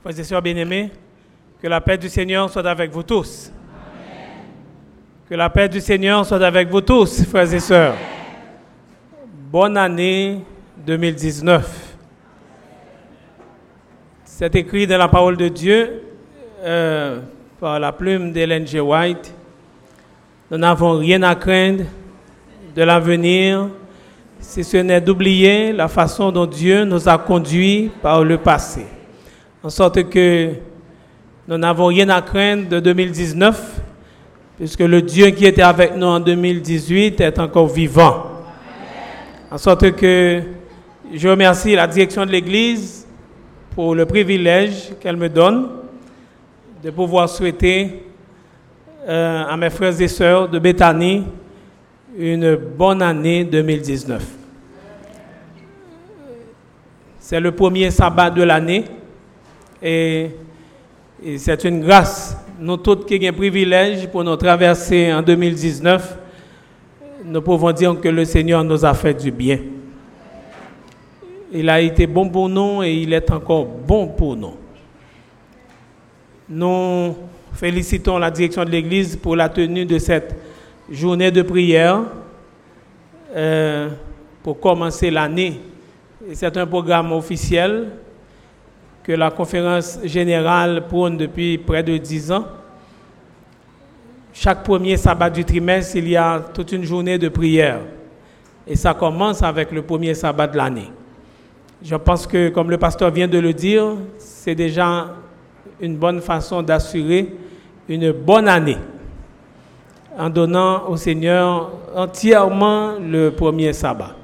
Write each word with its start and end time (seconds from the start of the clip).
Frères 0.00 0.20
et 0.20 0.22
sœurs 0.22 0.42
bien-aimés, 0.42 0.90
que 1.60 1.66
la 1.66 1.80
paix 1.80 1.98
du 1.98 2.08
Seigneur 2.08 2.48
soit 2.48 2.64
avec 2.64 2.92
vous 2.92 3.02
tous. 3.02 3.52
Que 5.28 5.34
la 5.34 5.50
paix 5.50 5.68
du 5.68 5.80
Seigneur 5.80 6.24
soit 6.24 6.40
avec 6.40 6.68
vous 6.68 6.80
tous, 6.80 7.24
frères 7.24 7.52
et 7.52 7.58
sœurs. 7.58 7.96
Bonne 9.50 9.76
année 9.76 10.38
2019. 10.86 11.96
C'est 14.24 14.54
écrit 14.54 14.86
dans 14.86 14.98
la 14.98 15.08
parole 15.08 15.36
de 15.36 15.48
Dieu 15.48 16.02
euh, 16.62 17.20
par 17.58 17.80
la 17.80 17.90
plume 17.90 18.30
d'Hélène 18.30 18.68
G. 18.68 18.78
White. 18.78 19.34
Nous 20.48 20.58
n'avons 20.58 20.96
rien 20.96 21.24
à 21.24 21.34
craindre 21.34 21.82
de 22.76 22.82
l'avenir 22.84 23.68
si 24.38 24.62
ce 24.62 24.76
n'est 24.76 25.00
d'oublier 25.00 25.72
la 25.72 25.88
façon 25.88 26.30
dont 26.30 26.46
Dieu 26.46 26.84
nous 26.84 27.08
a 27.08 27.18
conduits 27.18 27.90
par 28.00 28.22
le 28.22 28.38
passé. 28.38 28.86
En 29.60 29.70
sorte 29.70 30.08
que 30.08 30.50
nous 31.48 31.58
n'avons 31.58 31.86
rien 31.86 32.08
à 32.10 32.22
craindre 32.22 32.68
de 32.68 32.78
2019, 32.78 33.80
puisque 34.56 34.78
le 34.80 35.02
Dieu 35.02 35.30
qui 35.30 35.46
était 35.46 35.62
avec 35.62 35.96
nous 35.96 36.06
en 36.06 36.20
2018 36.20 37.20
est 37.20 37.38
encore 37.40 37.66
vivant. 37.66 38.26
En 39.50 39.58
sorte 39.58 39.96
que 39.96 40.42
je 41.12 41.28
remercie 41.28 41.74
la 41.74 41.88
direction 41.88 42.24
de 42.24 42.30
l'Église 42.30 43.04
pour 43.74 43.96
le 43.96 44.06
privilège 44.06 44.90
qu'elle 45.00 45.16
me 45.16 45.28
donne 45.28 45.70
de 46.84 46.90
pouvoir 46.90 47.28
souhaiter 47.28 48.04
euh, 49.08 49.44
à 49.44 49.56
mes 49.56 49.70
frères 49.70 50.00
et 50.00 50.06
sœurs 50.06 50.48
de 50.48 50.60
Béthanie 50.60 51.24
une 52.16 52.54
bonne 52.54 53.02
année 53.02 53.42
2019. 53.42 54.24
C'est 57.18 57.40
le 57.40 57.50
premier 57.50 57.90
sabbat 57.90 58.30
de 58.30 58.42
l'année 58.44 58.84
et, 59.82 60.30
c'est 61.36 61.64
une 61.64 61.80
grâce. 61.80 62.36
Nous 62.60 62.76
tous 62.76 63.04
qui 63.04 63.14
avons 63.16 63.28
un 63.28 63.32
privilège 63.32 64.08
pour 64.08 64.24
nous 64.24 64.36
traverser 64.36 65.12
en 65.12 65.22
2019, 65.22 66.18
nous 67.24 67.42
pouvons 67.42 67.72
dire 67.72 68.00
que 68.00 68.08
le 68.08 68.24
Seigneur 68.24 68.64
nous 68.64 68.84
a 68.84 68.94
fait 68.94 69.14
du 69.14 69.30
bien. 69.30 69.58
Il 71.52 71.68
a 71.68 71.80
été 71.80 72.06
bon 72.06 72.28
pour 72.28 72.48
nous 72.48 72.82
et 72.82 72.92
il 72.94 73.12
est 73.12 73.30
encore 73.30 73.64
bon 73.64 74.08
pour 74.08 74.36
nous. 74.36 74.54
Nous 76.48 77.16
félicitons 77.52 78.18
la 78.18 78.30
direction 78.30 78.64
de 78.64 78.70
l'Église 78.70 79.16
pour 79.16 79.36
la 79.36 79.48
tenue 79.48 79.84
de 79.84 79.98
cette 79.98 80.34
journée 80.90 81.30
de 81.30 81.42
prière 81.42 82.02
euh, 83.34 83.88
pour 84.42 84.58
commencer 84.60 85.10
l'année. 85.10 85.60
C'est 86.32 86.56
un 86.56 86.66
programme 86.66 87.12
officiel 87.12 87.88
que 89.08 89.14
la 89.14 89.30
conférence 89.30 90.00
générale 90.04 90.86
prône 90.86 91.16
depuis 91.16 91.56
près 91.56 91.82
de 91.82 91.96
dix 91.96 92.30
ans. 92.30 92.44
Chaque 94.34 94.62
premier 94.62 94.98
sabbat 94.98 95.30
du 95.30 95.46
trimestre, 95.46 95.96
il 95.96 96.10
y 96.10 96.16
a 96.18 96.38
toute 96.52 96.72
une 96.72 96.84
journée 96.84 97.16
de 97.16 97.30
prière. 97.30 97.80
Et 98.66 98.76
ça 98.76 98.92
commence 98.92 99.42
avec 99.42 99.72
le 99.72 99.80
premier 99.80 100.12
sabbat 100.12 100.46
de 100.46 100.58
l'année. 100.58 100.90
Je 101.82 101.96
pense 101.96 102.26
que, 102.26 102.50
comme 102.50 102.70
le 102.70 102.76
pasteur 102.76 103.10
vient 103.10 103.26
de 103.26 103.38
le 103.38 103.54
dire, 103.54 103.94
c'est 104.18 104.54
déjà 104.54 105.06
une 105.80 105.96
bonne 105.96 106.20
façon 106.20 106.60
d'assurer 106.60 107.34
une 107.88 108.12
bonne 108.12 108.46
année 108.46 108.76
en 110.18 110.28
donnant 110.28 110.86
au 110.86 110.98
Seigneur 110.98 111.70
entièrement 111.96 112.96
le 113.00 113.30
premier 113.30 113.72
sabbat. 113.72 114.16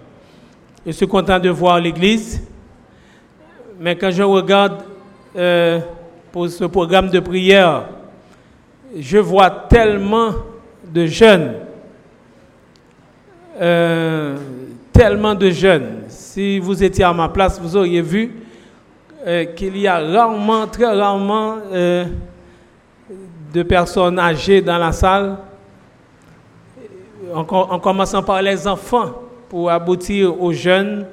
Je 0.85 0.91
suis 0.91 1.09
content 1.09 1.39
de 1.39 1.49
voir 1.49 1.81
l'Église, 1.81 2.43
mais 3.79 3.97
quand 3.97 4.11
je 4.11 4.23
regarde 4.23 4.83
euh, 5.37 5.81
pour 6.33 6.49
ce 6.49 6.65
programme 6.65 7.11
de 7.11 7.21
prière, 7.21 7.85
je 8.97 9.19
vois 9.19 9.51
tellement 9.51 10.31
de 10.93 11.07
jeunes, 11.07 11.55
euh, 13.61 14.37
tellement 14.93 15.35
de 15.35 15.51
jeunes. 15.51 16.05
Si 16.09 16.59
vous 16.59 16.83
étiez 16.83 17.05
à 17.05 17.13
ma 17.13 17.29
place, 17.29 17.61
vous 17.61 17.77
auriez 17.77 18.03
vu 18.03 18.37
euh, 19.27 19.45
qu'il 19.47 19.77
y 19.77 19.89
a 19.89 19.99
rarement, 19.99 20.67
très 20.67 20.87
rarement, 20.87 21.57
de 23.53 23.63
personnes 23.63 24.19
âgées 24.19 24.61
dans 24.61 24.79
la 24.79 24.93
salle, 24.93 25.37
en, 27.33 27.45
commençant 27.45 28.23
par 28.23 28.43
les 28.43 28.67
enfants, 28.69 29.23
pour 29.49 29.71
aboutir 29.71 30.41
aux 30.41 30.53
jeunes 30.53 31.07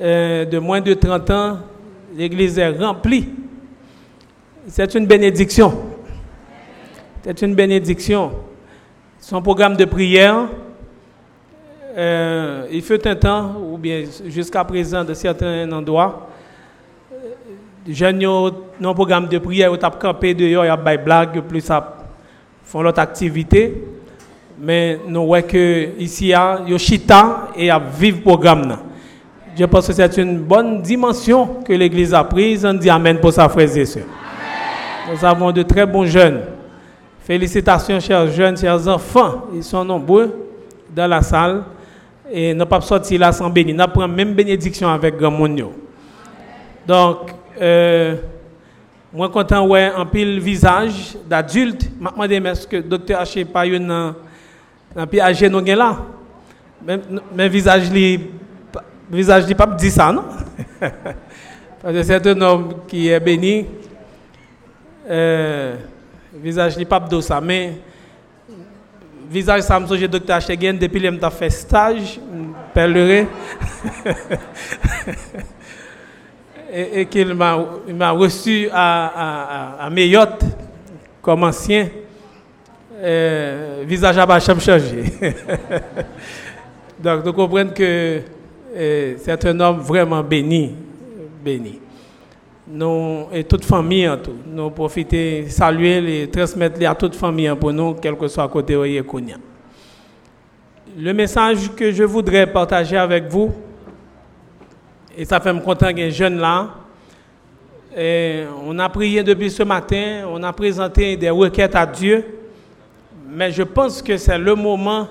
euh, 0.00 0.44
de 0.44 0.58
moins 0.58 0.80
de 0.80 0.94
30 0.94 1.30
ans. 1.30 1.58
L'église 2.14 2.58
est 2.58 2.70
remplie. 2.70 3.28
C'est 4.68 4.94
une 4.94 5.06
bénédiction. 5.06 5.72
C'est 7.24 7.42
une 7.42 7.54
bénédiction. 7.54 8.32
Son 9.20 9.42
programme 9.42 9.76
de 9.76 9.84
prière, 9.84 10.48
euh, 11.96 12.66
il 12.70 12.82
fait 12.82 13.04
un 13.06 13.16
temps, 13.16 13.56
ou 13.60 13.78
bien 13.78 14.04
jusqu'à 14.26 14.64
présent, 14.64 15.02
de 15.04 15.14
certains 15.14 15.70
endroits, 15.72 16.28
les 17.86 17.94
jeunes 17.94 18.24
un 18.24 18.94
programme 18.94 19.28
de 19.28 19.38
prière, 19.38 19.70
ils 19.72 19.84
ont 19.86 19.90
campé 19.90 20.34
dehors, 20.34 20.64
ils 20.64 20.84
des 20.84 20.98
blagues, 20.98 21.40
plus 21.42 21.60
ça 21.60 21.96
font 22.64 22.82
l'autre 22.82 23.00
activité. 23.00 23.82
Mais 24.58 24.98
nous 25.06 25.26
voyons 25.26 25.46
que 25.46 25.98
ici, 25.98 26.26
il 26.26 26.28
y 26.28 26.34
a 26.34 26.78
chita 26.78 27.48
et 27.56 27.64
il 27.64 27.66
y 27.66 27.70
a 27.70 27.78
vivre 27.78 28.20
programme. 28.22 28.78
Je 29.58 29.64
pense 29.64 29.86
que 29.86 29.92
c'est 29.94 30.18
une 30.18 30.38
bonne 30.38 30.82
dimension 30.82 31.62
que 31.64 31.72
l'Église 31.72 32.12
a 32.12 32.22
prise. 32.22 32.66
On 32.66 32.74
dit 32.74 32.90
Amen 32.90 33.18
pour 33.18 33.32
sa 33.32 33.48
frères 33.48 33.74
et 33.74 33.86
sœurs. 33.86 34.04
Nous 35.10 35.24
avons 35.24 35.50
de 35.50 35.62
très 35.62 35.86
bons 35.86 36.04
jeunes. 36.04 36.42
Félicitations, 37.20 37.98
chers 38.00 38.30
jeunes, 38.30 38.56
chers 38.58 38.86
enfants. 38.86 39.46
Ils 39.54 39.64
sont 39.64 39.82
nombreux 39.82 40.50
dans 40.94 41.06
la 41.06 41.22
salle. 41.22 41.62
Et 42.30 42.52
nous 42.52 42.66
pas 42.66 42.82
sortir 42.82 43.20
là 43.20 43.32
sans 43.32 43.48
bénir. 43.48 43.74
Nous 43.74 43.92
prenons 43.92 44.12
même 44.12 44.34
bénédiction 44.34 44.88
avec 44.88 45.16
grand 45.16 45.30
monde. 45.30 45.62
Donc, 46.86 47.30
euh, 47.58 48.16
moi 49.12 49.30
content 49.30 49.66
ouais 49.66 49.90
en 49.96 50.04
pile 50.04 50.38
visage 50.38 51.16
d'adulte. 51.26 51.88
Je 51.98 52.38
me 52.38 52.46
est-ce 52.50 52.66
que 52.66 52.76
docteur 52.76 53.20
Haché 53.20 53.46
pas 53.46 53.64
un 53.64 55.06
peu 55.06 55.20
âgé 55.20 55.48
nous 55.48 55.64
là. 55.64 55.96
Mais 57.34 57.48
visage 57.48 57.90
visage 59.10 59.46
li 59.46 59.54
pas 59.54 59.66
dit 59.66 59.90
ça 59.90 60.12
non? 60.12 60.24
Parce 61.82 61.94
que 61.94 62.02
c'est 62.02 62.26
un 62.26 62.40
homme 62.40 62.74
qui 62.88 63.08
est 63.08 63.20
béni. 63.20 63.66
Euh, 65.08 65.76
visage 66.34 66.76
li 66.76 66.84
pas 66.84 66.98
de 67.00 67.20
ça 67.20 67.40
mais 67.40 67.74
visage 69.30 69.62
ça 69.62 69.78
me 69.78 69.86
songe 69.86 70.08
docteur 70.08 70.40
Chegen 70.40 70.76
depuis 70.78 71.00
qu'il 71.00 71.10
m'a 71.10 71.30
fait 71.30 71.50
stage 71.50 72.18
pèlerin 72.74 73.26
et, 76.72 77.00
et 77.00 77.06
qu'il 77.06 77.32
m'a 77.34 78.10
reçu 78.10 78.68
à, 78.72 79.76
à, 79.78 79.86
à 79.86 79.90
Mayotte 79.90 80.44
comme 81.22 81.44
ancien 81.44 81.88
euh, 82.98 83.84
visage 83.86 84.16
à 84.16 84.24
Bacham 84.24 84.60
changé. 84.60 85.04
Donc, 86.98 87.24
vous 87.24 87.32
comprenez 87.32 87.70
que 87.72 87.82
euh, 87.82 88.20
c'est 89.18 89.44
un 89.46 89.60
homme 89.60 89.78
vraiment 89.78 90.22
béni. 90.22 90.74
béni. 91.44 91.80
Nous, 92.68 93.26
et 93.32 93.44
toute 93.44 93.64
famille 93.64 94.08
en 94.08 94.16
tout, 94.16 94.34
nous 94.46 94.70
profiter, 94.70 95.48
saluer 95.48 96.22
et 96.22 96.28
transmettre 96.28 96.84
à 96.88 96.94
toute 96.94 97.14
famille 97.14 97.52
pour 97.60 97.72
nous, 97.72 97.94
quel 97.94 98.16
que 98.16 98.26
soit 98.26 98.48
côté 98.48 98.74
de 98.74 99.34
Le 100.98 101.12
message 101.12 101.72
que 101.76 101.92
je 101.92 102.02
voudrais 102.02 102.46
partager 102.46 102.96
avec 102.96 103.28
vous, 103.28 103.52
et 105.16 105.24
ça 105.24 105.38
fait 105.38 105.52
me 105.52 105.60
content 105.60 105.88
ait 105.88 106.10
jeune 106.10 106.38
là, 106.38 106.70
et 107.96 108.42
on 108.66 108.76
a 108.78 108.88
prié 108.88 109.22
depuis 109.22 109.50
ce 109.50 109.62
matin, 109.62 110.24
on 110.28 110.42
a 110.42 110.52
présenté 110.52 111.16
des 111.16 111.30
requêtes 111.30 111.76
à 111.76 111.86
Dieu 111.86 112.24
mais 113.28 113.50
je 113.50 113.62
pense 113.62 114.02
que 114.02 114.16
c'est 114.16 114.38
le 114.38 114.54
moment, 114.54 115.08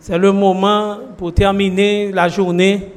c'est 0.00 0.18
le 0.18 0.32
moment 0.32 0.98
pour 1.16 1.34
terminer 1.34 2.12
la 2.12 2.28
journée, 2.28 2.92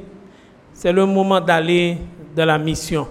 c'est 0.72 0.92
le 0.92 1.04
moment 1.04 1.40
d'aller 1.40 1.98
dans 2.34 2.44
la 2.44 2.58
mission. 2.58 3.06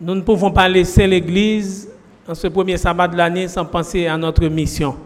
Nous 0.00 0.14
ne 0.14 0.20
pouvons 0.20 0.50
pas 0.50 0.68
laisser 0.68 1.06
l'Église 1.06 1.90
en 2.28 2.34
ce 2.34 2.46
premier 2.48 2.76
sabbat 2.76 3.08
de 3.08 3.16
l'année 3.16 3.48
sans 3.48 3.64
penser 3.64 4.06
à 4.06 4.16
notre 4.16 4.46
mission, 4.46 4.96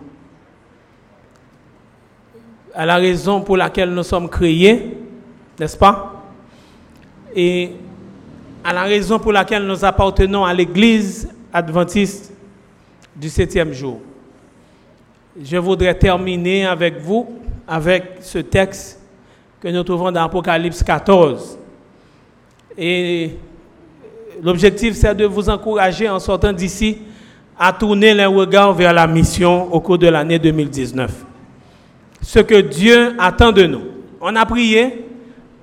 à 2.75 2.87
la 2.87 2.97
raison 2.97 3.41
pour 3.41 3.57
laquelle 3.57 3.91
nous 3.91 4.03
sommes 4.03 4.29
créés, 4.29 4.97
n'est-ce 5.59 5.77
pas? 5.77 6.23
Et 7.35 7.73
à 8.65 8.73
la 8.73 8.83
raison 8.83 9.19
pour 9.19 9.33
laquelle 9.33 9.65
nous 9.65 9.85
appartenons 9.85 10.45
à 10.45 10.53
l'Église 10.53 11.29
adventiste 11.53 12.33
du 13.17 13.29
septième 13.29 13.73
jour. 13.73 14.01
Je 15.39 15.57
voudrais 15.57 15.95
terminer 15.95 16.67
avec 16.67 16.99
vous 17.01 17.29
avec 17.69 18.03
ce 18.21 18.39
texte 18.39 19.01
que 19.63 19.69
nous 19.69 19.85
trouvons 19.85 20.11
dans 20.11 20.25
Apocalypse 20.25 20.83
14. 20.83 21.57
Et 22.77 23.37
l'objectif 24.43 24.95
c'est 24.95 25.15
de 25.15 25.27
vous 25.27 25.49
encourager 25.49 26.09
en 26.09 26.19
sortant 26.19 26.53
d'ici 26.53 26.99
à 27.57 27.73
tourner 27.73 28.13
les 28.13 28.25
regards 28.27 28.73
vers 28.73 28.93
la 28.93 29.07
mission 29.07 29.73
au 29.73 29.79
cours 29.79 29.99
de 29.99 30.09
l'année 30.09 30.41
2019. 30.41 31.25
Ce 32.23 32.41
que 32.41 32.61
Dieu 32.61 33.15
attend 33.17 33.53
de 33.53 33.67
nous. 33.67 33.83
On 34.21 34.35
a 34.35 34.45
prié 34.45 35.05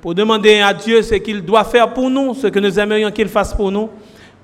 pour 0.02 0.16
demander 0.16 0.60
à 0.62 0.74
Dieu 0.74 1.02
ce 1.02 1.16
qu'il 1.16 1.42
doit 1.42 1.66
faire 1.66 1.94
pour 1.94 2.10
nous, 2.10 2.34
ce 2.36 2.48
que 2.48 2.60
nous 2.60 2.80
aimerions 2.80 3.12
qu'il 3.12 3.28
fasse 3.28 3.54
pour 3.54 3.70
nous. 3.70 3.90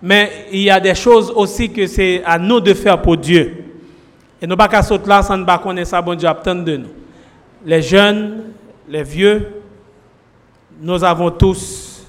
Mais 0.01 0.47
il 0.51 0.63
y 0.63 0.69
a 0.69 0.81
des 0.81 0.95
choses 0.95 1.31
aussi 1.33 1.69
que 1.71 1.87
c'est 1.87 2.21
à 2.25 2.37
nous 2.37 2.59
de 2.59 2.73
faire 2.73 3.01
pour 3.01 3.15
Dieu. 3.15 3.63
Et 4.43 4.47
nous 4.47 4.57
pas 4.57 4.67
qu'à 4.67 4.83
sauter 4.83 5.07
là 5.07 5.23
sans 5.23 5.37
ne 5.37 5.45
pas 5.45 5.57
connaître 5.57 5.89
ça, 5.89 6.01
bon 6.01 6.15
Dieu 6.15 6.27
attend 6.27 6.55
de 6.55 6.75
nous. 6.75 6.89
Les 7.65 7.81
jeunes, 7.81 8.51
les 8.89 9.01
vieux, 9.01 9.61
nous 10.81 11.01
avons 11.01 11.31
tous 11.31 12.05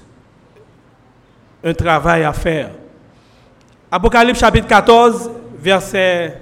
un 1.63 1.73
travail 1.73 2.25
à 2.25 2.33
faire. 2.33 2.71
Apocalypse 3.89 4.37
chapitre 4.41 4.67
14, 4.67 5.31
versets 5.57 6.41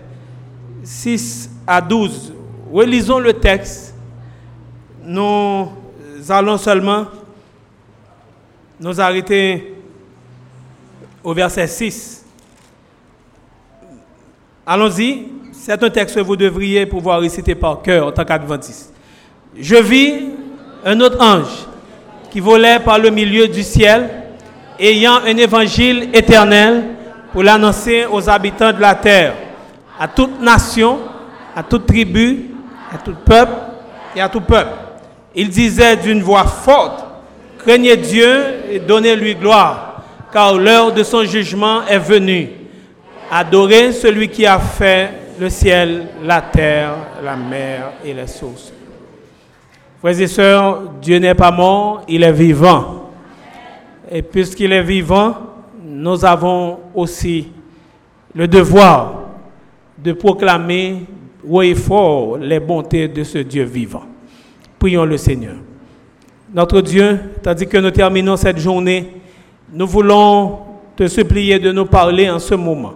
6 0.84 1.52
à 1.68 1.80
12. 1.80 2.34
Relisons 2.72 3.20
le 3.20 3.34
texte. 3.34 3.94
Nous 5.04 5.70
allons 6.28 6.58
seulement 6.58 7.06
nous 8.80 9.00
arrêter 9.00 9.76
au 11.24 11.36
verset 11.36 11.68
6. 11.68 12.26
Allons-y. 14.66 15.33
C'est 15.66 15.82
un 15.82 15.90
texte 15.90 16.16
que 16.16 16.20
vous 16.20 16.36
devriez 16.36 16.86
pouvoir 16.86 17.22
réciter 17.22 17.56
par 17.56 17.82
cœur 17.82 18.08
en 18.08 18.12
tant 18.12 18.26
qu'adventiste. 18.26 18.94
Je 19.58 19.78
vis 19.78 20.26
un 20.84 21.00
autre 21.00 21.24
ange 21.24 21.68
qui 22.32 22.42
volait 22.42 22.82
par 22.82 23.00
le 23.00 23.10
milieu 23.10 23.48
du 23.48 23.64
ciel, 23.64 24.10
ayant 24.78 25.22
un 25.26 25.38
évangile 25.38 26.10
éternel 26.14 26.84
pour 27.32 27.44
l'annoncer 27.44 28.06
aux 28.12 28.30
habitants 28.30 28.74
de 28.74 28.82
la 28.82 28.94
terre, 28.94 29.36
à 29.98 30.06
toute 30.10 30.42
nation, 30.42 31.00
à 31.56 31.64
toute 31.64 31.86
tribu, 31.86 32.50
à 32.94 32.98
tout 32.98 33.16
peuple 33.26 33.54
et 34.18 34.20
à 34.20 34.28
tout 34.28 34.42
peuple. 34.42 34.74
Il 35.34 35.48
disait 35.48 35.96
d'une 35.96 36.22
voix 36.22 36.44
forte, 36.44 37.06
craignez 37.60 37.96
Dieu 37.96 38.38
et 38.70 38.80
donnez-lui 38.80 39.36
gloire, 39.36 40.04
car 40.34 40.56
l'heure 40.56 40.92
de 40.92 41.04
son 41.04 41.24
jugement 41.24 41.88
est 41.88 42.00
venue. 42.00 42.50
Adorez 43.32 43.94
celui 43.94 44.28
qui 44.28 44.46
a 44.46 44.60
fait 44.60 45.23
le 45.40 45.50
ciel, 45.50 46.08
la 46.24 46.42
terre, 46.42 46.96
la 47.24 47.36
mer 47.36 47.94
et 48.04 48.14
les 48.14 48.28
sources. 48.28 48.72
Frères 50.00 50.20
et 50.20 50.28
sœurs, 50.28 50.82
Dieu 51.02 51.18
n'est 51.18 51.36
pas 51.36 51.52
mort, 51.52 52.04
il 52.08 52.24
est 52.24 52.32
vivant. 52.32 53.10
Et 54.12 54.22
puisqu'il 54.22 54.72
est 54.74 54.84
vivant, 54.84 55.36
nous 55.84 56.24
avons 56.26 56.80
aussi 56.94 57.48
le 58.36 58.48
devoir 58.48 59.22
de 59.98 60.12
proclamer 60.14 61.06
haut 61.48 61.62
et 61.62 61.76
fort 61.76 62.38
les 62.38 62.60
bontés 62.60 63.08
de 63.08 63.24
ce 63.24 63.40
Dieu 63.40 63.64
vivant. 63.64 64.04
Prions 64.78 65.06
le 65.06 65.18
Seigneur. 65.18 65.56
Notre 66.54 66.82
Dieu, 66.82 67.20
tandis 67.42 67.68
que 67.68 67.78
nous 67.78 67.92
terminons 67.92 68.36
cette 68.36 68.60
journée, 68.60 69.22
nous 69.72 69.88
voulons 69.88 70.60
te 70.96 71.08
supplier 71.08 71.58
de 71.60 71.72
nous 71.72 71.86
parler 71.86 72.30
en 72.30 72.40
ce 72.40 72.54
moment 72.54 72.94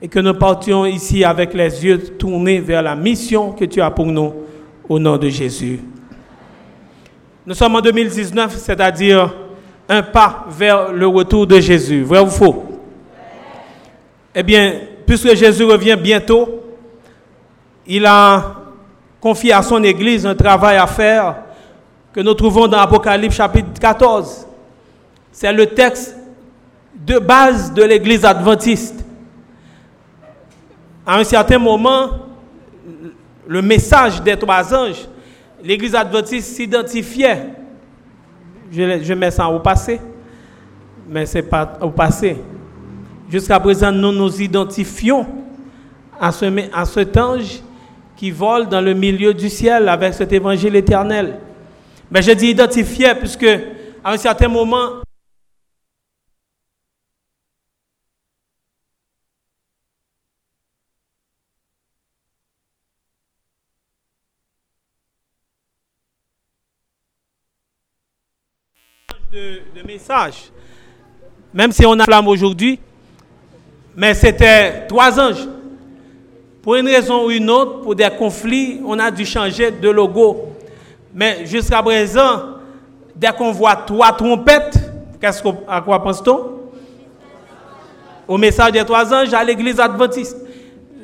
et 0.00 0.08
que 0.08 0.20
nous 0.20 0.34
partions 0.34 0.86
ici 0.86 1.24
avec 1.24 1.54
les 1.54 1.84
yeux 1.84 1.98
tournés 1.98 2.60
vers 2.60 2.82
la 2.82 2.94
mission 2.94 3.52
que 3.52 3.64
tu 3.64 3.80
as 3.80 3.90
pour 3.90 4.06
nous 4.06 4.32
au 4.88 4.98
nom 4.98 5.16
de 5.16 5.28
Jésus. 5.28 5.80
Nous 7.44 7.54
sommes 7.54 7.74
en 7.76 7.80
2019, 7.80 8.56
c'est-à-dire 8.56 9.34
un 9.88 10.02
pas 10.02 10.46
vers 10.50 10.92
le 10.92 11.06
retour 11.06 11.46
de 11.46 11.58
Jésus. 11.60 12.02
Vrai 12.02 12.20
ou 12.20 12.28
faux? 12.28 12.64
Eh 14.34 14.42
bien, 14.42 14.74
puisque 15.06 15.34
Jésus 15.34 15.64
revient 15.64 15.96
bientôt, 16.00 16.62
il 17.86 18.04
a 18.06 18.56
confié 19.20 19.52
à 19.52 19.62
son 19.62 19.82
Église 19.82 20.26
un 20.26 20.34
travail 20.34 20.76
à 20.76 20.86
faire 20.86 21.36
que 22.12 22.20
nous 22.20 22.34
trouvons 22.34 22.68
dans 22.68 22.78
Apocalypse 22.78 23.36
chapitre 23.36 23.80
14. 23.80 24.46
C'est 25.32 25.52
le 25.52 25.66
texte 25.66 26.16
de 26.94 27.18
base 27.18 27.72
de 27.72 27.82
l'Église 27.82 28.24
adventiste 28.24 29.04
à 31.08 31.16
un 31.16 31.24
certain 31.24 31.58
moment, 31.58 32.10
le 33.46 33.62
message 33.62 34.22
des 34.22 34.36
trois 34.36 34.74
anges, 34.74 35.08
l'Église 35.64 35.94
adventiste 35.94 36.54
s'identifiait. 36.54 37.46
Je, 38.70 39.14
mets 39.14 39.30
ça 39.30 39.48
au 39.48 39.58
passé, 39.60 39.98
mais 41.08 41.24
ce 41.24 41.38
n'est 41.38 41.44
pas 41.44 41.78
au 41.80 41.88
passé. 41.88 42.36
Jusqu'à 43.30 43.58
présent, 43.58 43.90
nous 43.90 44.12
nous 44.12 44.42
identifions 44.42 45.26
à, 46.20 46.28
à 46.74 46.84
cet 46.84 47.16
ange 47.16 47.62
qui 48.14 48.30
vole 48.30 48.68
dans 48.68 48.82
le 48.82 48.92
milieu 48.92 49.32
du 49.32 49.48
ciel 49.48 49.88
avec 49.88 50.12
cet 50.12 50.30
évangile 50.34 50.76
éternel. 50.76 51.38
Mais 52.10 52.20
je 52.20 52.32
dis 52.32 52.48
identifié 52.48 53.14
puisque 53.18 53.48
à 54.04 54.12
un 54.12 54.18
certain 54.18 54.48
moment, 54.48 55.00
de, 69.74 69.86
message. 69.86 70.50
Même 71.52 71.72
si 71.72 71.84
on 71.86 71.98
a 71.98 72.04
flamme 72.04 72.28
aujourd'hui, 72.28 72.78
mais 73.96 74.14
c'était 74.14 74.86
trois 74.86 75.18
anges. 75.18 75.46
Pour 76.62 76.74
une 76.76 76.86
raison 76.86 77.26
ou 77.26 77.30
une 77.30 77.48
autre, 77.48 77.80
pour 77.82 77.94
des 77.94 78.08
conflits, 78.18 78.80
on 78.84 78.98
a 78.98 79.10
dû 79.10 79.24
changer 79.24 79.70
de 79.70 79.88
logo. 79.88 80.52
Mais 81.14 81.46
jusqu'à 81.46 81.82
présent, 81.82 82.42
dès 83.14 83.32
qu'on 83.32 83.52
voit 83.52 83.76
trois 83.76 84.12
trompettes, 84.12 84.78
qu'est-ce 85.20 85.42
à 85.66 85.80
quoi 85.80 86.02
pense-t-on? 86.02 86.58
Au 88.26 88.36
message 88.36 88.72
des 88.72 88.84
trois 88.84 89.12
anges 89.14 89.32
à 89.32 89.42
l'église 89.42 89.80
adventiste. 89.80 90.36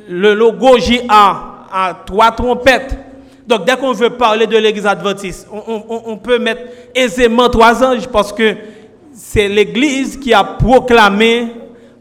Le 0.09 0.35
logo 0.35 0.79
JA 0.79 1.67
a 1.73 1.95
trois 2.05 2.33
trompettes. 2.33 2.99
Donc, 3.47 3.67
dès 3.67 3.77
qu'on 3.77 3.93
veut 3.93 4.11
parler 4.11 4.47
de 4.47 4.57
l'église 4.57 4.87
adventiste, 4.87 5.47
on, 5.53 6.17
peut 6.17 6.39
mettre 6.39 6.63
aisément 6.95 7.49
trois 7.51 7.85
anges 7.85 8.09
parce 8.09 8.33
que 8.33 8.57
c'est 9.13 9.49
l'église 9.49 10.17
qui 10.17 10.33
a 10.33 10.43
proclamé 10.43 11.49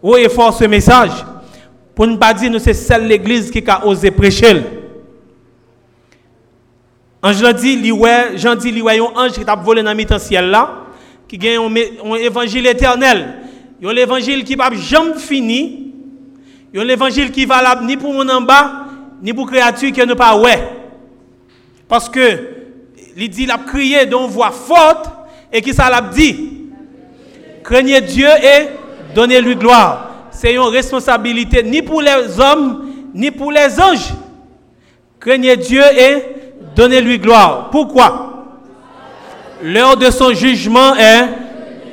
haut 0.02 0.16
et 0.16 0.30
fort 0.30 0.54
ce 0.54 0.64
message. 0.64 1.12
Pour 1.94 2.08
ne 2.08 2.16
pas 2.16 2.34
dire 2.34 2.52
que 2.52 2.60
c'est 2.60 2.74
celle 2.74 3.08
l'église 3.08 3.52
qui 3.52 3.62
a 3.68 3.86
osé 3.86 4.10
prêcher. 4.10 4.64
Ange 7.22 7.54
dit, 7.56 7.92
Jean 8.36 8.56
dit, 8.56 8.82
un 8.82 9.20
ange 9.20 9.34
qui 9.34 9.44
a 9.46 9.56
volé 9.56 9.84
dans 9.84 9.94
le 9.94 10.20
ciel 10.20 10.50
là, 10.50 10.86
qui 11.28 11.40
a 11.48 11.62
un, 11.62 12.16
évangile 12.16 12.68
éternel. 12.68 13.36
Il 13.82 13.88
y 13.88 13.90
a 13.90 13.94
l'évangile 13.94 14.46
qui 14.46 14.56
va 14.56 14.70
jamais 14.74 15.16
fini. 15.18 15.94
Il 16.74 16.80
y 16.80 16.82
a 16.82 16.86
l'évangile 16.86 17.32
qui 17.32 17.46
va 17.46 17.82
ni 17.82 17.98
pour 17.98 18.14
mon 18.14 18.28
en 18.30 18.42
bas, 18.42 18.86
ni 19.22 19.34
pour 19.34 19.50
créature 19.50 19.92
qui 19.92 20.06
ne 20.06 20.14
pas 20.14 20.38
ouais. 20.38 20.83
Parce 21.88 22.10
que, 22.10 22.20
il 23.16 23.30
dit, 23.30 23.44
il 23.44 23.52
a 23.52 23.58
crié 23.58 24.06
d'une 24.06 24.28
voix 24.28 24.52
forte, 24.52 25.10
et 25.52 25.62
qui 25.62 25.74
ça 25.74 25.90
l'a 25.90 26.02
dit? 26.02 26.62
Craignez 27.64 28.02
Dieu 28.02 28.28
et 28.28 28.70
donnez-lui 29.14 29.56
gloire. 29.56 30.10
C'est 30.32 30.54
une 30.54 30.62
responsabilité 30.62 31.62
ni 31.64 31.82
pour 31.82 32.02
les 32.02 32.40
hommes, 32.40 32.90
ni 33.14 33.30
pour 33.30 33.52
les 33.52 33.80
anges. 33.80 34.14
Craignez 35.20 35.56
Dieu 35.56 35.84
et 35.96 36.24
donnez-lui 36.76 37.20
gloire. 37.20 37.70
Pourquoi? 37.70 38.30
L'heure 39.62 39.96
de 39.96 40.10
son 40.10 40.34
jugement 40.34 40.96
est, 40.96 41.28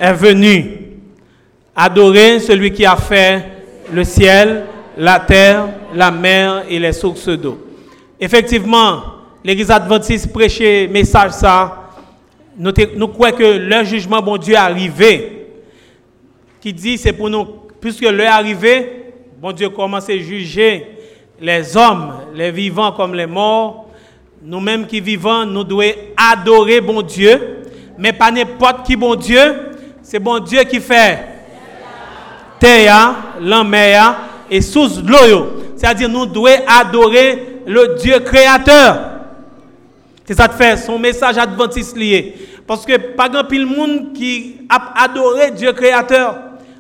est 0.01 0.13
venue. 0.15 0.79
Adorez 1.77 2.41
celui 2.41 2.73
qui 2.73 2.85
a 2.85 2.97
fait 2.97 3.45
le 3.93 4.03
ciel, 4.03 4.65
la 4.97 5.21
terre, 5.21 5.69
la 5.95 6.11
mer 6.11 6.65
et 6.69 6.79
les 6.79 6.93
sources 6.93 7.29
d'eau. 7.29 7.59
Effectivement, 8.19 9.03
l'église 9.45 9.71
adventiste 9.71 10.33
prêchait 10.33 10.89
message 10.89 11.33
ça. 11.33 11.77
Nous, 12.59 13.09
croyons 13.09 13.37
que 13.37 13.59
leur 13.59 13.85
jugement, 13.85 14.21
bon 14.21 14.37
Dieu, 14.37 14.55
est 14.55 14.59
arrivé. 14.59 15.47
Qui 16.61 16.73
dit, 16.73 16.99
c'est 16.99 17.13
pour 17.13 17.31
nous, 17.31 17.47
puisque 17.81 18.03
l'heure 18.03 18.45
est 18.45 19.01
bon 19.41 19.53
Dieu 19.53 19.71
commence 19.71 20.11
à 20.11 20.17
juger 20.19 20.87
les 21.41 21.75
hommes, 21.77 22.13
les 22.35 22.51
vivants 22.51 22.93
comme 22.93 23.15
les 23.15 23.27
morts. 23.27 23.87
Nous-mêmes 24.43 24.87
qui 24.87 25.01
vivons, 25.01 25.47
nous 25.47 25.65
devons 25.65 25.93
adorer 26.17 26.81
bon 26.81 27.01
Dieu, 27.03 27.63
mais 27.97 28.13
pas 28.13 28.31
n'importe 28.31 28.87
qui 28.87 28.97
bon 28.97 29.15
Dieu. 29.15 29.41
C'est 30.03 30.19
bon 30.19 30.39
Dieu 30.39 30.63
qui 30.65 30.81
fait 30.81 31.19
terre, 32.59 33.15
l'enmer 33.41 33.99
et 34.51 34.61
sous 34.61 35.01
l'eau. 35.07 35.63
C'est-à-dire, 35.77 36.11
nous 36.11 36.27
devons 36.27 36.63
adorer 36.67 37.63
le 37.67 37.97
Dieu 37.99 38.19
créateur. 38.21 39.10
C'est 40.31 40.37
ça 40.37 40.47
de 40.47 40.53
fait 40.53 40.77
son 40.77 40.97
message 40.97 41.39
adventiste 41.39 41.97
lié. 41.97 42.37
Parce 42.65 42.87
que 42.87 42.97
pas 42.97 43.29
grand 43.29 43.43
pile 43.43 43.67
monde 43.67 44.13
qui 44.15 44.59
a 44.69 45.03
adoré 45.03 45.51
Dieu 45.51 45.73
créateur. 45.73 46.37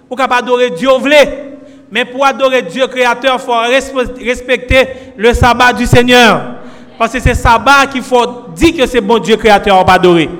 Ou 0.09 0.14
capable 0.14 0.45
adorer 0.45 0.71
Dieu 0.71 0.88
voulez. 1.00 1.16
Mais 1.90 2.04
pour 2.04 2.25
adorer 2.25 2.62
Dieu 2.62 2.87
créateur, 2.87 3.40
il 3.40 3.45
faut 3.45 4.25
respecter 4.25 4.87
le 5.16 5.35
sabbat 5.35 5.73
du 5.73 5.85
Seigneur. 5.85 6.59
Parce 6.97 7.12
que 7.12 7.19
c'est 7.19 7.35
sabbat 7.35 7.88
qu'il 7.90 8.02
faut 8.02 8.25
dire 8.54 8.76
que 8.76 8.87
c'est 8.87 9.00
bon 9.00 9.19
Dieu 9.19 9.37
créateur, 9.37 9.80
on 9.80 9.85
va 9.85 9.95
adorer. 9.95 10.30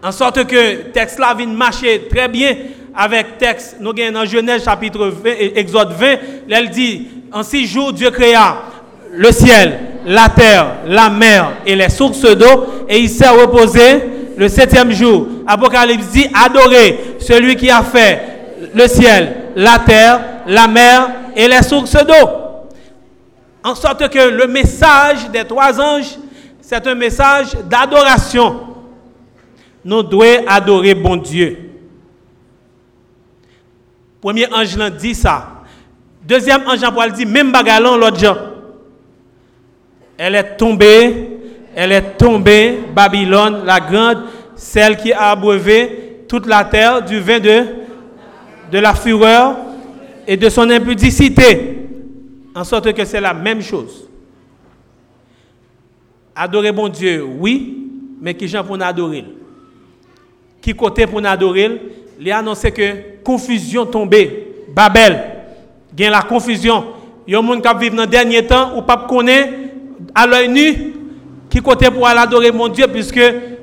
En 0.00 0.12
sorte 0.12 0.46
que 0.46 0.92
texte 0.92 1.18
là 1.18 1.34
vient 1.34 1.48
marcher 1.48 2.06
très 2.08 2.28
bien 2.28 2.54
avec 2.94 3.36
texte, 3.38 3.78
nous 3.80 3.90
avons 3.90 4.12
dans 4.12 4.24
Genèse 4.24 4.62
chapitre 4.62 5.06
20, 5.06 5.30
Exode 5.56 5.90
20, 5.90 6.06
elle 6.48 6.70
dit, 6.70 7.08
en 7.32 7.42
six 7.42 7.66
jours, 7.66 7.92
Dieu 7.92 8.12
créa 8.12 8.58
le 9.10 9.32
ciel, 9.32 9.93
la 10.04 10.28
terre, 10.28 10.76
la 10.86 11.08
mer 11.08 11.52
et 11.66 11.74
les 11.74 11.88
sources 11.88 12.22
d'eau, 12.36 12.84
et 12.88 12.98
il 12.98 13.08
s'est 13.08 13.28
reposé 13.28 14.04
le 14.36 14.48
septième 14.48 14.90
jour. 14.90 15.26
Apocalypse 15.46 16.08
dit, 16.08 16.26
adorez 16.34 17.16
celui 17.20 17.56
qui 17.56 17.70
a 17.70 17.82
fait 17.82 18.20
le 18.74 18.86
ciel, 18.88 19.36
la 19.56 19.78
terre, 19.78 20.20
la 20.46 20.66
mer 20.66 21.10
et 21.36 21.48
les 21.48 21.62
sources 21.62 21.96
d'eau. 22.04 22.28
En 23.62 23.74
sorte 23.74 24.08
que 24.10 24.28
le 24.28 24.46
message 24.46 25.30
des 25.30 25.44
trois 25.44 25.80
anges, 25.80 26.18
c'est 26.60 26.86
un 26.86 26.94
message 26.94 27.54
d'adoration. 27.68 28.60
Nous 29.84 30.02
devons 30.02 30.44
adorer 30.46 30.94
bon 30.94 31.16
Dieu. 31.16 31.58
Premier 34.20 34.46
ange 34.52 34.76
dit 34.98 35.14
ça. 35.14 35.48
Deuxième 36.22 36.62
ange 36.66 36.80
Paul 36.94 37.12
dit 37.12 37.26
même 37.26 37.52
bagalon 37.52 37.96
l'autre 37.96 38.18
gens. 38.18 38.36
Elle 40.16 40.34
est 40.36 40.56
tombée, 40.56 41.28
elle 41.74 41.92
est 41.92 42.16
tombée, 42.16 42.78
Babylone, 42.94 43.62
la 43.64 43.80
grande, 43.80 44.24
celle 44.54 44.96
qui 44.96 45.12
a 45.12 45.30
abreuvé 45.30 46.24
toute 46.28 46.46
la 46.46 46.64
terre 46.64 47.02
du 47.02 47.18
vin 47.20 47.40
de, 47.40 47.64
de 48.70 48.78
la 48.78 48.94
fureur 48.94 49.56
et 50.26 50.36
de 50.36 50.48
son 50.48 50.70
impudicité. 50.70 51.78
En 52.54 52.64
sorte 52.64 52.92
que 52.92 53.04
c'est 53.04 53.20
la 53.20 53.34
même 53.34 53.60
chose. 53.60 54.08
Adorer 56.36 56.72
bon 56.72 56.88
Dieu, 56.88 57.24
oui, 57.24 57.88
mais 58.20 58.34
qui 58.34 58.48
gens 58.48 58.64
pour 58.64 58.80
adorer 58.80 59.24
Qui 60.60 60.74
côté 60.74 61.06
pour 61.06 61.24
adorer 61.24 61.80
Il 62.20 62.30
a 62.30 62.38
annoncé 62.38 62.70
que 62.72 63.22
confusion 63.24 63.86
tombée, 63.86 64.52
Babel, 64.74 65.22
a 66.00 66.10
la 66.10 66.22
confusion. 66.22 66.84
Il 67.26 67.32
y 67.34 67.36
a 67.36 67.40
des 67.42 67.46
gens 67.48 67.60
qui 67.60 67.78
vivent 67.80 67.94
dans 67.94 68.02
le 68.02 68.08
dernier 68.08 68.46
temps 68.46 68.76
ou 68.76 68.82
pas 68.82 69.06
connaît 69.08 69.63
à 70.14 70.26
l'œil 70.26 70.48
nu 70.48 70.92
qui 71.50 71.60
côté 71.60 71.90
pour 71.90 72.06
aller 72.06 72.20
adorer 72.20 72.50
mon 72.50 72.68
Dieu 72.68 72.86
puisque 72.92 73.20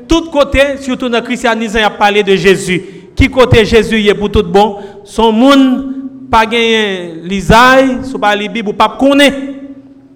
tout 0.08 0.30
côté, 0.32 0.78
surtout 0.80 1.10
dans 1.10 1.20
le 1.20 1.24
christianisme, 1.24 1.78
il 1.78 1.84
a 1.84 1.90
parlé 1.90 2.24
de 2.24 2.36
Jésus. 2.36 2.82
Qui 3.16 3.30
côté 3.30 3.66
Jésus 3.66 4.06
est 4.08 4.14
pour 4.14 4.32
tout 4.32 4.44
bon, 4.44 4.78
son 5.04 5.32
monde 5.32 5.96
pas 6.30 6.46
gagné 6.46 7.14
l'isaïe, 7.24 8.00
soit 8.04 8.20
pas 8.20 8.36
la 8.36 8.48
Bible 8.48 8.74
pas 8.74 8.96
connaît. 8.98 9.34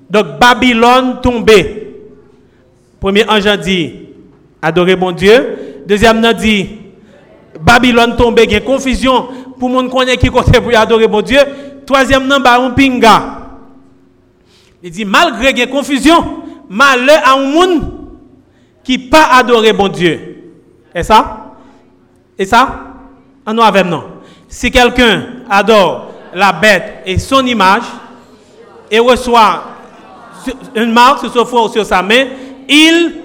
Donc 0.10 0.40
Babylone 0.40 1.20
tombé. 1.22 1.94
Premier 3.00 3.30
ange 3.30 3.46
a 3.46 3.58
dit 3.58 3.94
adorer 4.62 4.96
mon 4.96 5.12
Dieu. 5.12 5.84
Deuxième 5.86 6.24
a 6.24 6.34
dit 6.34 6.70
Babylone 7.60 8.16
tombé, 8.16 8.44
il 8.46 8.52
y 8.54 8.56
a 8.56 8.62
confusion 8.62 9.26
pour 9.60 9.70
monde 9.70 9.90
connaît 9.90 10.18
qui 10.18 10.30
côté 10.30 10.60
pour 10.62 10.76
adorer 10.76 11.08
mon 11.08 11.22
Dieu. 11.22 11.40
Troisième 11.86 12.26
nom 12.28 12.38
un 12.44 12.70
pinga. 12.72 13.45
Il 14.86 14.92
dit 14.92 15.04
malgré 15.04 15.60
a 15.64 15.66
confusion, 15.66 16.44
malheur 16.70 17.20
à 17.26 17.32
un 17.32 17.38
monde 17.38 17.92
qui 18.84 19.00
pas 19.00 19.30
adorer 19.34 19.74
bon 19.74 19.88
Dieu. 19.88 20.54
Et 20.94 21.02
ça? 21.02 21.56
Et 22.38 22.46
ça? 22.46 22.84
En 23.48 23.56
nous 23.56 23.64
avec 23.64 23.84
non. 23.88 24.04
Si 24.48 24.70
quelqu'un 24.70 25.24
adore 25.50 26.12
la 26.36 26.52
bête 26.52 27.02
et 27.08 27.18
son 27.18 27.44
image 27.48 27.82
et 28.92 29.00
reçoit 29.00 29.64
une 30.76 30.92
marque 30.92 31.22
sur 31.22 31.34
son 31.34 31.46
front 31.46 31.66
ou 31.66 31.72
sur 31.72 31.84
sa 31.84 32.04
main, 32.04 32.26
il 32.70 33.16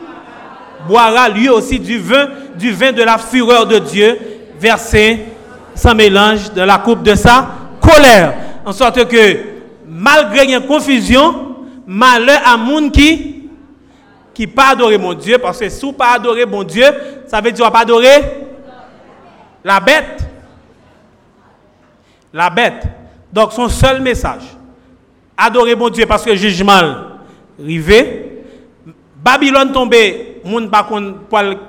boira 0.88 1.28
lui 1.28 1.50
aussi 1.50 1.78
du 1.78 1.98
vin, 1.98 2.26
du 2.56 2.72
vin 2.72 2.92
de 2.92 3.02
la 3.02 3.18
fureur 3.18 3.66
de 3.66 3.80
Dieu 3.80 4.18
versé 4.58 5.26
sans 5.74 5.94
mélange 5.94 6.54
dans 6.54 6.64
la 6.64 6.78
coupe 6.78 7.02
de 7.02 7.14
sa 7.14 7.50
colère. 7.82 8.32
En 8.64 8.72
sorte 8.72 9.06
que, 9.06 9.36
malgré 9.86 10.50
une 10.50 10.60
confusion, 10.66 11.48
malheur 11.90 12.40
à 12.46 12.56
monde 12.56 12.92
qui 12.92 13.36
qui 14.32 14.46
pas 14.46 14.70
adorer 14.70 14.96
mon 14.96 15.12
Dieu, 15.12 15.38
parce 15.38 15.58
que 15.58 15.68
si 15.68 15.84
vous 15.84 15.92
pas 15.92 16.12
adorer 16.12 16.46
mon 16.46 16.62
Dieu, 16.62 16.84
ça 17.26 17.40
veut 17.40 17.50
dire 17.50 17.70
pas 17.70 17.80
adorer 17.80 18.22
la 19.64 19.80
bête. 19.80 20.20
La 22.32 22.48
bête. 22.48 22.86
Donc 23.32 23.52
son 23.52 23.68
seul 23.68 24.00
message, 24.00 24.42
adorer 25.36 25.74
mon 25.74 25.90
Dieu 25.90 26.06
parce 26.06 26.24
que 26.24 26.34
jugement 26.36 26.80
arrivé, 27.60 28.44
Babylone 29.16 29.72
tombé, 29.72 30.40
monde 30.44 30.70
pas 30.70 30.88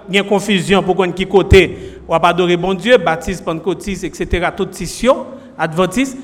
une 0.08 0.24
confusion 0.24 0.84
pour 0.84 0.96
qu'on 0.96 1.12
qui 1.12 1.26
côté 1.26 1.98
ou 2.08 2.12
pas 2.20 2.30
adorer 2.30 2.58
bon 2.58 2.76
Dieu, 2.76 2.98
baptiste, 2.98 3.44
pentecôtiste, 3.44 4.04
etc. 4.04 4.50
tout 4.56 4.68
scission, 4.72 5.26
adventiste. 5.58 6.18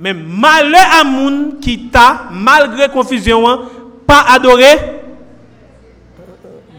Mais 0.00 0.14
malheur 0.14 0.86
à 0.98 1.04
monde 1.04 1.60
qui 1.60 1.88
t'a, 1.88 2.22
malgré 2.32 2.88
confusion, 2.88 3.46
hein, 3.46 3.68
pas 4.06 4.24
adorer 4.30 5.00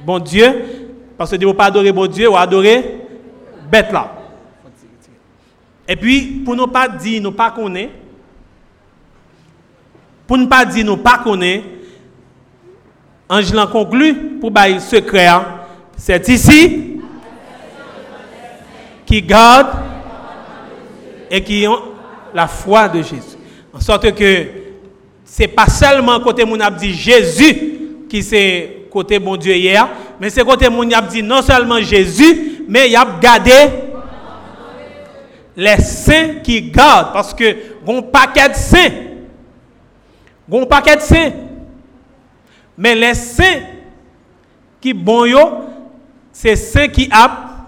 bon 0.03 0.17
Dieu, 0.17 0.51
parce 1.15 1.29
que 1.29 1.35
ne 1.35 1.51
pas 1.51 1.65
adorer 1.65 1.91
bon 1.91 2.07
Dieu 2.07 2.27
ou 2.27 2.35
adorer 2.35 2.97
bête 3.71 3.91
là. 3.91 4.11
Et 5.87 5.95
puis, 5.95 6.41
pour 6.43 6.55
ne 6.55 6.65
pas 6.65 6.87
dire, 6.87 7.21
nous 7.21 7.31
pas 7.31 7.51
connaître, 7.51 7.93
pour 10.25 10.39
ne 10.39 10.47
pas 10.47 10.65
dire, 10.65 10.83
nous 10.85 10.97
pas 10.97 11.19
connaître, 11.19 11.65
Ange 13.29 13.53
conclut 13.71 14.39
pour 14.41 14.49
bailler 14.51 14.79
secret, 14.79 15.27
hein. 15.27 15.45
c'est 15.95 16.27
ici 16.27 16.99
qui 19.05 19.21
garde 19.21 19.67
et 21.29 21.41
qui 21.41 21.65
ont 21.67 21.90
la 22.33 22.47
foi 22.47 22.87
de 22.87 23.01
Jésus. 23.01 23.37
En 23.73 23.79
sorte 23.79 24.13
que 24.13 24.47
c'est 25.23 25.47
pas 25.47 25.67
seulement 25.67 26.19
côté 26.19 26.43
mon 26.43 26.57
dit 26.77 26.93
Jésus 26.93 28.05
qui 28.09 28.21
c'est 28.21 28.87
côté 28.91 29.17
bon 29.19 29.37
Dieu 29.37 29.55
hier, 29.55 29.87
mais 30.19 30.29
c'est 30.29 30.43
côté 30.43 30.69
mon 30.69 30.89
a 30.91 31.01
dit 31.01 31.23
non 31.23 31.41
seulement 31.41 31.79
Jésus, 31.79 32.65
mais 32.67 32.89
il 32.89 32.95
a 32.95 33.07
gardé 33.21 33.51
les 35.55 35.77
saints 35.77 36.35
qui 36.43 36.61
gardent 36.63 37.13
parce 37.13 37.33
que 37.33 37.55
bon 37.85 38.01
paquet 38.01 38.49
de 38.49 38.55
saints. 38.55 38.91
Bon 40.47 40.65
paquet 40.65 40.97
de 40.97 41.01
saints. 41.01 41.31
Mais 42.77 42.95
les 42.95 43.13
saints 43.13 43.61
qui 44.81 44.93
bon 44.93 45.25
yo, 45.25 45.39
c'est 46.33 46.55
saints 46.55 46.87
qui 46.87 47.09
a 47.11 47.67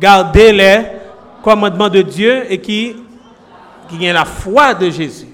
gardé 0.00 0.52
les 0.52 0.97
commandements 1.48 1.88
de 1.88 2.02
Dieu 2.02 2.44
et 2.50 2.58
qui 2.58 2.94
qui 3.88 3.96
ont 4.10 4.12
la 4.12 4.26
foi 4.26 4.74
de 4.74 4.90
Jésus. 4.90 5.28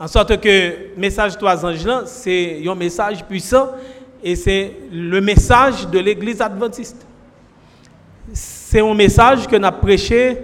En 0.00 0.08
sorte 0.08 0.40
que 0.40 0.48
le 0.48 0.88
message 0.96 1.38
trois 1.38 1.64
anges 1.64 2.04
c'est 2.06 2.60
un 2.66 2.74
message 2.74 3.24
puissant 3.24 3.68
et 4.24 4.34
c'est 4.34 4.72
le 4.92 5.20
message 5.20 5.86
de 5.86 6.00
l'église 6.00 6.40
adventiste. 6.40 7.06
C'est 8.32 8.80
un 8.80 8.92
message 8.94 9.46
que 9.46 9.54
nous 9.54 9.70
prêché 9.70 10.36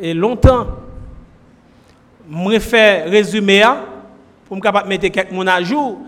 et 0.00 0.14
longtemps. 0.14 0.68
Je 2.30 2.58
faire 2.60 3.10
résumer 3.10 3.64
pour 4.46 4.56
me 4.56 4.88
mettre 4.88 5.08
quelques 5.08 5.32
mots 5.32 5.48
à 5.48 5.60
jour. 5.62 5.98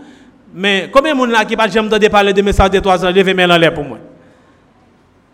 Mais 0.53 0.89
combien 0.91 1.13
de 1.13 1.31
gens 1.35 1.45
qui 1.45 1.55
pas 1.57 1.67
jamais 1.67 2.09
parler 2.09 2.31
de 2.31 2.41
message 2.41 2.71
de 2.71 2.79
trois 2.79 3.05
anges, 3.05 3.13
levez 3.13 3.33
main 3.33 3.49
en 3.49 3.57
l'air 3.57 3.73
pour 3.73 3.83
moi. 3.83 3.99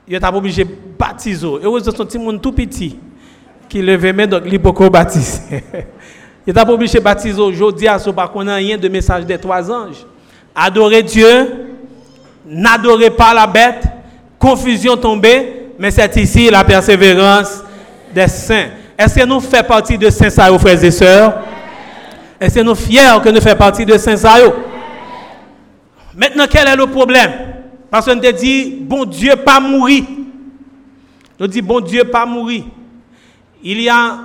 Il 0.07 0.13
est 0.13 0.23
obligé 0.23 0.63
de 0.63 0.69
baptiser. 0.97 1.47
Êtes 1.47 1.87
un 1.99 2.05
petit 2.05 2.19
monde 2.19 2.41
tout 2.41 2.51
petit 2.51 2.97
qui 3.67 3.81
levait 3.81 4.13
main 4.13 4.27
donc 4.27 4.43
il 4.45 4.59
peut 4.59 4.89
baptiser. 4.89 5.41
Il 6.45 6.53
n'est 6.53 6.53
pas 6.53 6.63
obligé 6.71 6.99
de 6.99 7.03
baptiser 7.03 7.41
aujourd'hui 7.41 7.87
à 7.87 7.97
ce 7.97 8.09
qu'on 8.09 8.47
a 8.47 8.55
rien 8.55 8.77
de 8.77 8.87
message 8.87 9.25
des 9.25 9.37
trois 9.37 9.71
anges. 9.71 10.05
Adorer 10.55 11.01
Dieu, 11.01 11.67
n'adorez 12.45 13.09
pas 13.09 13.33
la 13.33 13.47
bête, 13.47 13.83
confusion 14.37 14.95
tombée, 14.95 15.71
mais 15.79 15.91
c'est 15.91 16.15
ici 16.17 16.49
la 16.49 16.63
persévérance 16.63 17.63
des 18.13 18.27
saints. 18.27 18.67
Est-ce 18.97 19.15
que 19.19 19.25
nous 19.25 19.39
faisons 19.39 19.63
partie 19.63 19.97
de 19.97 20.09
saints 20.09 20.29
ça, 20.29 20.57
frères 20.59 20.81
et 20.83 20.91
sœurs? 20.91 21.33
Est-ce 22.39 22.55
que 22.55 22.61
nous 22.61 22.75
fiers 22.75 23.19
que 23.23 23.29
nous 23.29 23.41
faisons 23.41 23.55
partie 23.55 23.85
de 23.85 23.97
saints 23.97 24.15
ça? 24.15 24.35
Maintenant, 26.15 26.45
quel 26.49 26.67
est 26.67 26.75
le 26.75 26.85
problème? 26.85 27.31
Parce 27.95 28.07
qu'on 28.07 28.19
te 28.19 28.29
dit, 28.29 28.75
bon 28.81 29.05
Dieu, 29.05 29.37
pas 29.37 29.61
mourir. 29.61 30.03
On 31.39 31.47
dit, 31.47 31.61
bon 31.61 31.79
Dieu, 31.79 32.03
pas 32.03 32.25
mourir. 32.25 32.65
Il 33.63 33.81
y 33.81 33.87
a 33.87 34.17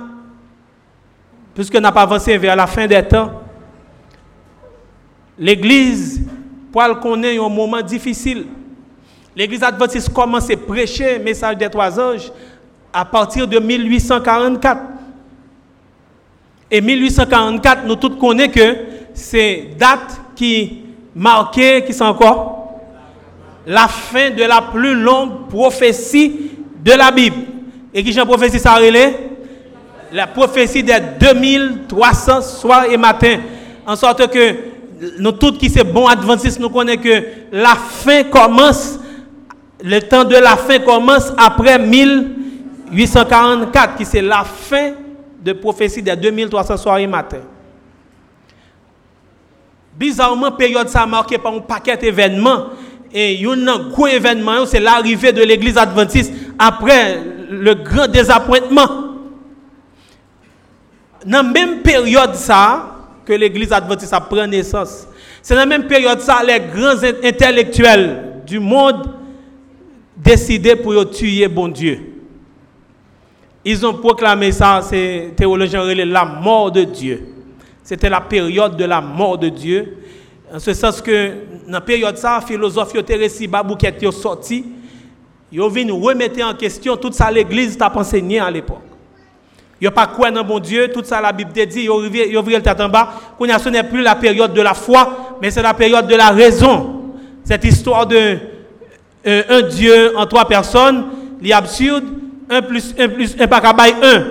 puisque 1.55 1.77
n'a 1.77 1.89
pas 1.89 2.01
avancé 2.01 2.37
vers 2.37 2.53
la 2.53 2.67
fin 2.67 2.85
des 2.85 3.01
temps, 3.01 3.31
l'Église, 5.39 6.21
pour 6.69 6.99
connaître 6.99 7.41
un 7.41 7.47
moment 7.47 7.81
difficile, 7.81 8.47
l'Église 9.33 9.63
adventiste 9.63 10.11
commence 10.11 10.51
à 10.51 10.57
prêcher 10.57 11.17
le 11.17 11.23
message 11.23 11.55
des 11.55 11.69
trois 11.69 11.97
anges 11.97 12.29
à 12.91 13.05
partir 13.05 13.47
de 13.47 13.57
1844. 13.57 14.81
Et 16.69 16.81
1844, 16.81 17.85
nous 17.85 17.95
tous 17.95 18.17
connaissons 18.17 18.51
que 18.51 18.75
c'est 19.13 19.69
date 19.79 20.19
qui 20.35 20.81
marquait, 21.15 21.85
qui 21.87 21.93
sont 21.93 22.03
encore? 22.03 22.60
La 23.65 23.87
fin 23.87 24.29
de 24.31 24.43
la 24.43 24.61
plus 24.61 24.95
longue 24.95 25.47
prophétie 25.49 26.51
de 26.83 26.91
la 26.93 27.11
Bible. 27.11 27.37
Et 27.93 28.03
qui 28.03 28.11
j'ai 28.11 28.25
prophétie 28.25 28.59
ça 28.59 28.77
La 30.11 30.27
prophétie 30.27 30.83
des 30.83 30.97
2300 31.19 32.41
soirs 32.41 32.85
et 32.85 32.97
matins. 32.97 33.39
En 33.85 33.95
sorte 33.95 34.27
que 34.31 34.55
nous 35.19 35.31
tous 35.33 35.51
qui 35.53 35.69
sommes 35.69 35.91
bons 35.91 36.07
adventistes, 36.07 36.59
nous 36.59 36.69
connaissons 36.69 37.01
que 37.01 37.23
la 37.51 37.75
fin 37.75 38.23
commence, 38.23 38.99
le 39.83 39.99
temps 39.99 40.23
de 40.23 40.35
la 40.35 40.55
fin 40.55 40.77
commence 40.79 41.33
après 41.37 41.77
1844, 41.79 43.95
qui 43.95 44.05
c'est 44.05 44.21
la 44.21 44.43
fin 44.43 44.91
de 45.43 45.53
prophétie 45.53 46.03
des 46.03 46.15
2300 46.15 46.77
soirs 46.77 46.99
et 46.99 47.07
matins. 47.07 47.41
Bizarrement, 49.97 50.51
période 50.51 50.87
ça 50.87 51.05
marqué 51.05 51.37
par 51.37 51.53
un 51.53 51.59
paquet 51.59 51.97
d'événements. 51.97 52.67
Et 53.13 53.45
un 53.45 53.89
gros 53.89 54.07
événement, 54.07 54.65
c'est 54.65 54.79
l'arrivée 54.79 55.33
de 55.33 55.43
l'église 55.43 55.77
adventiste 55.77 56.33
après 56.57 57.19
le 57.49 57.73
grand 57.73 58.07
désappointement. 58.07 58.87
Dans 61.25 61.37
la 61.37 61.43
même 61.43 61.81
période 61.81 62.35
ça, 62.35 62.95
que 63.25 63.33
l'église 63.33 63.71
adventiste 63.71 64.13
a 64.13 64.21
pris 64.21 64.47
naissance. 64.47 65.07
C'est 65.41 65.53
dans 65.53 65.61
la 65.61 65.65
même 65.65 65.87
période 65.87 66.19
ça, 66.21 66.41
les 66.43 66.59
grands 66.59 67.03
intellectuels 67.23 68.41
du 68.45 68.59
monde 68.59 69.09
décidaient 70.17 70.75
pour 70.75 71.09
tuer 71.09 71.47
bon 71.47 71.67
Dieu. 71.67 71.99
Ils 73.63 73.85
ont 73.85 73.93
proclamé 73.93 74.51
ça, 74.51 74.81
ces 74.81 75.33
théologiens 75.35 75.83
la 75.85 76.25
mort 76.25 76.71
de 76.71 76.83
Dieu. 76.83 77.27
C'était 77.83 78.09
la 78.09 78.21
période 78.21 78.75
de 78.75 78.85
la 78.85 79.01
mort 79.01 79.37
de 79.37 79.49
Dieu. 79.49 79.97
En 80.53 80.59
ce 80.59 80.73
sens 80.73 81.01
que, 81.01 81.31
dans 81.71 81.77
la 81.77 81.81
période 81.81 82.17
ça, 82.17 82.41
philosophe 82.45 82.93
Thérèse 83.05 83.41
Babouquet 83.47 83.95
est 84.01 84.11
sorti. 84.11 84.65
Ils 85.51 85.69
viennent 85.69 85.91
remettre 85.91 86.43
en 86.43 86.53
question 86.53 86.97
tout 86.97 87.11
ça 87.13 87.31
l'église 87.31 87.77
t'a 87.77 87.91
enseigné 87.95 88.39
à 88.39 88.51
l'époque. 88.51 88.81
A 89.83 89.89
pas 89.89 90.07
quoi 90.07 90.29
dans 90.29 90.43
bon 90.43 90.59
Dieu, 90.59 90.91
tout 90.93 91.03
ça 91.03 91.21
la 91.21 91.31
Bible 91.31 91.51
dit, 91.53 91.63
il 91.75 91.83
y 91.85 91.87
a 91.87 92.41
le 92.41 92.61
tête. 92.61 92.77
Ce 93.63 93.69
n'est 93.69 93.83
plus 93.83 94.01
la 94.01 94.15
période 94.15 94.53
de 94.53 94.61
la 94.61 94.73
foi, 94.73 95.37
mais 95.41 95.49
c'est 95.49 95.61
la 95.61 95.73
période 95.73 96.07
de 96.07 96.15
la 96.15 96.29
raison. 96.29 97.13
Cette 97.43 97.63
histoire 97.63 98.05
de 98.05 98.37
euh, 99.25 99.43
un 99.49 99.61
Dieu 99.61 100.15
en 100.15 100.25
trois 100.27 100.45
personnes, 100.45 101.05
l'absurde, 101.41 102.03
un 102.49 102.61
plus 102.61 102.93
un 102.99 103.07
plus 103.07 103.35
un 103.39 103.47
pas 103.47 103.61
un. 104.03 104.25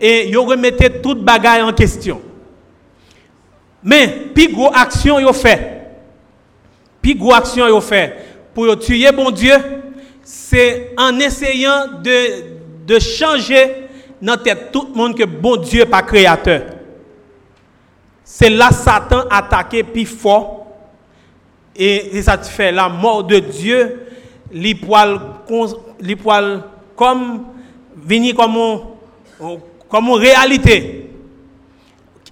Et 0.00 0.28
ils 0.28 0.36
remettaient 0.36 1.00
toute 1.00 1.22
bagaille 1.22 1.62
en 1.62 1.72
question. 1.72 2.20
Mais, 3.84 4.08
puis 4.34 4.48
gros 4.48 4.70
action 4.74 5.18
ils 5.18 5.32
fait. 5.32 5.81
Puis 7.02 7.16
gros 7.16 7.34
action 7.34 7.66
ils 7.66 7.82
fait 7.82 8.16
pour 8.54 8.78
tuer 8.78 9.10
bon 9.12 9.30
Dieu, 9.30 9.54
c'est 10.22 10.92
en 10.96 11.18
essayant 11.18 11.86
de, 12.02 12.86
de 12.86 12.98
changer 13.00 13.88
dans 14.20 14.36
tête 14.36 14.70
tout 14.72 14.86
le 14.90 14.96
monde 14.96 15.16
que 15.16 15.24
bon 15.24 15.56
Dieu 15.56 15.84
pas 15.84 16.02
créateur. 16.02 16.62
C'est 18.24 18.50
là 18.50 18.70
Satan 18.70 19.24
attaqué 19.28 19.82
plus 19.82 20.06
fort 20.06 20.66
et, 21.74 22.22
ça 22.22 22.38
te 22.38 22.46
fait 22.46 22.70
la 22.70 22.88
mort 22.88 23.24
de 23.24 23.38
Dieu, 23.38 24.06
les 24.52 24.74
poils, 24.74 25.20
comme 26.96 27.44
venir 27.96 28.34
comme 28.34 28.58
comme 29.88 30.06
une 30.06 30.14
réalité. 30.14 31.10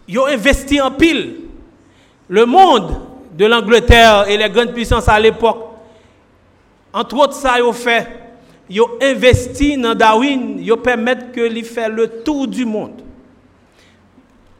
Ils 0.09 0.19
ont 0.19 0.27
investi 0.27 0.81
en 0.81 0.91
pile. 0.91 1.37
Le 2.29 2.47
monde 2.47 3.10
de 3.41 3.47
l'Angleterre 3.47 4.27
et 4.29 4.37
les 4.37 4.51
grandes 4.51 4.75
puissances 4.75 5.09
à 5.09 5.19
l'époque, 5.19 5.65
entre 6.93 7.17
autres, 7.17 7.33
ça, 7.33 7.55
ils 7.57 7.63
ont 7.63 7.73
fait. 7.73 8.07
Ils 8.69 8.83
ont 8.83 8.91
investi 9.01 9.79
dans 9.79 9.95
Darwin, 9.95 10.59
ils 10.61 10.77
permettent 10.77 11.33
que 11.33 11.41
lui 11.41 11.63
fasse 11.63 11.89
le 11.89 12.07
tour 12.23 12.47
du 12.47 12.67
monde. 12.67 13.01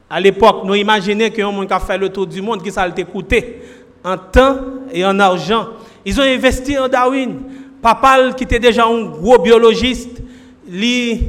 À 0.09 0.19
l'époque, 0.19 0.63
nous 0.65 0.73
imaginons 0.73 1.29
qu'un 1.29 1.51
monde 1.51 1.67
qui 1.67 1.73
a 1.73 1.79
fait 1.79 1.95
le 1.95 2.09
tour 2.09 2.25
du 2.25 2.41
monde, 2.41 2.63
qui 2.63 2.71
ça 2.71 2.89
coûter 2.89 3.61
en 4.03 4.17
temps 4.17 4.57
et 4.91 5.05
en 5.05 5.19
argent. 5.19 5.67
Ils 6.03 6.19
ont 6.19 6.23
investi 6.23 6.75
en 6.79 6.87
Darwin. 6.87 7.37
Papa, 7.83 8.31
qui 8.35 8.45
était 8.45 8.59
déjà 8.59 8.87
un 8.87 9.03
gros 9.03 9.37
biologiste, 9.37 10.23
il 10.67 11.19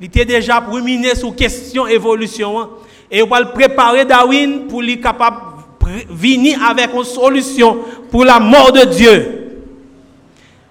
était 0.00 0.24
déjà 0.24 0.60
ruminer 0.60 1.16
sur 1.16 1.34
question 1.34 1.88
évolution. 1.88 2.60
Hein. 2.60 2.70
Et 3.10 3.20
on 3.20 3.26
va 3.26 3.40
le 3.40 3.48
préparer 3.48 4.04
Darwin 4.04 4.68
pour 4.68 4.80
lui 4.80 5.00
capable 5.00 5.53
venir 6.10 6.62
avec 6.62 6.90
une 6.94 7.04
solution 7.04 7.78
pour 8.10 8.24
la 8.24 8.38
mort 8.40 8.72
de 8.72 8.84
Dieu. 8.84 9.40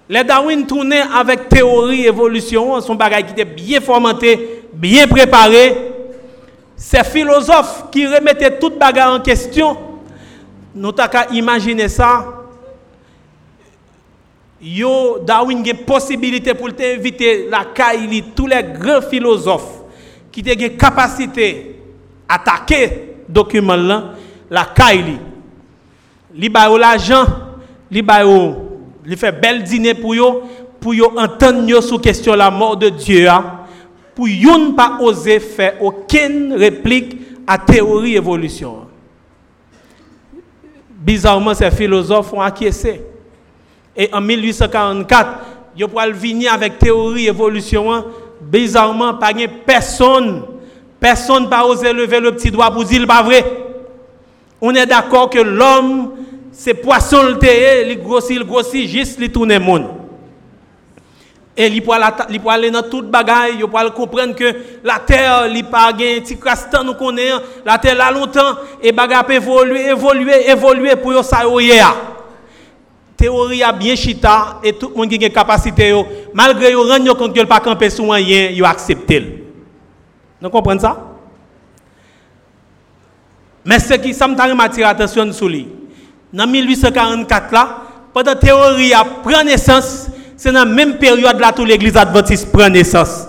Les 0.08 0.22
Darwin 0.24 0.66
tournaient 0.66 1.04
avec 1.14 1.48
théorie 1.48 2.06
évolution, 2.06 2.80
son 2.80 2.94
bagage 2.94 3.24
qui 3.26 3.32
était 3.32 3.44
bien 3.44 3.80
formaté, 3.80 4.62
bien 4.72 5.06
préparé. 5.06 5.92
Ces 6.76 7.04
philosophes 7.04 7.84
qui 7.90 8.06
remettaient 8.06 8.58
toute 8.58 8.78
bagarre 8.78 9.14
en 9.14 9.20
question, 9.20 9.76
nous 10.74 10.92
avons 10.98 11.32
imaginer 11.32 11.88
ça. 11.88 12.42
Yo, 14.60 15.18
Darwin 15.24 15.62
a 15.64 15.68
une 15.70 15.76
possibilité 15.84 16.54
pour 16.54 16.74
t'inviter 16.74 17.48
la 17.50 17.66
caille 17.74 18.24
tous 18.34 18.46
les 18.46 18.62
grands 18.62 19.02
philosophes 19.02 19.82
qui 20.32 20.42
ont 20.46 20.52
une 20.52 20.76
capacité 20.76 21.76
attaquer 22.28 23.16
document 23.28 23.76
là, 23.76 24.14
la 24.50 24.64
caille. 24.64 25.18
Li 26.34 26.48
ba 26.48 26.68
l'argent, 26.76 27.24
li 27.90 28.02
ba 28.02 28.22
il 29.06 29.16
fait 29.16 29.32
bel 29.32 29.62
dîner 29.62 29.94
pour 29.94 30.14
eux, 30.14 30.42
pour 30.80 30.94
yo 30.94 31.12
entendre 31.16 31.82
sur 31.82 32.00
question 32.00 32.34
la 32.34 32.50
mort 32.50 32.76
de 32.76 32.88
Dieu, 32.88 33.28
hein. 33.28 33.60
pour 34.14 34.26
ne 34.26 34.72
pas 34.74 34.98
oser 35.00 35.40
faire 35.40 35.82
aucune 35.82 36.54
réplique 36.54 37.18
à 37.46 37.58
théorie 37.58 38.16
évolution. 38.16 38.86
Bizarrement, 40.90 41.52
ces 41.54 41.70
philosophes 41.70 42.32
ont 42.32 42.40
acquiescé. 42.40 43.02
Et 43.96 44.08
en 44.12 44.20
1844, 44.22 45.30
ils 45.76 45.84
ont 45.84 45.88
venir 46.12 46.52
avec 46.52 46.78
théorie 46.78 47.26
évolution. 47.26 47.92
Hein. 47.92 48.06
Bizarrement, 48.40 49.14
pas 49.14 49.32
personne, 49.66 50.42
personne 50.98 51.48
n'a 51.48 51.66
osé 51.66 51.92
lever 51.92 52.20
le 52.20 52.32
petit 52.32 52.50
doigt 52.50 52.70
pour 52.70 52.84
dire 52.84 53.06
pas 53.06 53.22
vrai. 53.22 53.44
On 54.66 54.74
est 54.74 54.86
d'accord 54.86 55.28
que 55.28 55.40
l'homme 55.40 56.12
c'est 56.50 56.72
poisson 56.72 57.22
le 57.22 57.38
thé, 57.38 57.86
il 57.86 58.02
grossit, 58.02 58.30
il 58.34 58.44
grossit, 58.44 58.88
juste 58.88 59.18
il 59.20 59.30
tourne 59.30 59.52
le 59.52 59.58
monde. 59.58 59.88
Et 61.54 61.66
il 61.66 61.82
peut 61.82 61.92
aller 62.48 62.70
dans 62.70 62.82
toute 62.82 63.10
bagaille, 63.10 63.56
il 63.60 63.66
peut 63.66 63.90
comprendre 63.90 64.34
que 64.34 64.54
la 64.82 65.00
terre, 65.00 65.48
il 65.54 65.64
pas 65.64 65.92
gain 65.92 66.18
petit 66.20 66.38
crastan 66.38 66.82
nous 66.82 66.94
connaît, 66.94 67.28
la 67.66 67.76
terre 67.76 67.94
là 67.94 68.10
longtemps 68.10 68.54
et 68.82 68.90
bagaille 68.90 69.24
peut 69.26 69.34
évoluer, 69.34 69.88
évoluer, 69.88 70.48
évoluer 70.48 70.96
pour 70.96 71.22
ça 71.22 71.42
La 71.44 71.94
Théorie 73.18 73.62
a 73.62 73.70
bien 73.70 73.94
chita 73.94 74.60
et 74.64 74.72
tout 74.72 74.88
le 74.88 74.94
monde 74.94 75.12
a 75.12 75.26
une 75.26 75.30
capacité 75.30 75.92
malgré 76.32 76.72
yo 76.72 76.84
rend 76.88 77.14
compte 77.18 77.34
que 77.34 77.44
pas 77.44 77.60
camper 77.60 77.90
sur 77.90 78.08
rien, 78.10 78.48
il 78.50 78.64
accepte. 78.64 79.12
Vous 80.40 80.48
comprenez 80.48 80.80
ça? 80.80 81.13
Mais 83.64 83.78
ce 83.78 83.94
qui 83.94 84.12
ça 84.12 84.28
me 84.28 84.54
m'attire 84.54 84.88
attention 84.88 85.32
sur 85.32 85.48
lui 85.48 85.68
dans 86.34 86.48
1844 86.48 87.52
là, 87.52 87.68
pendant 88.12 88.32
la 88.32 88.36
théorie 88.36 88.92
a 88.92 89.04
pris 89.04 89.44
naissance, 89.44 90.08
c'est 90.36 90.50
dans 90.52 90.60
la 90.60 90.64
même 90.64 90.94
période 90.96 91.38
là 91.38 91.52
où 91.56 91.64
l'église 91.64 91.96
adventiste 91.96 92.50
prend 92.52 92.68
naissance. 92.68 93.26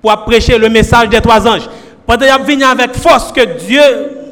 Pour 0.00 0.16
prêcher 0.24 0.56
le 0.56 0.68
message 0.68 1.08
des 1.08 1.20
trois 1.20 1.46
anges. 1.46 1.68
Pendant 2.06 2.26
qu'il 2.26 2.44
venu 2.46 2.64
avec 2.64 2.94
force 2.94 3.32
que 3.32 3.40
Dieu 3.64 3.80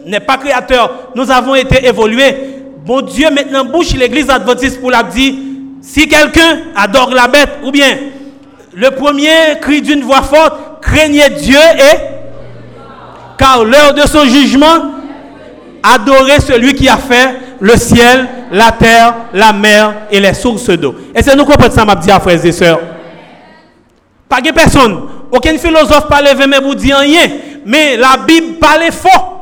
n'est 0.07 0.21
pas 0.21 0.37
créateur, 0.39 1.11
nous 1.15 1.31
avons 1.31 1.55
été 1.55 1.85
évolués. 1.87 2.35
Bon 2.85 3.01
Dieu 3.01 3.29
maintenant 3.31 3.65
bouche 3.65 3.93
l'église 3.93 4.31
adventiste 4.31 4.81
pour 4.81 4.91
la 4.91 5.03
dire, 5.03 5.35
si 5.83 6.09
quelqu'un 6.09 6.61
adore 6.77 7.11
la 7.13 7.29
bête, 7.29 7.51
ou 7.65 7.71
bien 7.71 7.97
le 8.73 8.91
premier 8.91 9.59
cri 9.61 9.83
d'une 9.83 10.03
voix 10.03 10.23
forte, 10.23 10.81
craignez 10.81 11.29
Dieu 11.31 11.59
et 11.59 11.97
car 13.37 13.65
l'heure 13.65 13.95
de 13.95 14.03
son 14.03 14.25
jugement, 14.25 15.00
adorez 15.83 16.41
celui 16.41 16.75
qui 16.75 16.89
a 16.89 16.97
fait 16.97 17.37
le 17.61 17.77
ciel, 17.77 18.27
la 18.53 18.73
terre, 18.73 19.15
la 19.33 19.53
mer 19.53 19.95
et 20.11 20.21
les 20.21 20.35
sources 20.35 20.71
d'eau. 20.71 20.95
Et 21.15 21.23
c'est 21.23 21.37
nous 21.37 21.45
comprenons 21.45 21.73
ça, 21.73 21.85
m'a 21.85 21.95
dit 21.95 22.11
à 22.11 22.21
et 22.27 22.53
sœurs. 22.53 22.81
Pas 24.29 24.41
de 24.41 24.51
personne, 24.51 25.01
aucun 25.31 25.57
philosophe 25.59 26.07
parle 26.09 26.29
mais 26.49 26.61
vous 26.61 26.75
dit 26.75 26.93
rien. 26.93 27.29
Mais 27.65 27.97
la 27.97 28.17
Bible 28.27 28.59
parle 28.59 28.91
fort. 28.93 29.37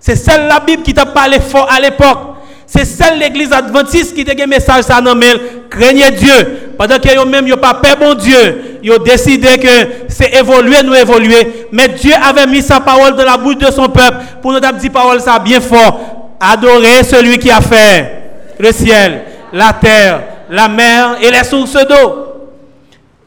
C'est 0.00 0.16
celle 0.16 0.46
la 0.46 0.60
Bible 0.60 0.82
qui 0.82 0.94
t'a 0.94 1.06
parlé 1.06 1.40
fort 1.40 1.68
à 1.70 1.80
l'époque. 1.80 2.35
C'est 2.66 2.84
celle 2.84 3.20
l'église 3.20 3.52
adventiste 3.52 4.14
qui 4.14 4.24
t'a 4.24 4.34
dit 4.34 4.46
message 4.46 4.84
ça 4.84 5.00
non 5.00 5.14
mais 5.14 5.34
craignez 5.70 6.10
Dieu. 6.10 6.72
pendant 6.76 6.98
que 6.98 7.08
eux-mêmes 7.22 7.46
n'ont 7.46 7.56
pas 7.56 7.74
peur 7.74 7.96
bon 7.96 8.14
Dieu, 8.14 8.78
ils 8.82 8.90
ont 8.92 9.02
décidé 9.02 9.56
que 9.58 9.68
c'est 10.08 10.34
évoluer, 10.34 10.82
nous 10.84 10.94
évoluer. 10.94 11.68
Mais 11.70 11.88
Dieu 11.88 12.12
avait 12.20 12.46
mis 12.46 12.62
sa 12.62 12.80
parole 12.80 13.14
dans 13.14 13.24
la 13.24 13.36
bouche 13.36 13.58
de 13.58 13.70
son 13.70 13.88
peuple 13.88 14.18
pour 14.42 14.52
nous 14.52 14.60
dire 14.60 14.92
parole 14.92 15.20
ça 15.20 15.38
bien 15.38 15.60
fort. 15.60 16.34
Adorer 16.40 17.02
celui 17.02 17.38
qui 17.38 17.50
a 17.50 17.60
fait 17.60 18.12
le 18.58 18.72
ciel, 18.72 19.22
la 19.52 19.72
terre, 19.72 20.22
la 20.50 20.68
mer 20.68 21.16
et 21.22 21.30
les 21.30 21.44
sources 21.44 21.72
d'eau. 21.86 22.26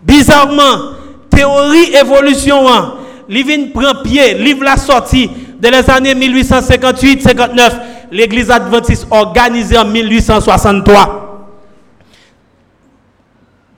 Bizarrement, 0.03 0.91
théorie 1.29 1.95
évolution, 1.95 2.71
hein, 2.71 2.93
Livine 3.27 3.71
prend 3.71 4.01
pied, 4.03 4.33
livre 4.35 4.63
la 4.63 4.77
sortie 4.77 5.29
de 5.59 5.67
les 5.67 5.89
années 5.89 6.15
1858-59, 6.15 7.71
l'église 8.11 8.49
adventiste 8.49 9.07
organisée 9.11 9.77
en 9.77 9.85
1863. 9.85 11.25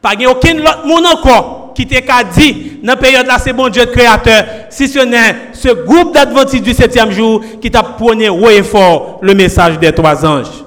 Pas 0.01 0.11
aucun 0.29 0.57
autre 0.59 0.85
monde 0.87 1.05
encore 1.05 1.73
qui 1.75 1.85
t'a 1.85 2.23
dit 2.23 2.79
dans 2.83 2.93
la 2.93 2.97
période 2.97 3.27
là, 3.27 3.37
c'est 3.39 3.53
bon 3.53 3.69
Dieu 3.69 3.85
créateur, 3.85 4.43
si 4.69 4.87
ce 4.87 4.99
n'est 4.99 5.49
ce 5.53 5.69
groupe 5.69 6.13
d'adventistes 6.13 6.63
du 6.63 6.73
septième 6.73 7.11
jour 7.11 7.41
qui 7.61 7.69
t'a 7.69 7.83
prôné 7.83 8.29
haut 8.29 8.49
et 8.49 8.63
fort 8.63 9.19
le 9.21 9.33
message 9.33 9.77
des 9.79 9.91
trois 9.91 10.25
anges. 10.25 10.65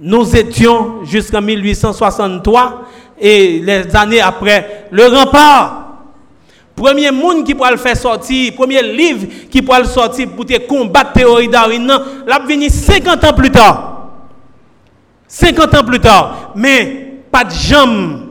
Nous 0.00 0.36
étions 0.36 1.04
jusqu'en 1.04 1.40
1863 1.40 2.82
et 3.18 3.60
les 3.64 3.96
années 3.96 4.20
après, 4.20 4.86
le 4.90 5.06
rempart. 5.06 5.85
Premier 6.76 7.10
monde 7.10 7.44
qui 7.44 7.54
pourrait 7.54 7.70
le 7.70 7.78
faire 7.78 7.96
sortir, 7.96 8.54
premier 8.54 8.82
livre 8.82 9.26
qui 9.50 9.62
pourrait 9.62 9.80
le 9.80 9.86
sortir 9.86 10.28
pour 10.36 10.44
te 10.44 10.58
combattre 10.66 11.12
la 11.14 11.22
théorie 11.22 11.48
Darwin, 11.48 11.90
l'a 12.26 12.38
venu 12.38 12.68
50 12.68 13.24
ans 13.24 13.32
plus 13.32 13.50
tard. 13.50 14.10
50 15.26 15.74
ans 15.74 15.84
plus 15.84 16.00
tard. 16.00 16.52
Mais 16.54 17.14
pas 17.32 17.44
de 17.44 17.50
jambe. 17.50 18.26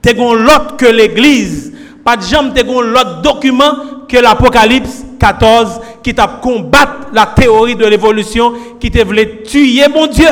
T'es 0.00 0.14
l'autre 0.14 0.76
que 0.76 0.86
l'église. 0.86 1.74
Pas 2.04 2.16
de 2.16 2.22
jambe, 2.22 2.54
t'es 2.54 2.62
l'autre 2.62 3.20
document 3.20 3.72
que 4.08 4.18
l'Apocalypse 4.18 5.04
14 5.18 5.80
qui 6.04 6.14
t'a 6.14 6.28
combattre 6.40 7.08
la 7.12 7.26
théorie 7.26 7.74
de 7.74 7.84
l'évolution, 7.84 8.52
qui 8.78 8.92
te 8.92 9.02
voulait 9.04 9.42
tuer 9.42 9.88
mon 9.92 10.06
Dieu. 10.06 10.28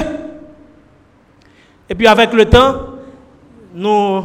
Et 1.90 1.96
puis 1.96 2.06
avec 2.06 2.32
le 2.32 2.44
temps, 2.44 2.76
nous 3.74 4.22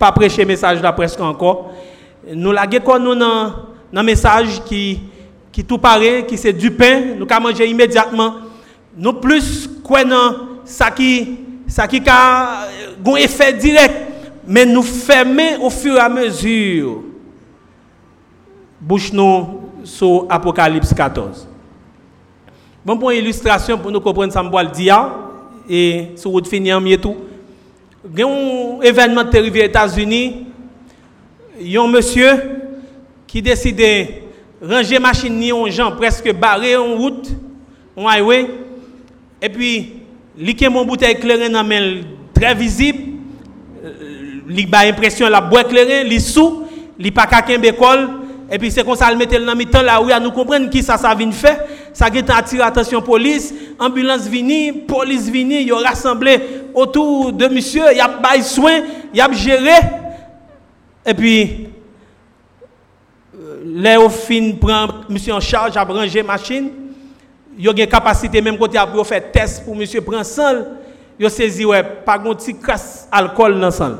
pas 0.00 0.10
prêcher 0.12 0.46
message 0.46 0.80
là 0.80 0.92
presque 0.92 1.20
encore. 1.20 1.72
Nous 2.32 2.50
la 2.52 2.66
nous 2.66 3.14
dans 3.14 3.52
un 3.94 4.02
message 4.02 4.64
qui 4.64 4.98
qui 5.52 5.64
tout 5.64 5.78
paraît, 5.78 6.24
qui 6.26 6.38
c'est 6.38 6.52
du 6.54 6.70
pain, 6.70 7.16
nous 7.18 7.26
qu'à 7.26 7.38
manger 7.38 7.68
immédiatement. 7.68 8.36
Nous 8.96 9.12
plus 9.14 9.68
quoi 9.84 10.02
non 10.02 10.48
ça 10.64 10.90
qui 10.90 11.38
ça 11.66 11.86
qui 11.86 12.00
a 12.08 12.62
un 13.04 13.14
effet 13.16 13.52
direct, 13.52 13.94
mais 14.46 14.64
nous 14.64 14.82
fermer 14.82 15.56
au 15.60 15.68
fur 15.68 15.96
et 15.96 16.00
à 16.00 16.08
mesure. 16.08 17.02
Bouche 18.80 19.12
nous 19.12 19.60
sur 19.84 20.24
Apocalypse 20.30 20.94
14. 20.94 21.46
Bon 22.86 22.96
pour 22.96 23.12
illustration 23.12 23.76
pour 23.76 23.90
nous 23.90 24.00
comprendre 24.00 24.32
ça 24.32 24.42
me 24.42 24.72
dire 24.72 25.10
et 25.68 26.12
sur 26.16 26.30
route 26.30 26.48
finir 26.48 26.80
mieux 26.80 26.96
tout. 26.96 27.16
Il 28.02 28.18
y 28.18 28.22
a 28.22 28.26
un 28.26 28.80
événement 28.80 29.20
arrivé 29.20 29.60
aux 29.60 29.64
États-Unis. 29.64 30.46
Il 31.60 31.70
y 31.70 31.76
a 31.76 31.82
un 31.82 31.86
monsieur 31.86 32.30
qui 33.26 33.42
décide 33.42 33.76
de 33.76 34.06
ranger 34.66 34.98
machine 34.98 35.38
ni 35.38 35.52
en 35.52 35.66
gens 35.66 35.92
presque 35.92 36.32
barré 36.32 36.76
en 36.76 36.94
route, 36.96 37.28
en 37.94 38.08
highway. 38.08 38.46
Et 39.42 39.50
puis, 39.50 39.92
il 40.38 40.64
a 40.64 40.70
mon 40.70 40.86
bouteille 40.86 41.12
éclairée 41.12 41.50
dans 41.50 41.68
très 42.32 42.54
visible. 42.54 43.02
Il 44.48 44.74
a 44.74 44.84
l'impression 44.86 45.28
la 45.28 45.42
boîte 45.42 45.66
éclairée, 45.66 46.06
il 46.06 46.20
sous, 46.22 46.62
il 46.98 47.12
pas 47.12 47.26
qu'à 47.26 47.44
école. 47.52 48.08
Et 48.52 48.58
puis 48.58 48.70
c'est 48.70 48.82
comme 48.82 48.96
ça, 48.96 49.12
il 49.12 49.18
mettait 49.18 49.38
dans 49.38 49.54
le 49.54 49.64
temps 49.66 49.82
là 49.82 50.02
où 50.02 50.08
nous 50.20 50.32
comprenons 50.32 50.68
qui 50.68 50.82
ça, 50.82 50.96
ça 50.96 51.14
vient 51.14 51.30
faire. 51.30 51.64
Ça 51.92 52.06
a 52.06 52.36
attiré 52.36 52.58
l'attention 52.58 53.00
police, 53.00 53.54
ambulance 53.78 54.26
vini, 54.26 54.72
police 54.72 55.28
vini, 55.28 55.62
ils 55.62 55.72
ont 55.72 55.78
rassemblé 55.78 56.40
autour 56.74 57.32
de 57.32 57.46
monsieur, 57.48 57.84
il 57.92 57.98
y 57.98 58.00
a 58.00 58.08
pas 58.08 58.40
soin, 58.42 58.80
il 59.12 59.20
a 59.20 59.30
géré. 59.32 59.78
Et 61.06 61.14
puis, 61.14 61.68
là, 63.64 64.00
au 64.00 64.08
fin, 64.08 64.52
prend 64.60 64.88
monsieur 65.08 65.34
en 65.34 65.40
charge, 65.40 65.76
a 65.76 65.84
ranger 65.84 66.22
machine. 66.22 66.70
Il 67.58 67.68
a 67.68 67.72
une 67.72 67.86
capacité, 67.86 68.40
même 68.40 68.56
côté, 68.56 68.78
pour 68.92 69.06
faire 69.06 69.30
test 69.30 69.64
pour 69.64 69.74
monsieur 69.76 70.00
prendre 70.00 70.24
sang. 70.24 70.64
Il 71.18 71.26
a 71.26 71.30
saisi, 71.30 71.64
ouais, 71.64 71.82
pas 71.82 72.18
de 72.18 72.32
petit 72.32 72.58
crasse 72.58 73.08
alcool 73.12 73.60
dans 73.60 73.70
sang. 73.70 73.96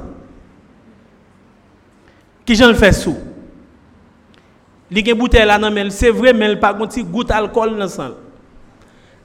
Qui 2.47 2.55
j'en 2.55 2.75
fait 2.75 2.93
sous? 2.93 3.17
Il 4.91 4.99
a 4.99 5.13
une 5.13 5.19
bouteille 5.19 5.47
là, 5.47 5.59
c'est 5.91 6.11
vrai, 6.11 6.33
mais 6.33 6.47
il 6.47 6.53
a 6.53 6.57
pas 6.57 6.73
de 6.73 7.03
goutte 7.03 7.29
d'alcool 7.29 7.79
dans 7.79 7.89
sang. 7.89 8.11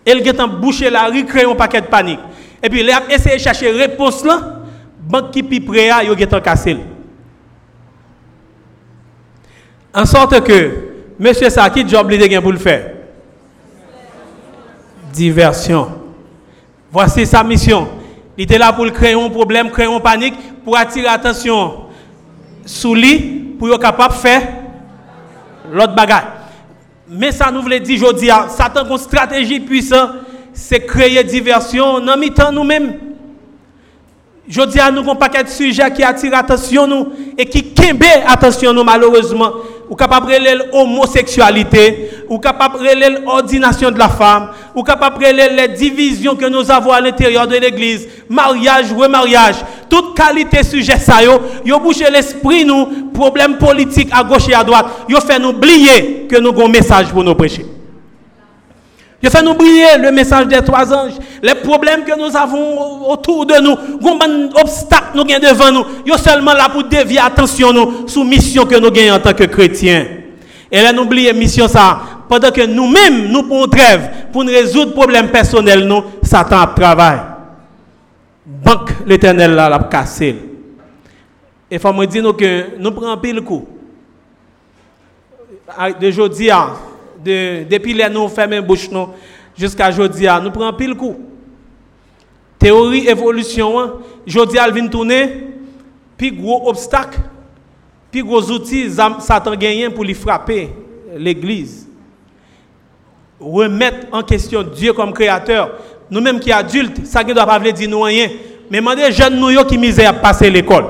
Il 0.05 0.39
a 0.39 0.47
bouché 0.47 0.89
la 0.89 1.05
rue, 1.05 1.25
créé 1.25 1.45
un 1.45 1.55
paquet 1.55 1.81
de 1.81 1.88
panique. 1.88 2.19
Et 2.65 2.69
puis, 2.69 2.80
il 2.80 2.89
a 2.89 3.04
essayé 3.12 3.36
de 3.36 3.41
chercher 3.41 3.69
réponse 3.69 4.25
là, 4.25 4.41
banque 5.08 5.30
qui 5.30 5.43
prêt, 5.43 5.91
il 6.04 6.34
a 6.34 6.41
cassé. 6.41 6.75
En 9.93 10.04
sorte 10.04 10.43
que, 10.43 10.71
monsieur 11.19 11.47
ça, 11.51 11.69
qui 11.69 11.88
job 11.88 12.12
pour 12.41 12.51
le 12.51 12.58
faire? 12.58 12.91
Diversion. 15.13 15.89
Voici 16.91 17.28
sa 17.28 17.43
mission. 17.43 17.88
Il 18.36 18.45
était 18.45 18.58
là 18.58 18.73
pour 18.73 18.91
créer 18.91 19.13
un 19.13 19.30
problème, 19.30 19.69
créer 19.69 19.86
une 19.86 20.01
panique, 20.01 20.34
pour 20.63 20.75
attirer 20.75 21.06
l'attention 21.06 21.86
sous 22.65 22.95
lui, 22.95 23.56
pour 23.60 23.69
être 23.69 23.80
capable 23.80 24.15
de 24.15 24.19
faire 24.19 24.41
l'autre 25.71 25.93
bagaille. 25.93 26.25
Mais 27.08 27.32
ça 27.32 27.51
nous 27.51 27.62
voulait 27.62 27.80
dire, 27.80 27.99
je 27.99 28.13
dis, 28.15 28.30
Satan 28.49 28.86
a 28.86 28.89
une 28.89 28.97
stratégie 28.97 29.60
puissante, 29.60 30.13
c'est 30.56 30.80
créer 30.80 31.24
diversion 31.24 32.00
dans 32.00 32.18
mi-temps 32.18 32.52
nous-mêmes. 32.52 32.94
Je 34.48 34.62
dis 34.62 34.80
à 34.80 34.91
nous 34.91 35.04
qu'on 35.04 35.15
paquet 35.15 35.44
de 35.44 35.50
sujets 35.50 35.91
qui 35.91 36.04
attirent 36.04 36.32
l'attention 36.32 36.88
nous 36.88 37.08
et 37.38 37.46
qui 37.46 37.74
kembe 37.74 38.04
attention 38.28 38.74
nous 38.74 38.84
malheureusement. 38.84 39.52
Ou 39.88 39.96
capable 39.96 40.32
de 40.32 40.74
l'homosexualité, 40.74 42.10
ou 42.28 42.39
capable 42.39 42.80
de 42.80 43.24
l'ordination 43.24 43.91
de 43.91 44.00
la 44.00 44.10
femme, 44.10 44.50
ou 44.74 44.82
capable 44.82 45.24
de 45.24 45.56
les 45.56 45.68
divisions 45.68 46.36
que 46.36 46.46
nous 46.50 46.72
avons 46.72 46.91
à 46.91 47.00
l'intérieur 47.00 47.48
de 47.48 47.56
l'église, 47.56 48.08
mariage, 48.28 48.91
remariage, 48.91 49.58
toute 49.88 50.18
qualité 50.18 50.63
sujet 50.63 50.98
ça 50.98 51.22
yo, 51.24 51.34
yo 51.63 51.80
bouche 51.80 52.00
l'esprit 52.00 52.65
nous, 52.65 53.12
problème 53.13 53.60
politique 53.60 54.10
à 54.12 54.24
gauche 54.24 54.50
et 54.50 54.56
à 54.56 54.63
droite, 54.63 54.88
yo 55.08 55.20
fait 55.20 55.38
nous 55.38 55.50
oublier 55.50 56.26
que 56.28 56.39
nous 56.39 56.50
avons 56.50 56.65
un 56.65 56.70
message 56.70 57.10
pour 57.10 57.24
nous 57.24 57.36
prêcher. 57.36 57.75
Je 59.26 59.30
fais 59.32 59.42
nous 59.42 59.56
briller 59.56 59.98
le 60.00 60.12
message 60.12 60.46
des 60.46 60.62
trois 60.62 60.94
anges. 60.94 61.14
Les 61.42 61.56
problèmes 61.56 62.04
que 62.04 62.16
nous 62.16 62.38
avons 62.38 63.10
autour 63.10 63.48
de 63.48 63.56
nous, 63.60 63.76
les 63.76 64.62
obstacles 64.62 65.16
nous 65.16 65.22
avons 65.24 65.40
devant 65.40 65.72
nous, 65.72 65.86
ils 66.06 66.14
seulement 66.20 66.54
là 66.54 66.70
pour 66.70 66.84
dévier 66.84 67.18
attention 67.18 67.74
nous 67.74 68.08
sous 68.08 68.24
mission 68.24 68.68
que 68.68 68.80
nous 68.80 68.92
gagnons 68.92 69.16
en 69.16 69.20
tant 69.20 69.34
que 69.34 69.46
chrétiens. 69.46 70.06
Et 70.72 70.80
là, 70.80 70.94
nous 70.94 71.06
mission 71.34 71.68
ça. 71.68 72.02
Pendant 72.30 72.52
que 72.52 72.68
nous-mêmes, 72.68 73.32
nous 73.32 73.42
pouvons 73.42 73.66
trêve 73.66 74.28
pour 74.32 74.44
nous 74.44 74.52
résoudre 74.52 74.94
problèmes 74.94 75.30
personnels, 75.30 75.88
nous, 75.88 76.04
Satan 76.22 76.60
a 76.60 76.68
travail. 76.68 77.18
Banque 78.46 78.92
l'éternel 79.08 79.56
là, 79.56 79.68
l'a 79.70 79.80
cassé. 79.80 80.36
Et 81.72 81.76
il 81.76 81.80
faut 81.80 81.92
me 81.94 82.06
dire 82.06 82.24
que 82.38 82.78
nous 82.78 82.92
prenons 82.92 83.18
pile 83.18 83.42
coup. 83.42 83.66
De 86.00 86.08
aujourd'hui 86.10 86.52
à 86.52 86.68
depuis 87.26 87.94
les 87.94 88.10
nous 88.10 88.28
fermons 88.28 88.62
bouche 88.62 88.90
jusqu'à 89.58 89.90
aujourd'hui, 89.90 90.28
nous 90.44 90.52
prenons 90.52 90.74
pile 90.74 90.96
coup. 90.96 91.16
Théorie 92.60 93.08
évolution, 93.08 93.80
hein. 93.80 93.94
aujourd'hui 94.28 94.60
elle 94.64 94.74
vient 94.74 94.88
tourner, 94.88 95.48
puis 96.18 96.32
gros 96.32 96.70
obstacle, 96.70 97.20
puis 98.12 98.22
gros 98.22 98.42
outils, 98.50 98.90
Satan 99.20 99.56
gagne 99.56 99.90
pour 99.90 100.04
lui 100.04 100.14
frapper 100.14 100.70
l'église. 101.18 101.88
Remettre 103.40 104.08
en 104.12 104.24
question 104.24 104.64
Dieu 104.64 104.94
comme 104.94 105.14
créateur. 105.14 105.72
Nous-mêmes 106.10 106.40
qui 106.40 106.52
adultes, 106.52 107.06
ça 107.06 107.24
ne 107.24 107.34
doit 107.34 107.46
pas 107.46 107.60
dire 107.60 107.90
nous 107.90 108.02
rien. 108.02 108.30
Mais 108.72 108.78
demandez 108.78 109.12
jeunes 109.12 109.40
nous 109.40 109.64
qui 109.66 109.78
misèrent 109.78 110.12
à 110.12 110.14
passer 110.14 110.50
l'école. 110.50 110.86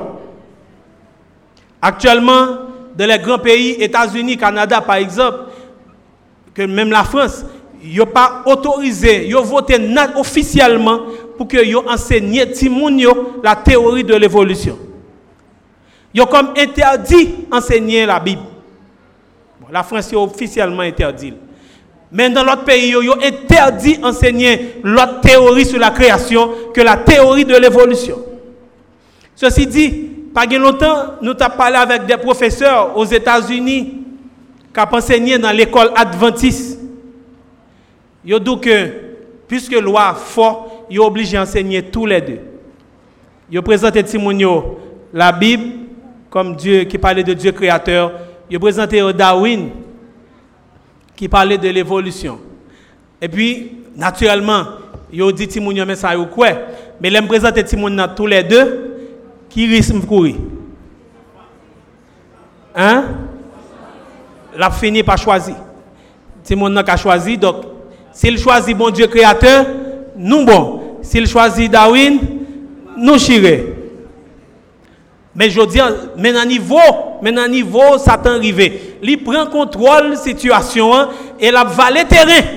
Actuellement, 1.82 2.48
dans 2.96 3.06
les 3.10 3.20
grands 3.20 3.40
pays, 3.40 3.72
États-Unis, 3.80 4.38
Canada 4.38 4.80
par 4.82 4.96
exemple, 4.96 5.38
que 6.56 6.64
même 6.64 6.90
la 6.90 7.04
France, 7.04 7.46
n'a 7.84 8.06
pas 8.06 8.42
autorisé, 8.46 9.32
a 9.32 9.42
voté 9.42 9.78
officiellement 10.16 11.02
pour 11.38 11.48
que 11.48 11.64
yo 11.64 11.84
enseigne 11.88 12.46
la 13.44 13.56
théorie 13.56 14.04
de 14.04 14.16
l'évolution. 14.16 14.80
Ils 16.14 16.22
ont 16.22 16.26
comme 16.26 16.54
interdit 16.58 17.36
enseigner 17.52 18.06
la 18.06 18.20
Bible. 18.22 18.42
la 19.70 19.84
France 19.84 20.14
a 20.14 20.18
officiellement 20.18 20.82
interdit. 20.82 21.34
Mais 22.12 22.30
dans 22.30 22.44
l'autre 22.44 22.64
pays, 22.64 22.90
ils 22.90 23.10
ont 23.10 23.22
interdit 23.22 24.00
enseigner 24.02 24.76
l'autre 24.84 25.20
théorie 25.20 25.66
sur 25.66 25.78
la 25.80 25.92
création 25.92 26.50
que 26.74 26.80
la 26.80 26.96
théorie 26.96 27.44
de 27.44 27.58
l'évolution. 27.58 28.18
Ceci 29.36 29.68
dit, 29.68 29.90
pas 30.34 30.46
longtemps, 30.46 31.16
nous 31.22 31.34
avons 31.38 31.58
parlé 31.58 31.76
avec 31.76 32.06
des 32.06 32.16
professeurs 32.16 32.98
aux 32.98 33.04
États-Unis 33.06 34.05
qui 34.76 34.82
ont 34.82 34.98
enseigné 34.98 35.38
dans 35.40 35.52
l'école 35.52 35.92
adventiste. 35.96 36.80
Ils 38.26 38.40
dit 38.40 38.60
que, 38.60 38.92
puisque 39.48 39.72
loi 39.72 40.14
fort, 40.14 40.86
ils 40.90 40.98
sont 40.98 41.04
obligés 41.04 41.38
d'enseigner 41.38 41.84
tous 41.84 42.06
les 42.06 42.20
deux. 42.20 42.40
Ils 43.50 43.62
présenté 43.62 44.04
Timonio 44.04 44.80
la 45.14 45.32
Bible 45.32 45.64
comme 46.30 46.56
Dieu 46.58 46.84
qui 46.84 46.98
parlait 46.98 47.24
de 47.24 47.34
Dieu 47.34 47.54
créateur. 47.54 48.12
Ils 48.50 48.60
présenté 48.60 49.02
Darwin 49.14 49.70
qui 51.16 51.30
parlait 51.30 51.58
de 51.58 51.70
l'évolution. 51.70 52.40
Et 53.22 53.30
puis, 53.30 53.78
naturellement, 53.96 54.64
ils 55.14 55.34
dit 55.34 55.48
Timonio, 55.48 55.86
mais 55.86 55.96
ça, 55.96 56.14
quoi? 56.30 56.50
Mais 57.00 57.10
ils 57.10 57.28
présenté 57.28 57.64
Timonio 57.64 58.08
tous 58.14 58.28
les 58.28 58.44
deux 58.44 58.98
qui 59.48 59.68
risque 59.68 59.94
de 59.94 60.06
courir? 60.06 60.36
Hein? 62.76 63.06
L'a 64.58 64.72
fini 64.72 65.04
par 65.04 65.18
choisir. 65.18 65.56
C'est 66.44 66.56
mon 66.56 66.76
a 66.76 66.98
choisi. 66.98 67.38
Donc, 67.38 67.58
s'il 68.12 68.38
choisit 68.38 68.78
bon 68.78 68.90
Dieu 68.90 69.08
créateur, 69.08 69.66
nous 70.18 70.46
bon. 70.46 70.98
S'il 71.02 71.28
choisit 71.28 71.72
Darwin, 71.72 72.18
nous 72.98 73.18
chiré. 73.18 73.74
Mais 75.36 75.50
je 75.50 75.62
dis, 75.66 75.80
à 75.82 76.46
niveau, 76.46 76.78
à 76.80 77.48
niveau, 77.48 77.98
Satan 77.98 78.36
arrivé. 78.36 78.98
Il 79.04 79.22
prend 79.22 79.46
contrôle 79.48 80.06
de 80.06 80.10
la 80.12 80.16
situation 80.16 80.96
hein, 80.96 81.10
et 81.40 81.52
la 81.52 81.64
le 81.64 82.08
terrain. 82.08 82.48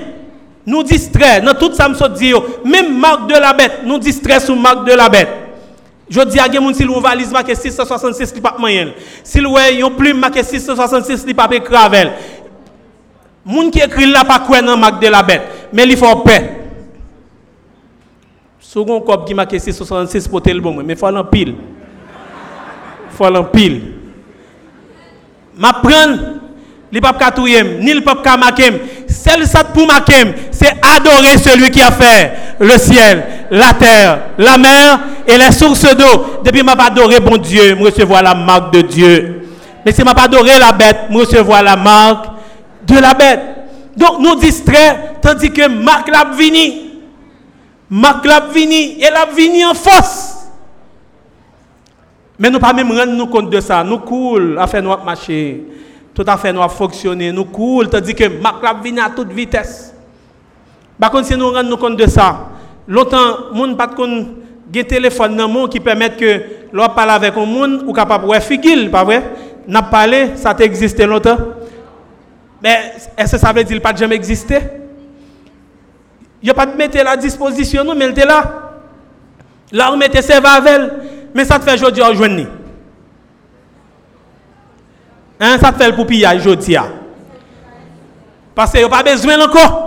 Nous 0.65 0.83
distrait. 0.83 1.41
Dans 1.41 1.53
tout 1.53 1.73
ça, 1.73 1.89
me 1.89 2.15
dit, 2.15 2.33
même 2.63 2.97
marque 2.97 3.27
de 3.27 3.37
la 3.37 3.53
bête, 3.53 3.81
nous 3.85 3.97
distrait 3.99 4.39
sous 4.39 4.55
marque 4.55 4.87
de 4.87 4.93
la 4.93 5.09
bête. 5.09 5.27
Je 6.09 6.21
dis 6.21 6.39
à 6.39 6.49
quelqu'un 6.49 6.73
si 6.73 6.83
une 6.83 6.99
valise 6.99 7.31
marqué 7.31 7.53
666 7.53 8.33
li 8.33 8.41
pas 8.41 8.55
moyen. 8.57 8.93
Si 9.23 9.45
ouais 9.45 9.79
une 9.79 9.95
plume 9.95 10.19
marqué 10.19 10.41
666 10.41 11.25
li 11.25 11.33
pas 11.33 11.47
cravel. 11.59 12.13
Moun 13.45 13.71
qui 13.71 13.79
écrit 13.79 14.05
là 14.05 14.23
pas 14.25 14.39
quoi 14.39 14.61
dans 14.61 14.75
marque 14.75 15.01
de 15.01 15.07
la 15.07 15.23
bête, 15.23 15.41
mais 15.71 15.83
il 15.83 15.97
faut 15.97 16.15
paix. 16.17 16.57
Second 18.59 19.01
cop 19.01 19.25
qui 19.25 19.33
marqué 19.33 19.59
666 19.59 20.27
pour 20.27 20.41
tel 20.41 20.59
bon, 20.61 20.83
mais 20.83 20.95
faut 20.95 21.07
en 21.07 21.23
pile. 21.23 21.55
Faut 23.11 23.25
en 23.25 23.43
pile. 23.43 23.93
Ma 25.57 25.73
li 26.91 27.01
pas 27.01 27.15
ni 27.79 27.93
le 27.93 28.01
pas 28.01 28.15
c'est 30.51 30.73
adorer 30.81 31.37
celui 31.37 31.69
qui 31.69 31.81
a 31.81 31.91
fait 31.91 32.33
le 32.59 32.77
ciel, 32.77 33.23
la 33.51 33.73
terre, 33.73 34.19
la 34.37 34.57
mer 34.57 34.99
et 35.27 35.37
les 35.37 35.51
sources 35.51 35.95
d'eau. 35.95 36.41
Depuis 36.43 36.63
m'a 36.63 36.75
pas 36.75 36.85
adoré 36.87 37.19
bon 37.19 37.37
Dieu, 37.37 37.75
je 37.77 37.83
recevoir 37.83 38.23
la 38.23 38.35
marque 38.35 38.73
de 38.73 38.81
Dieu. 38.81 39.41
Mais 39.85 39.91
si 39.91 40.03
m'a 40.03 40.13
pas 40.13 40.23
adoré 40.23 40.59
la 40.59 40.71
bête, 40.71 40.97
je 41.09 41.17
recevoir 41.17 41.63
la 41.63 41.75
marque 41.75 42.25
de 42.85 42.99
la 42.99 43.13
bête. 43.13 43.39
Donc 43.95 44.19
nous 44.19 44.35
distrait 44.35 45.15
tandis 45.21 45.51
que 45.51 45.67
Marc 45.67 46.09
l'a 46.09 46.25
vini. 46.37 46.91
Marc 47.89 48.25
l'a 48.25 48.41
vini 48.53 49.01
et 49.01 49.09
l'a 49.09 49.25
vini 49.25 49.65
en 49.65 49.73
force. 49.73 50.35
Mais 52.37 52.49
nous 52.49 52.59
pas 52.59 52.73
même 52.73 52.91
rendre 52.91 53.29
compte 53.29 53.49
de 53.49 53.59
ça. 53.59 53.83
Nous 53.83 53.99
cool 53.99 54.57
à 54.59 54.67
faire 54.67 54.81
notre 54.81 55.03
marcher. 55.03 55.63
Tout 56.19 56.25
à 56.27 56.35
fait 56.35 56.51
nous 56.51 56.67
fonctionner. 56.67 57.31
Nous 57.31 57.45
cool 57.45 57.87
tandis 57.87 58.13
que 58.13 58.27
Marc 58.27 58.61
l'a 58.61 58.73
vini 58.73 58.99
à 58.99 59.09
toute 59.09 59.31
vitesse. 59.31 59.93
Par 60.99 61.11
contre, 61.11 61.27
si 61.27 61.37
nous 61.37 61.49
rendons 61.49 61.77
compte 61.77 61.95
de 61.95 62.05
ça, 62.07 62.49
longtemps, 62.85 63.53
moun 63.53 63.77
pas 63.77 63.87
un 63.97 64.83
téléphone 64.83 65.37
dans 65.37 65.47
monde 65.47 65.71
qui 65.71 65.79
permet 65.79 66.09
que 66.09 66.41
l'on 66.73 66.89
parle 66.89 67.11
avec 67.11 67.37
un 67.37 67.45
monde 67.45 67.83
ou 67.87 67.93
capable 67.93 68.27
de 68.27 68.39
figil, 68.41 68.91
pas 68.91 69.05
vrai? 69.05 69.23
N'a 69.65 69.81
parlé, 69.81 70.31
ça 70.35 70.49
a 70.49 70.61
existé 70.61 71.05
longtemps. 71.05 71.37
Mais 72.61 72.91
est-ce 73.17 73.31
que 73.31 73.37
ça 73.37 73.53
veut 73.53 73.63
dire 73.63 73.67
qu'il 73.67 73.81
pas 73.81 73.95
jamais 73.95 74.15
existé? 74.15 74.59
Il 76.43 76.49
a 76.49 76.53
pas 76.53 76.65
de 76.65 76.75
mettre 76.75 76.99
à 76.99 77.03
la 77.05 77.15
disposition, 77.15 77.85
mais 77.95 78.07
il 78.07 78.11
était 78.11 78.25
là. 78.25 78.73
Là, 79.71 79.89
on 79.93 79.95
mettait 79.95 80.21
ses 80.21 80.41
vavel. 80.41 80.91
Mais 81.33 81.45
ça 81.45 81.57
te 81.57 81.63
fait 81.63 81.75
aujourd'hui 81.75 82.03
aujourd'hui. 82.03 82.47
Hein, 85.39 85.57
ça 85.59 85.71
fait 85.71 85.87
le 85.87 85.95
poupillage 85.95 86.41
aujourd'hui. 86.41 86.75
Parce 88.53 88.71
qu'il 88.71 88.81
n'y 88.81 88.85
a 88.85 88.89
pas 88.89 89.03
besoin 89.03 89.39
encore. 89.39 89.85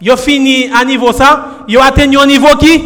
Yo 0.00 0.16
fini 0.16 0.68
à 0.74 0.84
niveau 0.84 1.12
ça, 1.12 1.64
yo 1.68 1.80
atteint 1.80 2.10
un 2.18 2.26
niveau 2.26 2.56
qui 2.58 2.82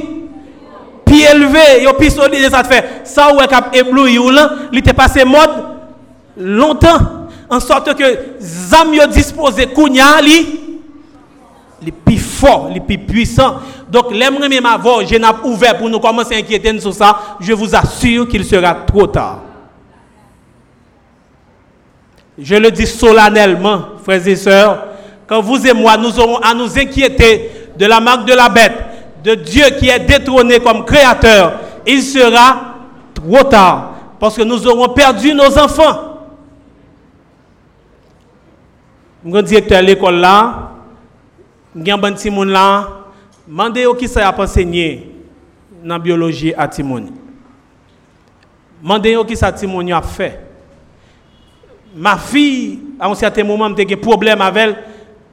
plus 1.05 1.23
élevé, 1.23 1.83
yo 1.83 1.95
plus 1.95 2.11
solide 2.11 2.51
ça 2.51 2.63
fait. 2.63 3.03
Ça 3.05 3.35
ou 3.35 3.39
cap 3.47 3.75
ébloui 3.75 4.19
ou 4.19 4.31
là, 4.31 4.51
était 4.73 4.93
passé 4.93 5.25
mode 5.25 5.51
longtemps 6.37 6.99
en 7.49 7.61
sorte 7.61 7.95
que 7.95 8.05
zam 8.39 8.93
yo 8.93 9.07
disposé 9.07 9.67
kounya 9.67 10.21
li 10.21 10.61
les 11.83 11.93
plus 11.93 12.19
fort, 12.19 12.71
les 12.73 12.81
plus 12.81 12.99
puissant. 12.99 13.57
Donc, 13.89 14.07
l'aimerait 14.11 14.61
ma 14.61 14.77
voix, 14.77 15.05
je 15.05 15.15
n'ai 15.15 15.27
ouvert 15.45 15.77
pour 15.77 15.89
nous 15.89 16.01
commencer 16.01 16.35
à 16.35 16.39
inquiéter 16.39 16.79
sur 16.81 16.93
ça. 16.93 17.37
Je 17.39 17.53
vous 17.53 17.75
assure 17.75 18.27
qu'il 18.29 18.45
sera 18.45 18.75
trop 18.75 19.07
tard. 19.07 19.41
Je 22.39 22.55
le 22.55 22.71
dis 22.71 22.87
solennellement, 22.87 23.83
frères 24.05 24.27
et 24.27 24.37
sœurs, 24.37 24.87
quand 25.27 25.41
vous 25.41 25.67
et 25.67 25.73
moi, 25.73 25.97
nous 25.97 26.19
aurons 26.21 26.37
à 26.39 26.55
nous 26.55 26.79
inquiéter 26.79 27.51
de 27.77 27.87
la 27.87 28.01
marque 28.01 28.27
de 28.27 28.35
la 28.35 28.49
bête, 28.49 28.75
de 29.25 29.35
Dieu 29.35 29.65
qui 29.79 29.89
est 29.89 29.99
détrôné 30.01 30.61
comme 30.61 30.85
créateur, 30.85 31.61
il 31.87 32.03
sera 32.03 32.75
trop 33.15 33.43
tard. 33.43 33.93
Parce 34.21 34.37
que 34.37 34.43
nous 34.43 34.67
aurons 34.67 34.89
perdu 34.89 35.35
nos 35.35 35.59
enfants. 35.59 36.29
Mon 39.25 39.43
directeur 39.43 39.81
de 39.81 39.87
l'école 39.87 40.17
là, 40.17 40.71
un 41.77 41.99
bon 41.99 42.15
Timon 42.15 42.45
là, 42.45 42.89
demandez 43.47 43.85
qui 43.99 44.07
ça 44.07 44.29
a 44.29 44.41
enseigné 44.41 45.11
dans 45.83 45.95
la 45.95 45.99
biologie 45.99 46.55
à 46.57 46.69
Timon. 46.69 47.07
Demandez 48.81 49.19
qui 49.27 49.37
ça 49.37 49.49
a 49.49 50.03
fait. 50.03 50.46
Ma 51.97 52.19
fille, 52.19 52.79
à 53.01 53.09
un 53.09 53.15
certain 53.15 53.43
moment, 53.43 53.65
a 53.65 53.71
des 53.73 53.97
problème 53.97 54.41
avec 54.43 54.63
elle 54.63 54.77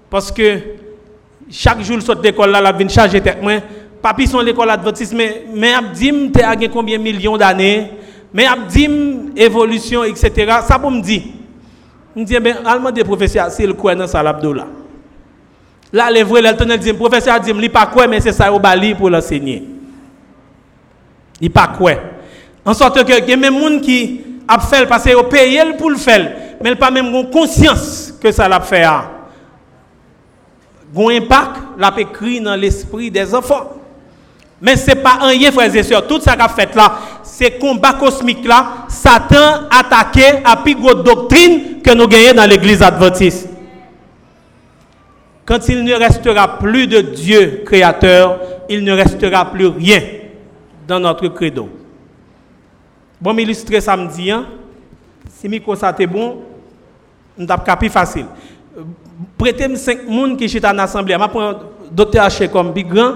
parce 0.09 0.31
que 0.31 0.59
chaque 1.51 1.81
jour, 1.81 1.99
je 1.99 2.05
sort 2.05 2.15
d'école 2.15 2.51
là, 2.51 2.61
la 2.61 2.71
vient 2.71 2.87
charger 2.87 3.19
tête 3.21 3.41
moi. 3.41 3.53
Sont 4.27 4.39
l'école 4.39 4.69
adventiste, 4.69 5.13
mais, 5.13 5.45
mais 5.53 5.73
abdim, 5.73 6.29
tu 6.33 6.41
as 6.41 6.55
combien 6.69 6.97
de 6.97 7.03
millions 7.03 7.37
d'années? 7.37 7.89
Mais 8.33 8.45
abdim, 8.45 9.31
évolution, 9.35 10.03
etc. 10.03 10.59
Ça 10.67 10.77
pour 10.79 10.91
me 10.91 11.01
dire. 11.01 11.21
Je 12.15 12.23
dis, 12.23 12.39
ben, 12.39 12.57
allemand 12.65 12.91
des 12.91 13.03
professeurs, 13.03 13.49
c'est 13.49 13.65
le 13.65 13.73
quoi 13.73 13.95
dans 13.95 14.07
ça 14.07 14.21
là. 14.21 14.33
Là, 15.91 16.11
les 16.11 16.23
vrais, 16.23 16.41
le 16.41 16.77
dit, 16.77 16.93
professeur 16.93 17.39
dit, 17.39 17.51
il 17.51 17.71
pas 17.71 17.85
quoi, 17.85 18.07
mais 18.07 18.19
c'est 18.19 18.31
ça 18.31 18.51
au 18.51 18.59
bali 18.59 18.93
pour 18.93 19.09
l'enseigner. 19.09 19.63
Il 21.39 21.51
pas 21.51 21.67
quoi. 21.67 21.93
En 22.65 22.73
sorte 22.73 23.03
que, 23.03 23.21
il 23.21 23.29
y 23.29 23.33
a 23.33 23.37
même 23.37 23.57
gens 23.57 23.79
qui 23.79 24.21
a 24.47 24.59
fait 24.59 24.85
parce 24.87 25.03
qu'ils 25.03 25.15
payé 25.29 25.61
pour 25.77 25.89
le 25.89 25.97
faire, 25.97 26.31
mais 26.61 26.71
il 26.71 26.75
pas 26.75 26.91
même 26.91 27.29
conscience 27.29 28.13
que 28.21 28.31
ça 28.31 28.47
l'a 28.47 28.59
fait 28.59 28.83
un 28.83 29.05
impact, 30.95 31.61
l'a 31.77 31.93
écrit 31.97 32.39
dans 32.39 32.55
l'esprit 32.55 33.09
des 33.09 33.33
enfants. 33.33 33.71
Mais 34.61 34.77
ce 34.77 34.91
n'est 34.91 34.95
pas 34.95 35.17
rien, 35.21 35.51
frères 35.51 35.75
et 35.75 35.83
sœurs. 35.83 36.07
Tout 36.07 36.21
ça 36.21 36.37
qu'a 36.37 36.47
fait 36.47 36.73
là, 36.75 36.93
c'est 37.23 37.57
combat 37.59 37.93
cosmique 37.93 38.45
là, 38.45 38.85
Satan 38.87 39.67
attaqué 39.69 40.39
à 40.45 40.55
plus 40.57 40.75
doctrine 40.75 41.81
que 41.83 41.93
nous 41.93 42.07
gagnons 42.07 42.33
dans 42.35 42.49
l'église 42.49 42.81
adventiste. 42.81 43.49
Quand 45.45 45.67
il 45.67 45.83
ne 45.83 45.93
restera 45.95 46.57
plus 46.59 46.87
de 46.87 47.01
Dieu 47.01 47.63
créateur, 47.65 48.39
il 48.69 48.83
ne 48.83 48.93
restera 48.93 49.51
plus 49.51 49.67
rien 49.67 49.99
dans 50.87 50.99
notre 50.99 51.27
credo. 51.27 51.69
Bon, 53.23 53.33
m'illustrer 53.33 53.79
samedi, 53.79 54.29
hein? 54.29 54.45
si 55.39 55.47
micro 55.47 55.75
ça 55.75 55.95
bon, 56.05 56.41
plus 57.79 57.89
facile 57.89 58.25
prêtez-moi 59.37 59.77
5 59.77 59.97
personnes 60.05 60.37
qui 60.37 60.49
sont 60.49 60.65
en 60.65 60.77
assemblée. 60.79 61.15
Je 61.19 61.27
prends 61.27 61.53
docteur 61.91 62.27
H 62.27 62.49
comme 62.49 62.71
big 62.71 62.87
grand. 62.87 63.13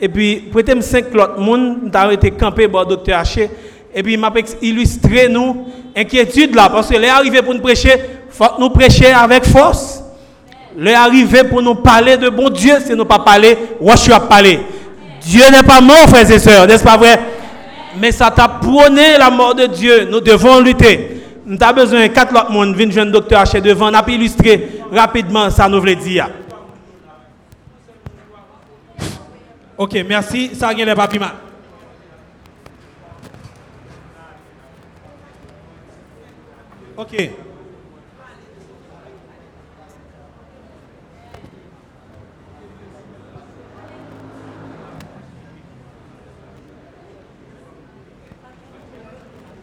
Et 0.00 0.08
puis, 0.08 0.48
prêtez-moi 0.52 0.82
5 0.82 1.14
autres 1.14 1.34
personnes 1.34 1.90
qui 1.90 1.98
ont 1.98 2.10
été 2.10 2.30
campés 2.30 2.68
par 2.68 2.86
docteur. 2.86 3.22
Et 3.94 4.02
puis, 4.02 4.16
je 4.16 4.66
illustrer 4.66 5.28
nous 5.28 5.66
inquiétude 5.96 6.54
là. 6.54 6.68
Parce 6.68 6.88
que 6.88 6.96
les 6.96 7.08
arrivé 7.08 7.42
pour 7.42 7.54
nous 7.54 7.60
prêcher, 7.60 7.94
nous 8.58 8.70
prêcher 8.70 9.12
avec 9.12 9.44
force. 9.44 10.02
Les 10.76 10.94
arrivé 10.94 11.42
pour 11.44 11.60
nous 11.60 11.74
parler 11.74 12.16
de 12.16 12.28
bon 12.28 12.50
Dieu, 12.50 12.74
si 12.84 12.94
nous 12.94 13.04
pas 13.04 13.18
parler, 13.18 13.56
je 13.84 13.96
suis 13.96 14.12
à 14.12 14.20
parler. 14.20 14.60
Dieu 15.22 15.42
n'est 15.50 15.64
pas 15.64 15.80
mort, 15.80 16.08
frères 16.08 16.30
et 16.30 16.38
sœurs, 16.38 16.66
n'est-ce 16.66 16.84
pas 16.84 16.96
vrai? 16.96 17.18
mais 17.96 18.12
ça 18.12 18.30
t'a 18.30 18.48
prôné 18.48 19.18
la 19.18 19.30
mort 19.30 19.54
de 19.54 19.66
Dieu. 19.66 20.08
Nous 20.10 20.20
devons 20.20 20.60
lutter. 20.60 21.22
Nous 21.44 21.56
avons 21.60 21.74
besoin 21.76 22.02
de 22.06 22.12
quatre 22.12 22.34
autres 22.34 22.50
monde 22.50 22.76
jeune 22.90 23.10
docteur 23.10 23.42
H 23.44 23.60
devant, 23.60 23.90
nous 23.90 23.98
illustrer 24.08 24.82
rapidement 24.92 25.48
ça 25.50 25.68
nous 25.68 25.80
veut 25.80 25.94
dire. 25.94 26.28
OK, 29.78 29.96
merci. 30.06 30.50
Ça 30.54 30.74
vient 30.74 30.84
les 30.84 30.94
papiers. 30.94 31.20
OK. 36.96 37.30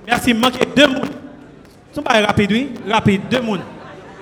Merci, 0.06 0.34
manquez 0.34 0.65
deux 0.76 0.88
mots. 0.88 1.02
Ce 1.91 2.00
pas 2.00 2.22
rapide, 2.22 2.52
oui? 2.52 2.72
Rapide, 2.88 3.22
deux 3.30 3.41
mots. 3.41 3.58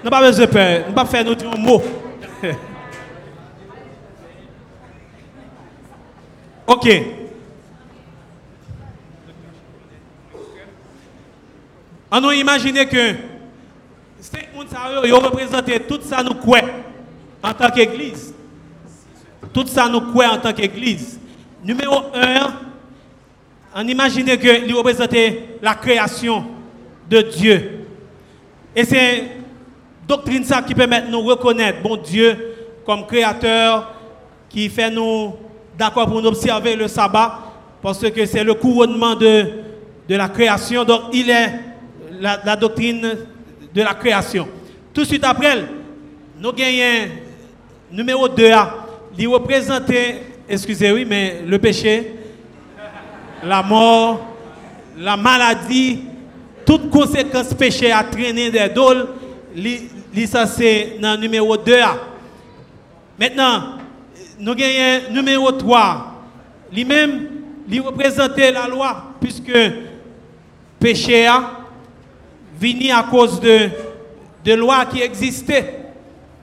Nous 0.03 0.09
pas 0.09 0.21
besoin 0.21 0.45
de 0.45 0.51
peur. 0.51 0.85
Nous 0.87 0.93
pas 0.93 1.05
faire 1.05 1.25
nous 1.25 1.31
un 1.31 1.57
mot. 1.57 1.81
OK. 6.67 6.89
On 12.11 12.23
a 12.29 12.35
imaginé 12.35 12.85
que 12.85 13.15
ces 14.19 14.39
gens 15.09 15.17
ont 15.17 15.19
représenté 15.19 15.79
tout 15.79 15.99
ça 16.01 16.21
nous 16.21 16.35
quoi? 16.35 16.59
En 17.41 17.53
tant 17.53 17.71
qu'église. 17.71 18.33
Tout 19.51 19.65
ça 19.67 19.89
nous 19.89 20.11
quoi 20.11 20.27
en 20.27 20.37
tant 20.37 20.53
qu'église? 20.53 21.19
Numéro 21.63 22.03
un, 22.13 22.53
on 23.75 23.87
imaginait 23.87 24.37
qu'il 24.37 24.73
représentait 24.75 25.57
la 25.61 25.75
création 25.75 26.45
de 27.09 27.21
Dieu. 27.21 27.85
Et 28.75 28.85
c'est 28.85 29.23
doctrine 30.07 30.43
ça 30.43 30.61
qui 30.61 30.75
permet 30.75 31.01
de 31.01 31.07
nous 31.07 31.21
reconnaître 31.21 31.81
bon 31.81 31.97
Dieu 31.97 32.37
comme 32.85 33.05
créateur 33.05 33.93
qui 34.49 34.69
fait 34.69 34.89
nous 34.89 35.33
d'accord 35.77 36.07
pour 36.07 36.21
nous 36.21 36.27
observer 36.27 36.75
le 36.75 36.87
sabbat 36.87 37.39
parce 37.81 38.09
que 38.11 38.25
c'est 38.25 38.43
le 38.43 38.53
couronnement 38.53 39.15
de, 39.15 39.45
de 40.07 40.15
la 40.15 40.29
création. 40.29 40.83
Donc 40.83 41.01
il 41.13 41.29
est 41.29 41.51
la, 42.19 42.55
doctrine 42.55 43.17
de 43.73 43.81
la 43.81 43.93
création. 43.93 44.47
Tout 44.93 45.01
de 45.01 45.07
suite 45.07 45.23
après, 45.23 45.63
nous 46.39 46.51
gagnons 46.53 47.09
numéro 47.91 48.27
2A. 48.27 48.69
Il 49.17 49.27
représentait, 49.27 50.21
excusez-moi, 50.47 51.05
mais 51.07 51.41
le 51.45 51.59
péché, 51.59 52.13
la 53.45 53.61
mort, 53.63 54.21
la 54.97 55.17
maladie, 55.17 55.99
toutes 56.65 56.89
conséquences 56.89 57.53
péché 57.53 57.91
à 57.91 58.03
traîner 58.03 58.49
des 58.49 58.69
dôles, 58.69 59.07
ça 60.27 60.45
c'est 60.45 60.97
dans 61.01 61.19
numéro 61.19 61.55
2A. 61.57 61.95
Maintenant, 63.19 63.63
nous 64.39 64.55
gagnons 64.55 65.11
numéro 65.11 65.51
3. 65.51 66.23
Lui-même, 66.71 67.27
il 67.69 67.81
représentait 67.81 68.51
la 68.51 68.67
loi, 68.67 69.13
puisque 69.19 69.57
péché 70.79 71.27
a 71.27 71.51
venu 72.59 72.91
à 72.91 73.03
cause 73.03 73.39
de, 73.39 73.69
de 74.43 74.53
loi 74.53 74.85
qui 74.85 75.01
existait. 75.01 75.79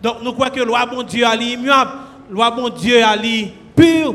Donc 0.03 0.17
nous 0.23 0.33
croyons 0.33 0.53
que 0.53 0.61
la 0.61 0.65
loi 0.67 0.87
bon 0.87 1.03
Dieu 1.03 1.27
a 1.27 1.35
immuable, 1.37 1.91
loi 2.31 2.51
bon 2.51 2.69
Dieu 2.71 3.03
a 3.03 3.17
pure, 3.77 4.15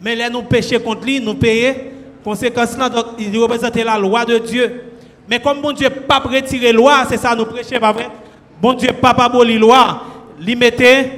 mais 0.00 0.16
là 0.16 0.30
nous 0.30 0.42
péchons 0.42 0.80
contre 0.80 1.04
lui, 1.04 1.20
nous 1.20 1.34
payons. 1.34 1.74
Conséquence 2.22 2.76
il 3.18 3.38
représentait 3.38 3.84
la 3.84 3.98
loi 3.98 4.24
de 4.24 4.38
Dieu. 4.38 4.84
Mais 5.28 5.40
comme 5.40 5.60
bon 5.60 5.72
Dieu 5.72 5.88
pas 5.88 6.18
retirer 6.18 6.72
la 6.72 6.72
loi, 6.72 7.04
c'est 7.08 7.16
ça 7.16 7.34
nous 7.34 7.46
prêchons, 7.46 7.78
pas 7.80 7.92
vrai? 7.92 8.08
Bon 8.60 8.74
Dieu 8.74 8.90
pas 8.92 9.14
la 9.16 9.58
loi, 9.58 10.02
il 10.46 10.58
mettait 10.58 11.12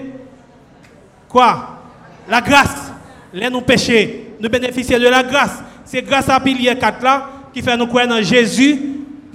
quoi? 1.29 1.81
La 2.29 2.41
grâce. 2.41 2.93
Là 3.33 3.49
nous 3.51 3.63
péchons, 3.63 4.09
nous 4.41 4.49
bénéficions 4.49 4.99
de 4.99 5.09
la 5.09 5.23
grâce. 5.23 5.59
C'est 5.85 6.03
grâce 6.03 6.29
à 6.29 6.39
pilier 6.39 6.77
4 6.77 7.03
là 7.03 7.27
qui 7.53 7.63
fait 7.63 7.77
nous 7.77 7.87
croire 7.87 8.07
dans 8.07 8.23
Jésus, 8.23 8.81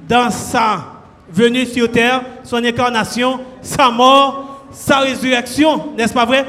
dans 0.08 0.30
sa 0.30 0.86
venue 1.30 1.66
sur 1.66 1.92
terre, 1.92 2.22
son 2.44 2.64
incarnation, 2.64 3.40
sa 3.62 3.90
mort, 3.90 4.68
sa 4.72 5.00
résurrection, 5.00 5.94
n'est-ce 5.98 6.14
pas 6.14 6.26
vrai? 6.26 6.46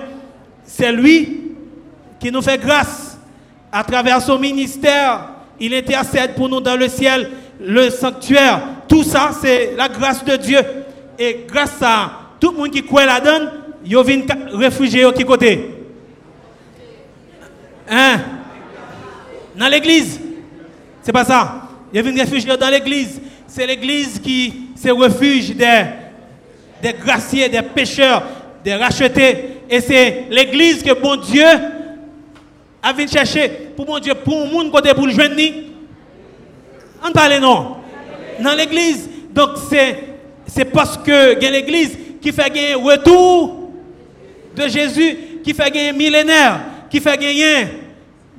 C'est 0.65 0.93
lui 0.93 1.53
qui 2.21 2.31
nous 2.31 2.43
fait 2.43 2.59
grâce 2.59 3.08
à 3.73 3.85
travers 3.85 4.21
son 4.23 4.39
ministère. 4.39 5.31
Il 5.61 5.75
intercède 5.75 6.35
pour 6.35 6.49
nous 6.49 6.61
dans 6.61 6.77
le 6.77 6.89
ciel, 6.89 7.31
le 7.61 7.91
sanctuaire. 7.91 8.61
Tout 8.89 9.03
ça, 9.03 9.31
c'est 9.41 9.75
la 9.77 9.89
grâce 9.89 10.25
de 10.25 10.37
Dieu. 10.37 10.61
Et 11.19 11.45
grâce 11.49 11.83
à 11.83 12.11
tout 12.39 12.53
le 12.53 12.59
monde 12.59 12.71
qui 12.71 12.83
croit 12.83 13.05
là-dedans, 13.05 13.51
il 13.85 14.03
vient 14.03 14.23
réfugier 14.53 15.05
au 15.05 15.13
côté. 15.13 15.75
Hein? 17.91 18.21
Dans 19.57 19.69
l'église. 19.69 20.21
C'est 21.03 21.13
pas 21.13 21.25
ça. 21.25 21.69
Il 21.93 22.03
vient 22.03 22.25
réfugier 22.25 22.57
dans 22.57 22.71
l'église. 22.71 23.21
C'est 23.47 23.67
l'église 23.67 24.21
qui 24.21 24.69
se 24.77 24.91
refuge 24.91 25.57
des, 25.57 25.85
des 26.83 26.93
graciers, 26.93 27.49
des 27.49 27.63
pécheurs, 27.63 28.23
des 28.65 28.75
rachetés. 28.75 29.63
Et 29.69 29.81
c'est 29.81 30.27
l'église 30.31 30.83
que 30.83 30.93
bon 30.93 31.17
Dieu 31.17 31.47
a 32.83 32.93
venu 32.93 33.09
chercher 33.09 33.49
pour 33.77 33.87
mon 33.87 33.99
Dieu, 33.99 34.15
pour 34.15 34.45
le 34.45 34.51
monde 34.51 34.71
côté 34.71 34.95
pour 34.95 35.07
le 35.07 35.13
joindre. 35.13 35.35
On 37.07 37.13
parle 37.13 37.39
non. 37.41 37.77
Dans 38.41 38.55
l'église. 38.55 39.09
Donc 39.31 39.51
c'est, 39.69 40.65
parce 40.67 40.97
que 40.99 41.39
l'église 41.41 41.97
qui 42.21 42.33
fait 42.33 42.51
gagner 42.51 42.75
retour 42.75 43.71
de 44.55 44.69
Jésus, 44.69 45.17
qui 45.45 45.55
fait 45.55 45.71
gagner 45.71 45.93
millénaire, 45.93 46.61
qui 46.91 47.01
fait 47.01 47.17
gagner 47.17 47.69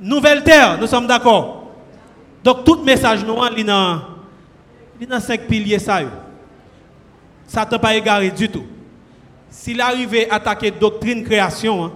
nouvelle 0.00 0.42
terre. 0.42 0.78
Nous 0.80 0.86
sommes 0.86 1.06
d'accord. 1.06 1.70
Donc 2.42 2.64
tout 2.64 2.82
message 2.82 3.24
nous, 3.24 3.36
il 3.56 3.64
dans, 3.64 5.20
cinq 5.20 5.42
piliers 5.42 5.78
ça. 5.78 6.00
Ne 6.00 7.76
pas 7.78 7.94
égaré 7.94 8.30
du 8.30 8.48
tout. 8.48 8.64
S'il 9.50 9.80
arrivait 9.80 10.30
à 10.30 10.36
attaquer 10.36 10.70
doctrine 10.70 11.24
création, 11.24 11.84
hein, 11.84 11.92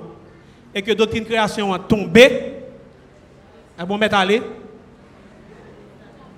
et 0.75 0.83
que 0.83 0.93
doctrine 0.93 1.25
création 1.25 1.73
a 1.73 1.79
tombé, 1.79 2.55
un 3.79 3.87
bon 3.87 3.97
mettre 3.97 4.17
aller, 4.17 4.43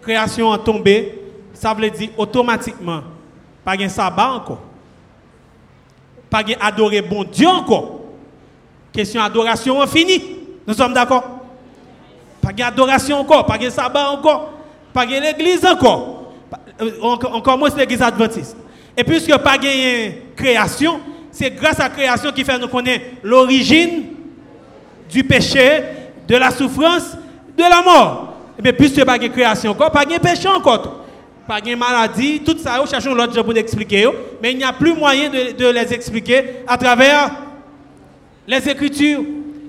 création 0.02 0.52
a 0.52 0.58
tombé, 0.58 1.22
ça 1.54 1.72
veut 1.72 1.90
dire 1.90 2.10
automatiquement, 2.18 3.02
pas 3.64 3.76
de 3.76 3.88
sabbat 3.88 4.32
encore, 4.32 4.60
pas 6.28 6.42
de 6.42 6.54
adorer 6.60 7.00
bon 7.00 7.24
Dieu 7.24 7.48
encore. 7.48 8.00
Question 8.92 9.22
adoration 9.22 9.80
a 9.80 9.86
fini. 9.86 10.22
Nous 10.66 10.74
sommes 10.74 10.94
d'accord? 10.94 11.24
Pas 12.40 12.52
d'adoration 12.52 13.18
encore, 13.18 13.46
pas 13.46 13.58
de 13.58 13.68
sabbat 13.70 14.10
encore, 14.10 14.52
pas 14.92 15.06
de 15.06 15.12
l'église 15.12 15.64
encore. 15.64 16.32
Euh, 16.80 16.90
encore 17.00 17.58
moins 17.58 17.70
l'église 17.76 18.02
adventiste. 18.02 18.56
Et 18.96 19.04
puisque 19.04 19.34
pas 19.38 19.56
de 19.58 20.34
création, 20.34 21.00
c'est 21.30 21.50
grâce 21.50 21.80
à 21.80 21.84
la 21.84 21.88
création 21.90 22.32
qui 22.32 22.44
fait 22.44 22.58
nous 22.58 22.68
connaître 22.68 23.04
l'origine 23.22 24.15
du 25.10 25.24
péché, 25.24 25.82
de 26.26 26.36
la 26.36 26.50
souffrance, 26.50 27.16
de 27.56 27.62
la 27.62 27.82
mort. 27.82 28.34
Mais 28.62 28.72
puisque 28.72 29.04
pas 29.04 29.18
de 29.18 29.26
création 29.28 29.72
encore, 29.72 29.90
pas 29.90 30.04
de 30.04 30.18
péché 30.18 30.48
encore. 30.48 31.04
Pas 31.46 31.60
de 31.60 31.74
maladie, 31.74 32.40
tout 32.44 32.56
ça, 32.58 32.78
nous 32.80 32.88
cherchons 32.88 33.14
l'autre 33.14 33.40
pour 33.42 33.56
expliquer. 33.56 34.08
Mais 34.42 34.52
il 34.52 34.58
n'y 34.58 34.64
a 34.64 34.72
plus 34.72 34.94
moyen 34.94 35.30
de, 35.30 35.52
de, 35.52 35.66
les 35.66 35.92
expliquer 35.92 36.44
à 36.66 36.76
travers 36.76 37.30
les 38.48 38.68
Écritures. 38.68 39.20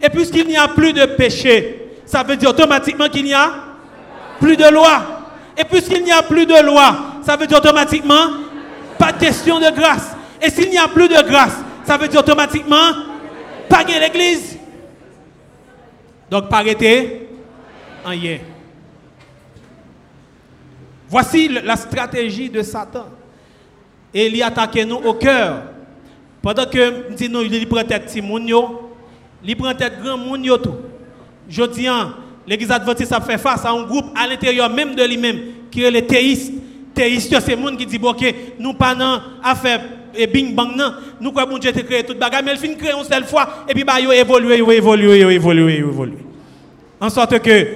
Et 0.02 0.10
puisqu'il 0.10 0.48
n'y 0.48 0.58
a 0.58 0.68
plus 0.68 0.94
de 0.94 1.06
péché, 1.06 1.92
ça 2.06 2.24
veut 2.24 2.36
dire 2.36 2.50
automatiquement 2.50 3.10
qu'il 3.10 3.26
n'y 3.26 3.34
a 3.34 3.52
plus 4.40 4.58
de 4.58 4.68
loi. 4.70 5.02
Et 5.58 5.64
puisqu'il 5.64 6.04
n'y 6.04 6.12
a 6.12 6.24
plus 6.24 6.46
de 6.46 6.66
loi, 6.66 6.96
ça 7.24 7.36
veut 7.36 7.48
dire 7.48 7.58
automatiquement 7.58 8.28
pas 8.98 9.12
de 9.12 9.20
question 9.20 9.60
de 9.60 9.70
grâce. 9.70 10.16
Et 10.42 10.50
s'il 10.50 10.70
n'y 10.70 10.78
a 10.78 10.88
plus 10.88 11.08
de 11.08 11.22
grâce, 11.28 11.58
ça 11.84 11.98
veut 11.98 12.08
dire 12.08 12.20
automatiquement 12.20 12.92
pas 13.70 13.84
de 13.84 14.00
l'église. 14.00 14.57
Donc, 16.30 16.50
pas 16.50 16.58
arrêter 16.58 17.28
en 18.06 18.12
hier. 18.12 18.42
Voici 21.10 21.48
la 21.48 21.76
stratégie 21.76 22.50
de 22.50 22.62
Satan. 22.62 23.06
Et 24.14 24.28
il 24.28 24.44
attaque 24.44 24.76
nous 24.88 24.96
au 24.96 25.14
cœur. 25.14 25.64
Pendant 26.42 26.66
que 26.66 27.28
nous, 27.28 27.42
il 27.42 27.68
prend 27.68 27.84
tête 27.84 28.06
Timounio, 28.06 28.92
il 29.44 29.56
prend 29.56 29.74
tête 29.74 30.02
grand 30.02 30.18
monde 30.18 30.62
tout. 30.62 30.76
Je 31.50 31.64
dis, 31.64 31.88
l'église 32.46 32.72
adventiste 32.72 33.12
a 33.12 33.22
fait 33.22 33.38
face 33.38 33.66
à 33.66 33.72
un 33.72 33.84
groupe 33.84 34.06
à 34.16 34.28
l'intérieur 34.28 34.70
même 34.70 34.96
de 34.96 35.04
lui-même, 35.04 35.40
qui 35.72 35.84
est 35.84 35.92
les 35.92 36.06
théistes. 36.06 36.54
Théistes, 36.94 37.40
c'est 37.40 37.56
le 37.56 37.62
monde 37.62 37.78
qui 37.78 37.86
dit, 37.86 38.00
ok, 38.02 38.36
nous 38.60 38.74
pas 38.74 38.96
affaire 39.44 39.82
et 40.18 40.28
bing 40.28 40.54
bang 40.56 40.76
non 40.76 40.94
nous 41.22 41.32
quoi 41.32 41.46
bon 41.46 41.58
Dieu 41.58 41.72
te 41.72 41.80
créé 41.80 42.04
toute 42.04 42.18
bagarre 42.18 42.42
mais 42.44 42.52
il 42.52 42.58
fin 42.58 42.74
créer 42.74 42.94
une 42.98 43.04
seule 43.04 43.26
fois. 43.26 43.66
Et 43.70 43.74
puis 43.74 43.84
bah 43.84 44.00
yo 44.00 44.12
évoluer 44.12 44.58
yo 44.58 44.72
évoluer 44.72 45.20
yo 45.20 45.30
évoluer 45.30 45.78
yo 45.78 45.90
évoluer 45.90 46.18
en 47.00 47.10
sorte 47.10 47.40
que 47.40 47.68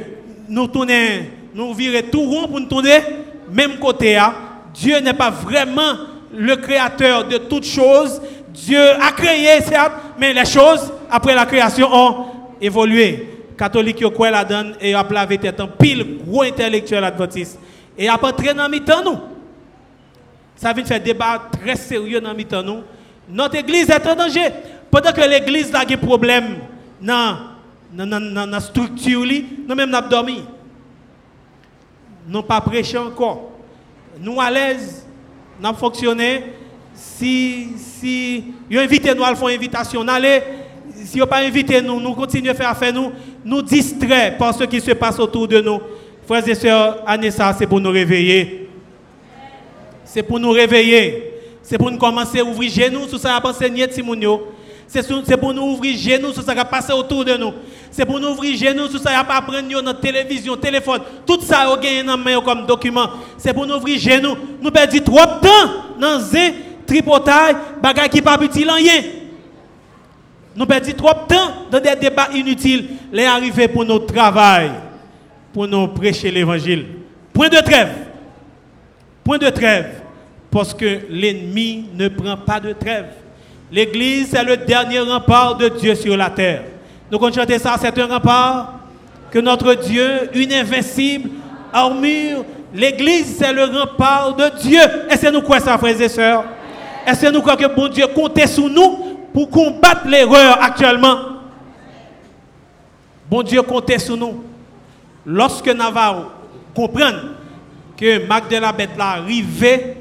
nous 0.49 0.67
tourner 0.67 1.29
nous 1.53 1.73
virer 1.73 2.03
tout 2.03 2.21
rond 2.21 2.47
pour 2.47 2.59
nous 2.59 2.65
tourner 2.67 2.99
même 3.51 3.77
côté 3.79 4.15
à 4.15 4.33
Dieu 4.73 4.99
n'est 4.99 5.13
pas 5.13 5.29
vraiment 5.29 5.97
le 6.33 6.55
créateur 6.55 7.27
de 7.27 7.37
toutes 7.37 7.65
choses. 7.65 8.21
Dieu 8.53 8.79
a 8.79 9.11
créé 9.11 9.61
certes 9.61 9.93
mais 10.19 10.33
les 10.33 10.45
choses 10.45 10.91
après 11.09 11.35
la 11.35 11.45
création 11.45 11.87
ont 11.91 12.25
évolué. 12.59 13.27
Catholique 13.57 14.01
yo 14.01 14.11
quoi 14.11 14.31
la 14.31 14.43
donne 14.43 14.75
et 14.81 14.93
a 14.93 15.05
lavé 15.09 15.37
tête 15.37 15.59
en 15.59 15.67
pile 15.67 16.17
gros 16.25 16.43
intellectuel 16.43 17.03
adventiste. 17.03 17.59
Et 17.97 18.07
après 18.07 18.33
très 18.33 18.53
dans 18.53 18.69
mi-temps 18.69 19.03
nous 19.03 19.17
Ça 20.61 20.73
vient 20.73 20.85
faire 20.85 21.01
débat 21.01 21.41
très 21.51 21.75
sérieux 21.75 22.21
dans 22.21 22.33
le 22.33 22.63
nous. 22.63 22.83
Notre 23.27 23.55
église 23.55 23.89
est 23.89 24.05
en 24.05 24.15
danger. 24.15 24.47
Pendant 24.91 25.11
que 25.11 25.27
l'église 25.27 25.73
a 25.73 25.83
des 25.83 25.97
problèmes 25.97 26.57
dans 27.01 27.39
la 27.91 28.59
structure, 28.59 29.25
nous 29.25 29.79
avons 29.79 30.07
dormi. 30.07 30.43
Nous 32.27 32.43
pas 32.43 32.61
prêché 32.61 32.95
encore. 32.95 33.53
Nous 34.19 34.39
à 34.39 34.51
l'aise, 34.51 35.03
nous 35.59 35.73
fonctionné. 35.73 36.53
Si, 36.93 37.69
si 37.77 38.43
ils 38.69 38.77
invité 38.77 39.15
nous 39.15 39.23
faire 39.23 39.47
une 39.47 39.55
invitation, 39.55 40.07
allez. 40.07 40.43
Si 41.05 41.19
vous 41.19 41.25
pas 41.25 41.39
invité 41.39 41.81
nous, 41.81 41.99
nous 41.99 42.13
continuons 42.13 42.53
à 42.59 42.75
faire 42.75 42.93
nous, 42.93 43.11
nous 43.43 43.63
distrait 43.63 44.35
par 44.37 44.53
ce 44.53 44.65
qui 44.65 44.79
se 44.79 44.91
passe 44.91 45.17
autour 45.17 45.47
de 45.47 45.59
nous. 45.59 45.81
Frères 46.27 46.47
et 46.47 46.53
sœurs, 46.53 46.99
Anessa, 47.07 47.51
c'est 47.57 47.65
pour 47.65 47.79
nous 47.79 47.89
réveiller. 47.89 48.60
C'est 50.13 50.23
pour 50.23 50.41
nous 50.41 50.51
réveiller. 50.51 51.35
C'est 51.63 51.77
pour 51.77 51.89
nous 51.89 51.97
commencer 51.97 52.39
à 52.39 52.43
ouvrir 52.43 52.69
genoux 52.69 53.07
sur 53.07 53.17
ça, 53.17 53.37
à 53.37 53.47
enseigner 53.47 53.87
Timounio. 53.87 54.45
C'est 54.85 55.37
pour 55.37 55.53
nous 55.53 55.61
ouvrir 55.61 55.97
genoux 55.97 56.33
sur 56.33 56.43
ça 56.43 56.53
qui 56.53 56.59
a 56.59 56.65
passé 56.65 56.91
autour 56.91 57.23
de 57.23 57.37
nous. 57.37 57.53
C'est 57.89 58.05
pour 58.05 58.19
nous 58.19 58.27
ouvrir 58.27 58.57
genoux 58.57 58.89
sur 58.89 58.99
ça 58.99 59.11
qui 59.11 59.15
apprendre 59.15 59.81
dans 59.81 59.93
télévision, 59.93 60.57
téléphone. 60.57 60.99
Tout 61.25 61.39
ça, 61.39 61.65
on 61.71 61.79
gagne 61.79 62.05
dans 62.05 62.17
main 62.17 62.41
comme 62.41 62.65
document. 62.65 63.07
C'est 63.37 63.53
pour 63.53 63.65
nous 63.65 63.75
ouvrir 63.75 63.97
genoux. 63.97 64.35
Nous 64.61 64.69
perdons 64.69 64.99
trop 64.99 65.21
de 65.21 65.47
temps 65.47 65.71
dans 65.97 66.35
un 66.35 66.51
tripotail, 66.85 67.55
bagage 67.81 68.09
qui 68.09 68.21
pas 68.21 68.37
utile 68.41 68.69
rien. 68.69 69.03
Nous 70.53 70.65
perdons 70.65 70.91
trop 70.91 71.13
de 71.13 71.33
temps 71.33 71.53
dans 71.71 71.79
des 71.79 71.95
débats 71.95 72.27
inutiles. 72.35 72.85
Les 73.13 73.23
arriver 73.23 73.69
pour 73.69 73.85
notre 73.85 74.07
travail, 74.07 74.71
pour 75.53 75.69
nous 75.69 75.87
prêcher 75.87 76.31
l'évangile. 76.31 76.85
Point 77.31 77.47
de 77.47 77.61
trêve. 77.61 77.91
Point 79.23 79.37
de 79.37 79.49
trêve. 79.49 80.00
Parce 80.51 80.73
que 80.73 80.99
l'ennemi 81.09 81.85
ne 81.95 82.09
prend 82.09 82.35
pas 82.37 82.59
de 82.59 82.73
trêve. 82.73 83.07
L'Église 83.71 84.33
est 84.33 84.43
le 84.43 84.57
dernier 84.57 84.99
rempart 84.99 85.55
de 85.55 85.69
Dieu 85.69 85.95
sur 85.95 86.17
la 86.17 86.29
terre. 86.29 86.63
Nous 87.09 87.33
chanter 87.33 87.57
ça, 87.57 87.75
c'est 87.79 87.97
un 87.97 88.07
rempart 88.07 88.79
que 89.31 89.39
notre 89.39 89.73
Dieu, 89.75 90.29
une 90.33 90.51
invincible 90.51 91.29
armure. 91.71 92.43
L'Église, 92.73 93.37
c'est 93.37 93.53
le 93.53 93.63
rempart 93.63 94.35
de 94.35 94.49
Dieu. 94.61 94.81
Est-ce 95.09 95.21
que 95.21 95.31
nous 95.31 95.41
croyons 95.41 95.63
ça, 95.63 95.77
frères 95.77 95.99
et 95.99 96.09
sœurs? 96.09 96.43
Est-ce 97.07 97.21
que 97.21 97.31
nous 97.31 97.41
croyons 97.41 97.69
que 97.69 97.73
bon 97.73 97.87
Dieu 97.87 98.05
comptait 98.07 98.47
sur 98.47 98.69
nous 98.69 99.17
pour 99.33 99.49
combattre 99.49 100.07
l'erreur 100.07 100.61
actuellement? 100.61 101.17
Bon 103.29 103.41
Dieu 103.41 103.61
comptait 103.61 103.99
sur 103.99 104.17
nous. 104.17 104.43
Lorsque 105.25 105.67
Navarro 105.67 106.25
comprend 106.75 107.11
que 107.95 108.27
Magdalena 108.27 108.73
l'a 108.97 109.09
arrivé, 109.11 109.95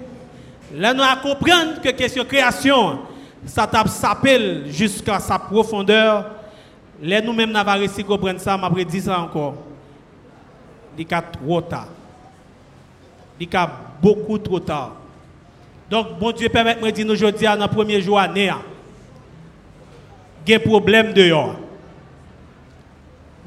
là 0.74 0.94
nous 0.94 1.02
allons 1.02 1.20
comprendre 1.22 1.80
que 1.82 1.90
question 1.90 2.24
création, 2.24 3.00
ça 3.46 3.68
s'appelle 3.86 4.64
jusqu'à 4.68 5.18
sa 5.18 5.38
profondeur. 5.38 6.26
Là, 7.02 7.20
nous-mêmes, 7.22 7.50
n'avons 7.50 7.64
pas 7.64 7.74
réussi 7.74 8.00
à 8.02 8.04
comprendre 8.04 8.40
ça, 8.40 8.58
mais 8.74 8.84
dit 8.84 9.00
ça 9.00 9.20
encore. 9.20 9.54
Il 10.98 11.06
y 11.10 11.14
a 11.14 11.22
trop 11.22 11.60
tard. 11.62 11.88
Il 13.38 13.48
y 13.50 13.56
a 13.56 13.70
beaucoup 14.02 14.36
trop 14.38 14.60
tard. 14.60 14.92
Donc, 15.90 16.18
bon 16.18 16.30
Dieu, 16.32 16.48
permettez-moi 16.48 16.90
de 16.90 16.96
dire 16.96 17.10
aujourd'hui, 17.10 17.46
dans 17.46 17.56
le 17.56 17.66
premier 17.68 18.00
jour 18.00 18.20
il 18.36 18.42
y 18.44 18.48
a 18.48 18.58
un 20.56 20.58
problème 20.58 21.12
dehors. 21.12 21.56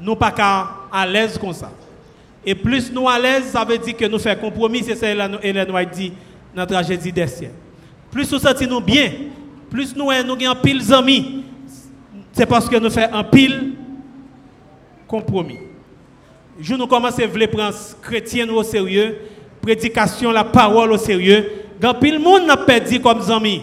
Nous 0.00 0.16
pas 0.16 0.34
à 0.92 1.06
l'aise 1.06 1.38
comme 1.38 1.52
ça. 1.52 1.70
Et 2.44 2.54
plus 2.54 2.92
nous 2.92 3.08
à 3.08 3.18
l'aise, 3.18 3.44
ça 3.44 3.64
veut 3.64 3.78
dire 3.78 3.96
que 3.96 4.04
nous 4.04 4.18
faisons 4.18 4.40
compromis, 4.40 4.82
c'est 4.82 4.96
ça 4.96 5.06
que 5.06 5.46
Hélène 5.46 5.74
a 5.74 5.84
dit 5.84 6.12
dans 6.54 6.62
la 6.62 6.66
tragédie 6.66 7.12
des 7.12 7.26
Plus 8.10 8.30
nous 8.30 8.38
sentons 8.38 8.66
nous 8.68 8.80
bien, 8.80 9.10
plus 9.70 9.94
nous 9.96 10.10
avons 10.10 10.36
un 10.40 10.54
pile 10.54 10.86
d'amis, 10.86 11.44
c'est 12.32 12.46
parce 12.46 12.68
que 12.68 12.76
nous 12.76 12.90
faisons 12.90 13.12
un 13.12 13.24
pile 13.24 13.72
compromis. 15.08 15.58
Je 16.60 16.74
nous 16.74 16.86
commence 16.86 17.18
à 17.18 17.26
prendre 17.26 17.74
chrétien 18.00 18.48
au 18.48 18.62
sérieux, 18.62 19.16
prédication, 19.60 20.30
la 20.30 20.44
parole 20.44 20.92
au 20.92 20.98
sérieux. 20.98 21.50
Quand 21.80 21.94
pile 21.94 22.20
monde 22.20 22.46
n'a 22.46 22.56
perdu 22.56 23.00
comme 23.00 23.20
amis. 23.30 23.62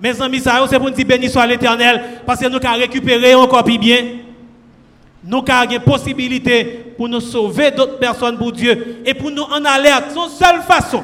Mes 0.00 0.20
amis, 0.20 0.40
ça 0.40 0.60
c'est 0.68 0.78
pour 0.78 0.88
nous 0.88 0.94
dire 0.94 1.06
béni 1.06 1.28
soit 1.28 1.46
l'éternel, 1.46 2.02
parce 2.26 2.40
que 2.40 2.48
nous 2.48 2.56
avons 2.56 2.78
récupéré 2.78 3.34
encore 3.34 3.64
plus 3.64 3.78
bien. 3.78 4.02
Nous 5.22 5.44
avons 5.46 5.70
une 5.70 5.80
possibilité 5.80 6.64
pour 6.96 7.08
nous 7.08 7.20
sauver 7.20 7.70
d'autres 7.70 7.98
personnes 7.98 8.38
pour 8.38 8.52
Dieu 8.52 9.02
et 9.04 9.14
pour 9.14 9.30
nous 9.30 9.42
en 9.42 9.64
alerte. 9.64 10.06
C'est 10.10 10.18
la 10.18 10.28
seule 10.28 10.62
façon 10.62 11.02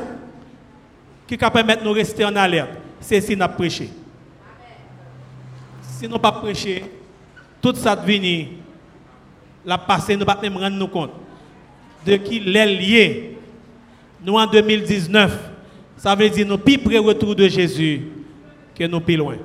qui 1.37 1.51
permettre 1.51 1.83
de 1.83 1.89
nous 1.89 1.95
rester 1.95 2.25
en 2.25 2.37
alerte. 2.37 2.71
C'est 3.01 3.21
si 3.21 3.37
nous 3.37 3.49
prêché 3.49 3.91
si 6.01 6.09
nous 6.09 6.19
pas 6.19 6.33
prêcher, 6.33 6.83
tout 7.61 7.75
ça 7.75 7.95
devient 7.95 8.47
la 9.67 9.77
passé, 9.77 10.15
nous 10.15 10.21
ne 10.21 10.25
pas 10.25 10.39
même 10.41 10.57
rendre 10.57 10.77
nous 10.77 10.89
compte 10.89 11.11
de 12.07 12.17
qui 12.17 12.41
l'est 12.41 12.65
lié. 12.65 13.37
Nous 14.25 14.35
en 14.35 14.47
2019, 14.47 15.31
ça 15.99 16.15
veut 16.15 16.31
dire 16.31 16.47
nous 16.47 16.57
plus 16.57 16.79
près 16.79 16.97
retour 16.97 17.35
de 17.35 17.47
Jésus 17.47 18.01
que 18.75 18.85
nous 18.85 19.01
plus 19.01 19.17
loin. 19.17 19.37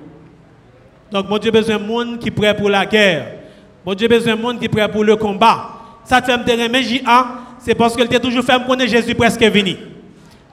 Donc, 1.12 1.30
mon 1.30 1.38
Dieu, 1.38 1.52
besoin 1.52 1.78
de 1.78 1.84
monde 1.84 2.20
qui 2.20 2.32
prêt 2.32 2.56
pour 2.56 2.70
la 2.70 2.86
guerre. 2.86 3.40
Mon 3.86 3.94
Dieu, 3.94 4.08
besoin 4.08 4.38
de 4.38 4.42
monde 4.42 4.60
qui 4.60 4.70
prêt 4.70 4.90
pour 4.90 5.04
le 5.04 5.18
combat. 5.18 5.72
Ça 6.06 6.22
fait 6.22 6.38
me 6.38 6.44
remettre 6.44 6.88
J.A., 6.88 7.42
c'est 7.60 7.76
parce 7.76 7.98
que 7.98 8.04
tu 8.04 8.20
toujours 8.20 8.46
fait 8.46 8.58
me 8.58 8.66
connaître 8.66 8.92
Jésus 8.92 9.14
presque 9.14 9.44
venu. 9.44 9.76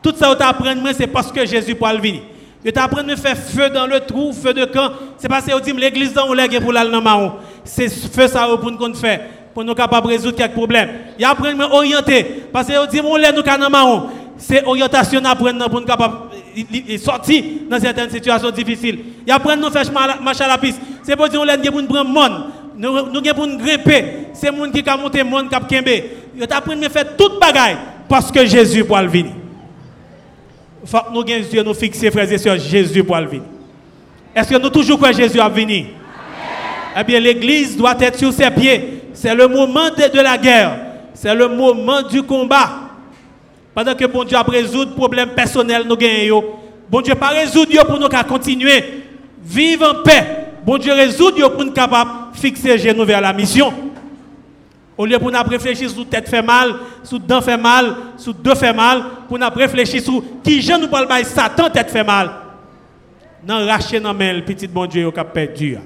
Tout 0.02 0.14
ça, 0.16 0.34
tu 0.34 0.42
apprends, 0.42 0.74
c'est 0.96 1.06
parce 1.06 1.30
que 1.30 1.46
Jésus 1.46 1.74
peut 1.74 1.86
venir. 1.96 2.22
Je 2.64 2.70
t'apprends 2.70 3.08
à 3.08 3.16
faire 3.16 3.36
feu 3.36 3.70
dans 3.70 3.86
le 3.86 4.00
trou, 4.00 4.32
feu 4.32 4.54
de 4.54 4.64
camp. 4.64 4.90
C'est 5.18 5.28
parce 5.28 5.46
que 5.46 5.60
dit 5.60 5.72
l'église 5.72 6.12
dans 6.12 6.32
l'air 6.32 6.48
pour 6.60 6.72
l'aller 6.72 6.90
dans 6.90 7.38
C'est 7.64 7.88
feu 7.88 8.28
ça 8.28 8.46
pour 8.60 8.70
nous 8.70 8.94
faire 8.94 9.20
pour 9.52 9.64
nous 9.64 9.74
capables 9.74 10.06
de 10.06 10.12
résoudre 10.12 10.36
quelques 10.36 10.52
problèmes. 10.52 10.88
Il 11.18 11.24
apprend 11.24 11.58
à 11.60 11.74
orienter 11.74 12.24
parce 12.52 12.68
que 12.68 12.90
dit 12.90 13.02
mon 13.02 13.16
lait 13.16 13.32
nous 13.32 13.42
dans 13.42 14.10
C'est 14.38 14.64
orientation 14.64 15.24
apprendre 15.24 15.68
pour 15.68 15.80
nous 15.80 15.86
capable 15.86 16.14
de 16.56 16.96
sortir 16.98 17.44
dans 17.68 17.80
certaines 17.80 18.10
situations 18.10 18.50
difficiles. 18.50 18.98
Il 19.26 19.32
apprend 19.32 19.50
à 19.60 19.70
faire 19.70 19.92
marcher 20.22 20.44
à 20.44 20.48
la 20.48 20.58
piste. 20.58 20.80
C'est 21.02 21.16
pour 21.16 21.28
dire 21.28 21.40
on 21.40 21.44
lait 21.44 21.58
pour 21.58 21.82
nous 21.82 21.88
prendre 21.88 22.10
monde. 22.10 22.44
Nous 22.76 23.10
nous 23.10 23.34
pour 23.34 23.46
nous 23.46 23.58
grimper. 23.58 24.04
C'est 24.32 24.50
monde 24.50 24.72
qui 24.72 24.88
a 24.88 24.96
monté 24.96 25.22
monde 25.22 25.48
qui 25.48 25.54
a 25.54 25.60
kembe. 25.60 26.02
Il 26.36 26.46
t'apprend 26.46 26.80
à 26.80 26.88
faire 26.88 27.16
toute 27.16 27.40
bagaille 27.40 27.76
parce 28.08 28.30
que 28.30 28.46
Jésus 28.46 28.84
pour 28.84 28.98
venir 28.98 29.41
faut 30.84 30.98
que 30.98 31.12
nous 31.12 31.24
ayons 31.24 31.44
yeux 31.52 31.62
nous 31.62 31.74
fixer, 31.74 32.10
frères 32.10 32.30
et 32.30 32.38
sœurs, 32.38 32.58
Jésus 32.58 33.04
pour 33.04 33.16
venir. 33.16 33.42
Est-ce 34.34 34.48
que 34.50 34.58
nous 34.58 34.70
toujours 34.70 34.96
croyons 34.96 35.16
Jésus 35.16 35.40
à 35.40 35.48
venir? 35.48 35.86
Eh 36.98 37.04
bien, 37.04 37.20
l'Église 37.20 37.76
doit 37.76 37.94
être 38.00 38.18
sur 38.18 38.32
ses 38.32 38.50
pieds. 38.50 39.02
C'est 39.14 39.34
le 39.34 39.46
moment 39.46 39.90
de, 39.90 40.20
la 40.20 40.36
guerre. 40.36 40.78
C'est 41.14 41.34
le 41.34 41.48
moment 41.48 42.02
du 42.02 42.22
combat. 42.22 42.70
Pendant 43.74 43.94
que 43.94 44.04
bon 44.06 44.24
Dieu 44.24 44.36
a 44.36 44.42
résolu 44.42 44.90
le 44.90 44.96
problème 44.96 45.30
personnel 45.30 45.84
nous 45.88 45.96
gagnons. 45.96 46.44
Bon 46.90 47.00
Dieu 47.00 47.14
pas 47.14 47.28
résoudre 47.28 47.86
pour 47.86 47.98
nous 47.98 48.08
continuer. 48.28 49.04
Vivre 49.44 49.88
en 49.90 50.02
paix. 50.02 50.26
Bon 50.64 50.76
Dieu 50.76 50.92
résout 50.92 51.32
pour 51.32 51.64
nous 51.64 51.72
capables 51.72 52.10
fixer 52.34 52.76
genoux 52.78 53.04
vers 53.04 53.20
la 53.20 53.32
mission. 53.32 53.72
Au 54.96 55.06
lieu 55.06 55.18
pour 55.18 55.30
nous 55.30 55.38
réfléchir 55.48 55.88
sur 55.88 56.06
tête 56.06 56.28
fait 56.28 56.42
mal, 56.42 56.74
sur 57.02 57.18
dents 57.18 57.40
fait 57.40 57.56
mal, 57.56 57.94
sur 58.18 58.34
deux 58.34 58.54
fait 58.54 58.72
mal, 58.74 59.02
pour 59.26 59.38
nous 59.38 59.46
réfléchir 59.54 60.02
sur 60.02 60.22
qui 60.44 60.60
je 60.60 60.72
nous 60.72 60.88
parle 60.88 61.08
de 61.08 61.24
Satan 61.24 61.70
tête 61.70 61.90
fait 61.90 62.04
mal. 62.04 62.30
Non, 63.46 63.66
racher 63.66 63.98
dans 63.98 64.12
le 64.12 64.42
petit 64.42 64.68
bon 64.68 64.86
Dieu 64.86 65.10
qui 65.10 65.18
a 65.18 65.24
perdu. 65.24 65.78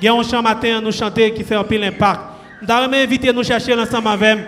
Il 0.00 0.04
y 0.04 0.08
a 0.08 0.12
un 0.14 0.22
chant 0.22 0.42
matin 0.42 0.80
nous 0.80 0.92
chanter 0.92 1.32
qui 1.32 1.42
fait 1.44 1.54
un 1.54 1.64
pile 1.64 1.84
impact. 1.84 2.20
Nous 2.62 2.70
avons 2.74 2.92
invité 2.92 3.32
nous 3.32 3.42
chercher 3.44 3.74
l'ensemble 3.74 4.08
avec 4.08 4.38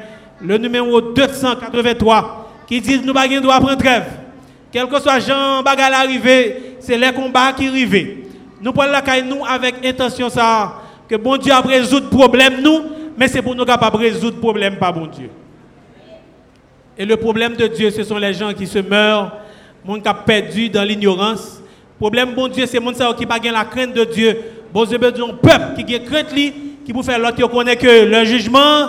le 0.41 0.59
numéro 0.59 1.01
283 1.01 2.51
qui 2.66 2.81
dit 2.81 3.01
nous 3.05 3.12
ne 3.12 3.41
droit 3.41 3.61
prendre 3.61 3.77
trêve. 3.77 4.05
Quel 4.73 4.87
que 4.89 5.01
soit 5.01 5.18
Jean 5.21 5.62
Bagal 5.62 5.93
arrivé, 5.95 6.77
c'est 6.81 6.97
les 6.99 7.12
combats 7.12 7.53
qui 7.53 7.68
arrivent. 7.68 8.18
Nous 8.61 8.73
prenons 8.73 8.93
la 8.93 9.23
nous 9.23 9.45
avec 9.45 9.85
intention 9.85 10.29
ça 10.29 10.75
que 11.09 11.16
bon 11.16 11.37
Dieu 11.37 11.53
a 11.53 11.61
résolu 11.61 12.03
le 12.05 12.09
problème 12.16 12.61
nous 12.62 12.81
mais 13.21 13.29
c'est 13.29 13.43
pour 13.43 13.55
nous 13.55 13.66
capables 13.66 13.99
de 13.99 14.03
résoudre 14.03 14.37
le 14.37 14.41
problème, 14.41 14.77
pas 14.77 14.91
bon 14.91 15.07
Dieu. 15.07 15.29
Et 16.97 17.05
le 17.05 17.18
problème 17.18 17.55
de 17.55 17.66
Dieu, 17.66 17.91
ce 17.91 18.03
sont 18.03 18.16
les 18.16 18.33
gens 18.33 18.55
qui 18.55 18.66
se 18.66 18.79
meurent, 18.79 19.31
monde 19.85 20.03
qui 20.03 20.09
a 20.09 20.14
perdu 20.14 20.71
dans 20.71 20.83
l'ignorance. 20.83 21.61
Le 21.61 21.99
problème, 21.99 22.35
bon 22.35 22.49
Dieu, 22.49 22.64
c'est 22.64 22.81
monde 22.81 22.95
qui 22.95 23.27
n'a 23.27 23.39
pas 23.39 23.39
la 23.53 23.64
crainte 23.66 23.93
de 23.93 24.05
Dieu. 24.05 24.41
Bon 24.73 24.87
Dieu, 24.87 24.99
c'est 24.99 25.21
un 25.21 25.35
peuple 25.35 25.85
qui 25.85 25.95
a 25.95 25.99
crainte 25.99 26.29
qui 26.35 26.93
vous 26.93 27.03
faire 27.03 27.18
l'autre 27.18 27.47
connaît 27.49 27.77
que 27.77 28.07
le 28.07 28.25
jugement 28.25 28.89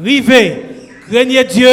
rivé. 0.00 0.62
Craignez 1.10 1.42
Dieu 1.42 1.68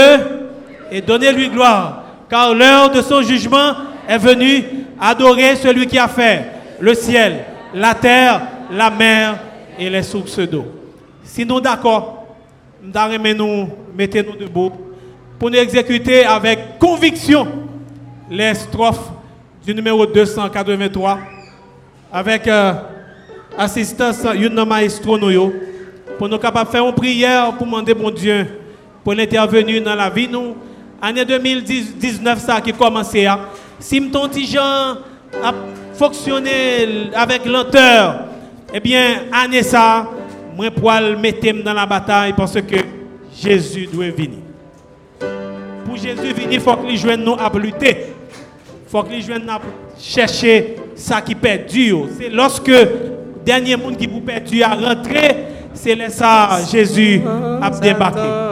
et 0.92 1.00
donnez-lui 1.00 1.50
gloire, 1.50 2.06
car 2.28 2.56
l'heure 2.56 2.90
de 2.90 3.04
son 3.04 3.22
jugement 3.22 3.76
est 4.10 4.18
venue. 4.18 4.64
Adorer 5.00 5.56
celui 5.58 5.86
qui 5.86 6.00
a 6.00 6.08
fait 6.08 6.44
le 6.80 6.96
ciel, 6.96 7.46
la 7.76 7.94
terre, 7.94 8.42
la 8.72 8.90
mer 8.90 9.38
et 9.78 9.92
les 9.92 10.04
sources 10.04 10.40
d'eau. 10.40 10.66
Si 11.24 11.46
nous 11.46 11.62
d'accord, 11.62 12.26
nous 12.84 13.68
mettez-nous 13.96 14.36
debout 14.36 14.72
pour 15.40 15.50
nous 15.50 15.58
exécuter 15.58 16.26
avec 16.26 16.78
conviction 16.80 17.48
les 18.30 18.54
strophes 18.54 19.10
du 19.66 19.74
numéro 19.74 20.06
283 20.06 21.20
avec 22.12 22.48
euh, 22.48 22.74
assistance 23.58 24.26
Yuna 24.36 24.66
Maestro 24.66 25.18
pour 26.18 26.30
nous 26.30 26.38
capables 26.38 26.70
faire 26.70 26.86
une 26.86 26.94
prière 26.94 27.54
pour 27.54 27.66
demander 27.66 27.94
mon 27.96 28.12
Dieu 28.12 28.46
pour 29.04 29.14
l'intervenir 29.14 29.82
dans 29.84 29.96
la 29.96 30.10
vie 30.10 30.28
nous. 30.28 30.56
Année 31.02 31.26
2019 31.26 32.40
ça 32.40 32.62
qui 32.62 32.72
commençait 32.74 33.26
hein. 33.26 33.40
si 33.80 34.02
ton 34.10 34.30
petit 34.30 34.58
a 34.58 34.96
fonctionné 35.94 37.10
avec 37.14 37.46
lenteur, 37.46 38.26
eh 38.74 38.80
bien 38.80 39.24
année 39.32 39.64
ça 39.64 40.08
moi 40.56 40.72
pour 40.72 40.92
mettre 41.20 41.64
dans 41.64 41.74
la 41.74 41.86
bataille 41.86 42.34
parce 42.34 42.54
que 42.54 42.76
Jésus 43.36 43.88
doit 43.92 44.10
venir. 44.12 44.40
Pour 45.86 45.96
Jésus 45.96 46.34
venir, 46.34 46.54
il 46.54 46.60
faut 46.60 46.76
que 46.76 46.88
les 46.88 46.98
jeunes 46.98 47.24
nous 47.24 47.34
à 47.34 47.52
lutter. 47.58 47.98
Il 48.86 48.90
faut 48.90 49.04
que 49.04 49.10
les 49.12 49.22
jeunes 49.22 49.50
chercher 50.00 50.76
ça 50.96 51.22
qui 51.22 51.36
perdu. 51.36 51.94
C'est 52.18 52.30
lorsque 52.30 52.72
dernier 53.46 53.76
monde 53.76 53.98
qui 53.98 54.08
vous 54.08 54.22
perdu 54.22 54.62
à 54.64 54.74
rentrer, 54.76 55.36
c'est 55.74 55.96
là 55.96 56.10
ça 56.10 56.60
Jésus 56.72 57.22
a 57.62 57.70
débarqué. 57.70 58.43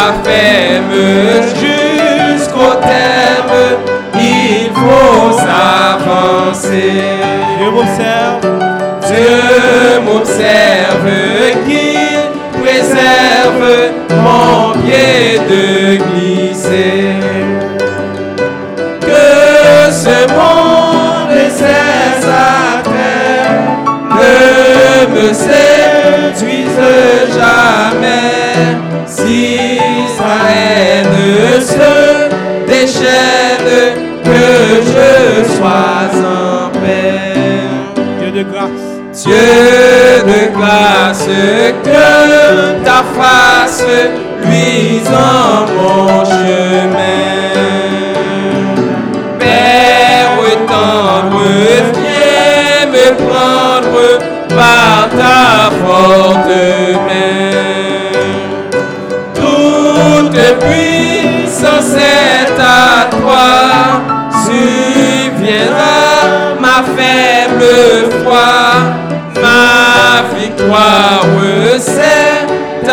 Pas 0.00 0.14
ferme 0.24 0.94
jusqu'au 1.60 2.74
terme, 2.80 3.56
il 4.14 4.70
faut 4.72 5.30
s'avancer. 5.32 7.02
Je 7.60 7.66
m'observe. 7.68 8.40
Dieu 9.06 10.00
m'observe 10.06 10.69
Dieu 39.24 39.36
de 40.24 40.40
grâce, 40.56 41.26
que 41.84 42.82
ta 42.84 43.04
face 43.16 43.84
luise 44.42 45.08
en 45.08 45.66
mon 45.74 46.24
chemin. 46.24 47.10
Père 49.38 50.38
tendre, 50.66 51.42
viens 51.94 52.86
me 52.94 53.06
prendre 53.26 54.02
par 54.48 55.08
ta 55.10 55.70
forte 55.84 56.29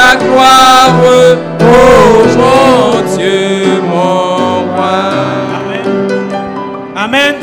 ta 0.07 0.15
gloire, 0.15 1.01
ô 1.03 1.75
mon 2.37 3.15
Dieu, 3.15 3.81
mon 3.81 4.73
roi. 4.73 5.01
Amen. 6.95 7.35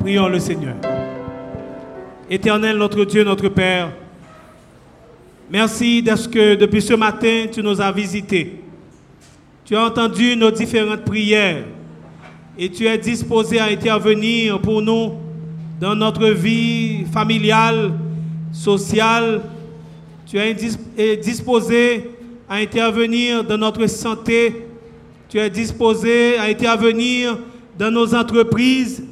Prions 0.00 0.28
le 0.28 0.38
Seigneur. 0.38 0.76
Éternel, 2.30 2.76
notre 2.76 3.04
Dieu, 3.04 3.24
notre 3.24 3.48
Père, 3.48 3.90
merci 5.50 6.02
parce 6.06 6.26
que 6.26 6.54
depuis 6.54 6.80
ce 6.80 6.94
matin, 6.94 7.46
tu 7.52 7.62
nous 7.62 7.80
as 7.80 7.92
visités. 7.92 8.62
Tu 9.64 9.76
as 9.76 9.84
entendu 9.84 10.36
nos 10.36 10.50
différentes 10.50 11.04
prières 11.04 11.64
et 12.58 12.70
tu 12.70 12.86
es 12.86 12.96
disposé 12.96 13.58
à 13.58 13.66
intervenir 13.66 14.60
pour 14.60 14.80
nous 14.80 15.12
dans 15.80 15.94
notre 15.94 16.28
vie 16.28 17.04
familiale, 17.12 17.92
sociale. 18.52 19.42
Tu 20.30 20.38
es 20.38 20.54
dis- 20.54 20.78
es 20.96 21.16
disposé 21.16 22.08
à 22.48 22.58
intervenir 22.58 23.42
dans 23.42 23.58
notre 23.58 23.84
santé. 23.88 24.64
Tu 25.28 25.38
es 25.40 25.50
disposé 25.50 26.38
à 26.38 26.44
intervenir 26.44 27.36
dans 27.76 27.90
nos 27.90 28.14
entreprises. 28.14 29.02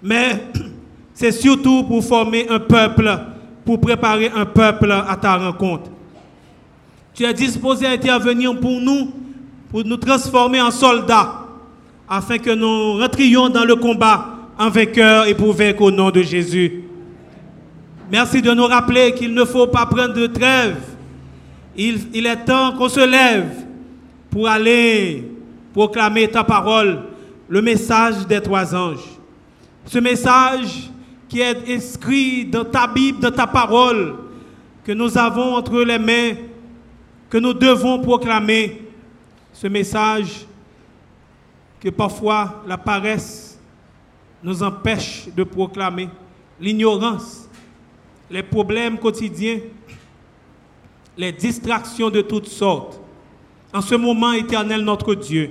Mais 0.00 0.44
c'est 1.12 1.32
surtout 1.32 1.82
pour 1.82 2.04
former 2.04 2.46
un 2.48 2.60
peuple, 2.60 3.18
pour 3.64 3.80
préparer 3.80 4.30
un 4.32 4.46
peuple 4.46 4.92
à 4.92 5.16
ta 5.20 5.38
rencontre. 5.38 5.90
Tu 7.12 7.24
es 7.24 7.34
disposé 7.34 7.86
à 7.86 7.90
intervenir 7.90 8.56
pour 8.60 8.80
nous, 8.80 9.10
pour 9.70 9.82
nous 9.84 9.96
transformer 9.96 10.60
en 10.60 10.70
soldats, 10.70 11.46
afin 12.08 12.38
que 12.38 12.50
nous 12.50 12.98
rentrions 13.00 13.48
dans 13.48 13.64
le 13.64 13.74
combat 13.74 14.36
en 14.56 14.70
vainqueur 14.70 15.26
et 15.26 15.34
pour 15.34 15.52
vaincre 15.52 15.82
au 15.82 15.90
nom 15.90 16.12
de 16.12 16.22
Jésus. 16.22 16.84
Merci 18.10 18.40
de 18.40 18.52
nous 18.52 18.66
rappeler 18.66 19.14
qu'il 19.14 19.34
ne 19.34 19.44
faut 19.44 19.66
pas 19.66 19.84
prendre 19.84 20.14
de 20.14 20.28
trêve. 20.28 20.76
Il, 21.76 22.24
est 22.24 22.44
temps 22.44 22.76
qu'on 22.76 22.88
se 22.88 23.04
lève 23.04 23.66
pour 24.30 24.48
aller 24.48 25.28
proclamer 25.72 26.28
ta 26.28 26.44
parole, 26.44 27.02
le 27.48 27.60
message 27.60 28.26
des 28.26 28.40
trois 28.40 28.74
anges. 28.74 29.04
Ce 29.84 29.98
message 29.98 30.90
qui 31.28 31.40
est 31.40 31.68
inscrit 31.68 32.46
dans 32.46 32.64
ta 32.64 32.86
Bible, 32.86 33.18
dans 33.18 33.32
ta 33.32 33.46
parole, 33.46 34.14
que 34.84 34.92
nous 34.92 35.18
avons 35.18 35.56
entre 35.56 35.82
les 35.82 35.98
mains, 35.98 36.34
que 37.28 37.38
nous 37.38 37.52
devons 37.52 37.98
proclamer. 38.00 38.82
Ce 39.52 39.66
message 39.66 40.46
que 41.80 41.88
parfois 41.88 42.62
la 42.68 42.78
paresse 42.78 43.58
nous 44.42 44.62
empêche 44.62 45.26
de 45.36 45.42
proclamer, 45.42 46.08
l'ignorance, 46.60 47.45
les 48.30 48.42
problèmes 48.42 48.98
quotidiens, 48.98 49.58
les 51.16 51.32
distractions 51.32 52.10
de 52.10 52.20
toutes 52.20 52.48
sortes. 52.48 53.00
En 53.72 53.80
ce 53.80 53.94
moment 53.94 54.32
éternel, 54.32 54.82
notre 54.82 55.14
Dieu, 55.14 55.50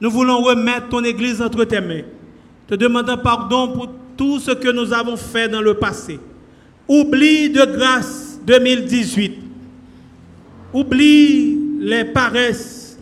nous 0.00 0.10
voulons 0.10 0.42
remettre 0.42 0.88
ton 0.88 1.02
Église 1.04 1.42
entre 1.42 1.64
tes 1.64 1.80
mains, 1.80 2.02
te 2.66 2.74
demandant 2.74 3.18
pardon 3.18 3.72
pour 3.72 3.88
tout 4.16 4.38
ce 4.38 4.52
que 4.52 4.70
nous 4.70 4.92
avons 4.92 5.16
fait 5.16 5.48
dans 5.48 5.60
le 5.60 5.74
passé. 5.74 6.18
Oublie 6.86 7.50
de 7.50 7.64
grâce 7.64 8.40
2018. 8.46 9.38
Oublie 10.72 11.58
les 11.80 12.04
paresses, 12.04 12.98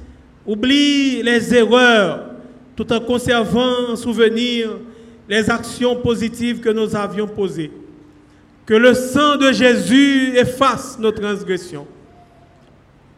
oublie 0.47 1.22
les 1.22 1.55
erreurs, 1.55 2.30
tout 2.76 2.92
en 2.92 3.01
conservant 3.01 3.90
en 3.90 3.97
souvenir 3.97 4.70
les 5.28 5.51
actions 5.51 5.97
positives 5.97 6.61
que 6.61 6.68
nous 6.68 6.94
avions 6.94 7.26
posées. 7.26 7.70
Que 8.66 8.74
le 8.74 8.94
sang 8.94 9.36
de 9.36 9.52
Jésus 9.52 10.36
efface 10.36 10.98
nos 10.98 11.12
transgressions. 11.12 11.86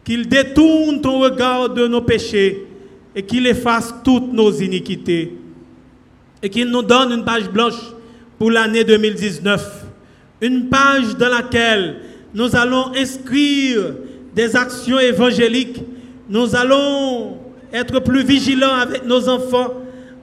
Qu'il 0.03 0.29
détourne 0.29 1.01
ton 1.01 1.19
regard 1.19 1.69
de 1.69 1.87
nos 1.87 2.01
péchés 2.01 2.67
et 3.15 3.23
qu'il 3.23 3.47
efface 3.47 3.93
toutes 4.03 4.31
nos 4.31 4.51
iniquités. 4.51 5.33
Et 6.43 6.49
qu'il 6.49 6.69
nous 6.69 6.83
donne 6.83 7.11
une 7.11 7.25
page 7.25 7.49
blanche 7.49 7.79
pour 8.37 8.51
l'année 8.51 8.83
2019. 8.83 9.85
Une 10.41 10.69
page 10.69 11.17
dans 11.17 11.29
laquelle 11.29 11.97
nous 12.33 12.55
allons 12.55 12.91
inscrire 12.95 13.95
des 14.35 14.55
actions 14.55 14.99
évangéliques. 14.99 15.81
Nous 16.29 16.55
allons 16.55 17.37
être 17.73 17.99
plus 17.99 18.23
vigilants 18.23 18.75
avec 18.75 19.03
nos 19.05 19.27
enfants 19.27 19.73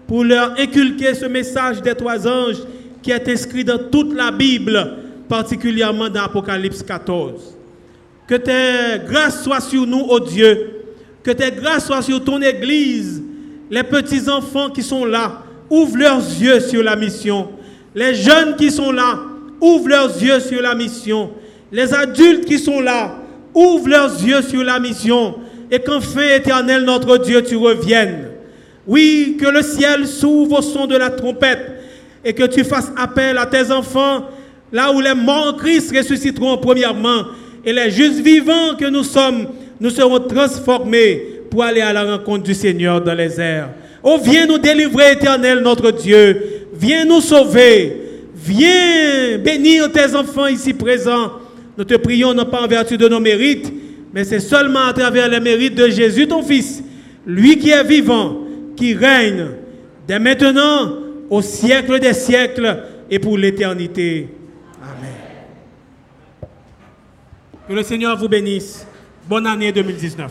pour 0.07 0.23
leur 0.23 0.53
inculquer 0.59 1.15
ce 1.15 1.27
message 1.27 1.83
des 1.83 1.95
trois 1.95 2.27
anges 2.29 2.63
qui 3.03 3.11
est 3.11 3.29
inscrit 3.29 3.65
dans 3.65 3.79
toute 3.79 4.15
la 4.15 4.31
Bible, 4.31 4.95
particulièrement 5.29 6.09
dans 6.09 6.23
Apocalypse 6.23 6.83
14. 6.83 7.57
Que 8.27 8.35
tes 8.35 9.05
grâces 9.07 9.45
soient 9.45 9.61
sur 9.61 9.87
nous, 9.87 10.01
ô 10.01 10.21
Dieu. 10.21 10.83
Que 11.23 11.31
tes 11.31 11.51
grâces 11.51 11.87
soient 11.87 12.03
sur 12.03 12.23
ton 12.25 12.41
Église. 12.43 13.23
Les 13.71 13.83
petits-enfants 13.83 14.71
qui 14.71 14.83
sont 14.83 15.05
là, 15.05 15.43
ouvrent 15.71 15.99
leurs 15.99 16.21
yeux 16.21 16.61
sur 16.61 16.83
la 16.83 16.97
mission. 16.97 17.49
Les 17.95 18.15
jeunes 18.15 18.57
qui 18.57 18.71
sont 18.71 18.93
là, 18.93 19.21
ouvrent 19.61 19.89
leurs 19.89 20.23
yeux 20.23 20.41
sur 20.41 20.63
la 20.63 20.75
mission. 20.75 21.31
Les 21.73 21.93
adultes 21.95 22.45
qui 22.45 22.59
sont 22.59 22.81
là, 22.81 23.17
ouvrent 23.55 23.89
leurs 23.89 24.23
yeux 24.23 24.43
sur 24.43 24.63
la 24.63 24.79
mission. 24.79 25.37
Et 25.71 25.81
qu'enfin, 25.81 26.35
éternel 26.37 26.85
notre 26.85 27.19
Dieu, 27.19 27.43
tu 27.43 27.57
reviennes. 27.57 28.29
Oui, 28.87 29.37
que 29.41 29.49
le 29.49 29.63
ciel 29.63 30.07
s'ouvre 30.07 30.61
au 30.61 30.63
son 30.63 30.87
de 30.87 30.97
la 30.97 31.11
trompette 31.11 31.73
et 32.25 32.33
que 32.33 32.45
tu 32.45 32.65
fasses 32.65 32.93
appel 32.97 33.39
à 33.39 33.47
tes 33.47 33.71
enfants, 33.73 34.27
là 34.73 34.93
où 34.93 35.01
les 35.01 35.15
morts 35.15 35.49
en 35.49 35.53
Christ 35.55 35.95
ressusciteront 35.97 36.59
premièrement 36.59 37.25
et 37.65 37.73
les 37.73 37.91
justes 37.91 38.21
vivants 38.21 38.75
que 38.79 38.87
nous 38.87 39.03
sommes, 39.03 39.47
nous 39.81 39.91
serons 39.91 40.21
transformés 40.21 41.23
pour 41.51 41.65
aller 41.65 41.81
à 41.81 41.93
la 41.93 42.05
rencontre 42.05 42.45
du 42.45 42.55
Seigneur 42.55 43.01
dans 43.01 43.15
les 43.15 43.41
airs. 43.41 43.71
Oh, 44.03 44.19
viens 44.23 44.47
nous 44.47 44.59
délivrer, 44.59 45.13
éternel 45.13 45.61
notre 45.61 45.91
Dieu. 45.91 46.67
Viens 46.75 47.05
nous 47.05 47.21
sauver. 47.21 47.97
Viens 48.35 49.39
bénir 49.39 49.91
tes 49.91 50.15
enfants 50.15 50.47
ici 50.47 50.73
présents. 50.75 51.33
Nous 51.77 51.85
te 51.85 51.95
prions 51.95 52.33
non 52.33 52.45
pas 52.45 52.63
en 52.63 52.69
vertu 52.69 52.97
de 52.97 53.09
nos 53.09 53.21
mérites, 53.21 53.73
mais 54.15 54.25
c'est 54.25 54.41
seulement 54.41 54.87
à 54.87 54.93
travers 54.93 55.29
les 55.29 55.41
mérites 55.41 55.75
de 55.75 55.89
Jésus, 55.89 56.29
ton 56.29 56.43
Fils, 56.43 56.83
lui 57.27 57.59
qui 57.59 57.71
est 57.71 57.85
vivant, 57.85 58.45
qui 58.77 58.95
règne 58.95 59.47
dès 60.07 60.19
maintenant, 60.19 60.93
au 61.29 61.43
siècle 61.43 61.99
des 61.99 62.13
siècles 62.13 62.79
et 63.11 63.19
pour 63.19 63.37
l'éternité. 63.37 64.29
Amen. 64.81 65.17
Que 67.69 67.73
le 67.73 67.83
Seigneur 67.83 68.17
vous 68.17 68.29
bénisse. 68.29 68.87
Bonne 69.29 69.45
année 69.45 69.73
2019. 69.73 70.31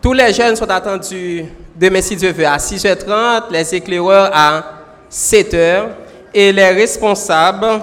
Tous 0.00 0.14
les 0.14 0.32
jeunes 0.32 0.56
sont 0.56 0.70
attendus 0.70 1.44
demain 1.76 2.00
si 2.00 2.16
Dieu 2.16 2.32
veut 2.32 2.46
à 2.46 2.56
6h30, 2.56 3.50
les 3.50 3.74
éclaireurs 3.74 4.30
à 4.32 4.64
7h 5.10 5.88
et 6.32 6.50
les 6.50 6.68
responsables 6.70 7.82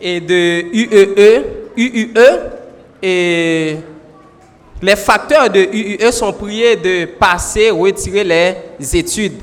et 0.00 0.20
de 0.20 0.62
UEE, 0.72 1.44
UUE 1.76 2.14
et 3.02 3.76
les 4.80 4.96
facteurs 4.96 5.50
de 5.50 5.58
UUE 5.58 6.12
sont 6.12 6.32
priés 6.32 6.76
de 6.76 7.06
passer, 7.06 7.70
retirer 7.70 8.22
les 8.22 8.96
études. 8.96 9.40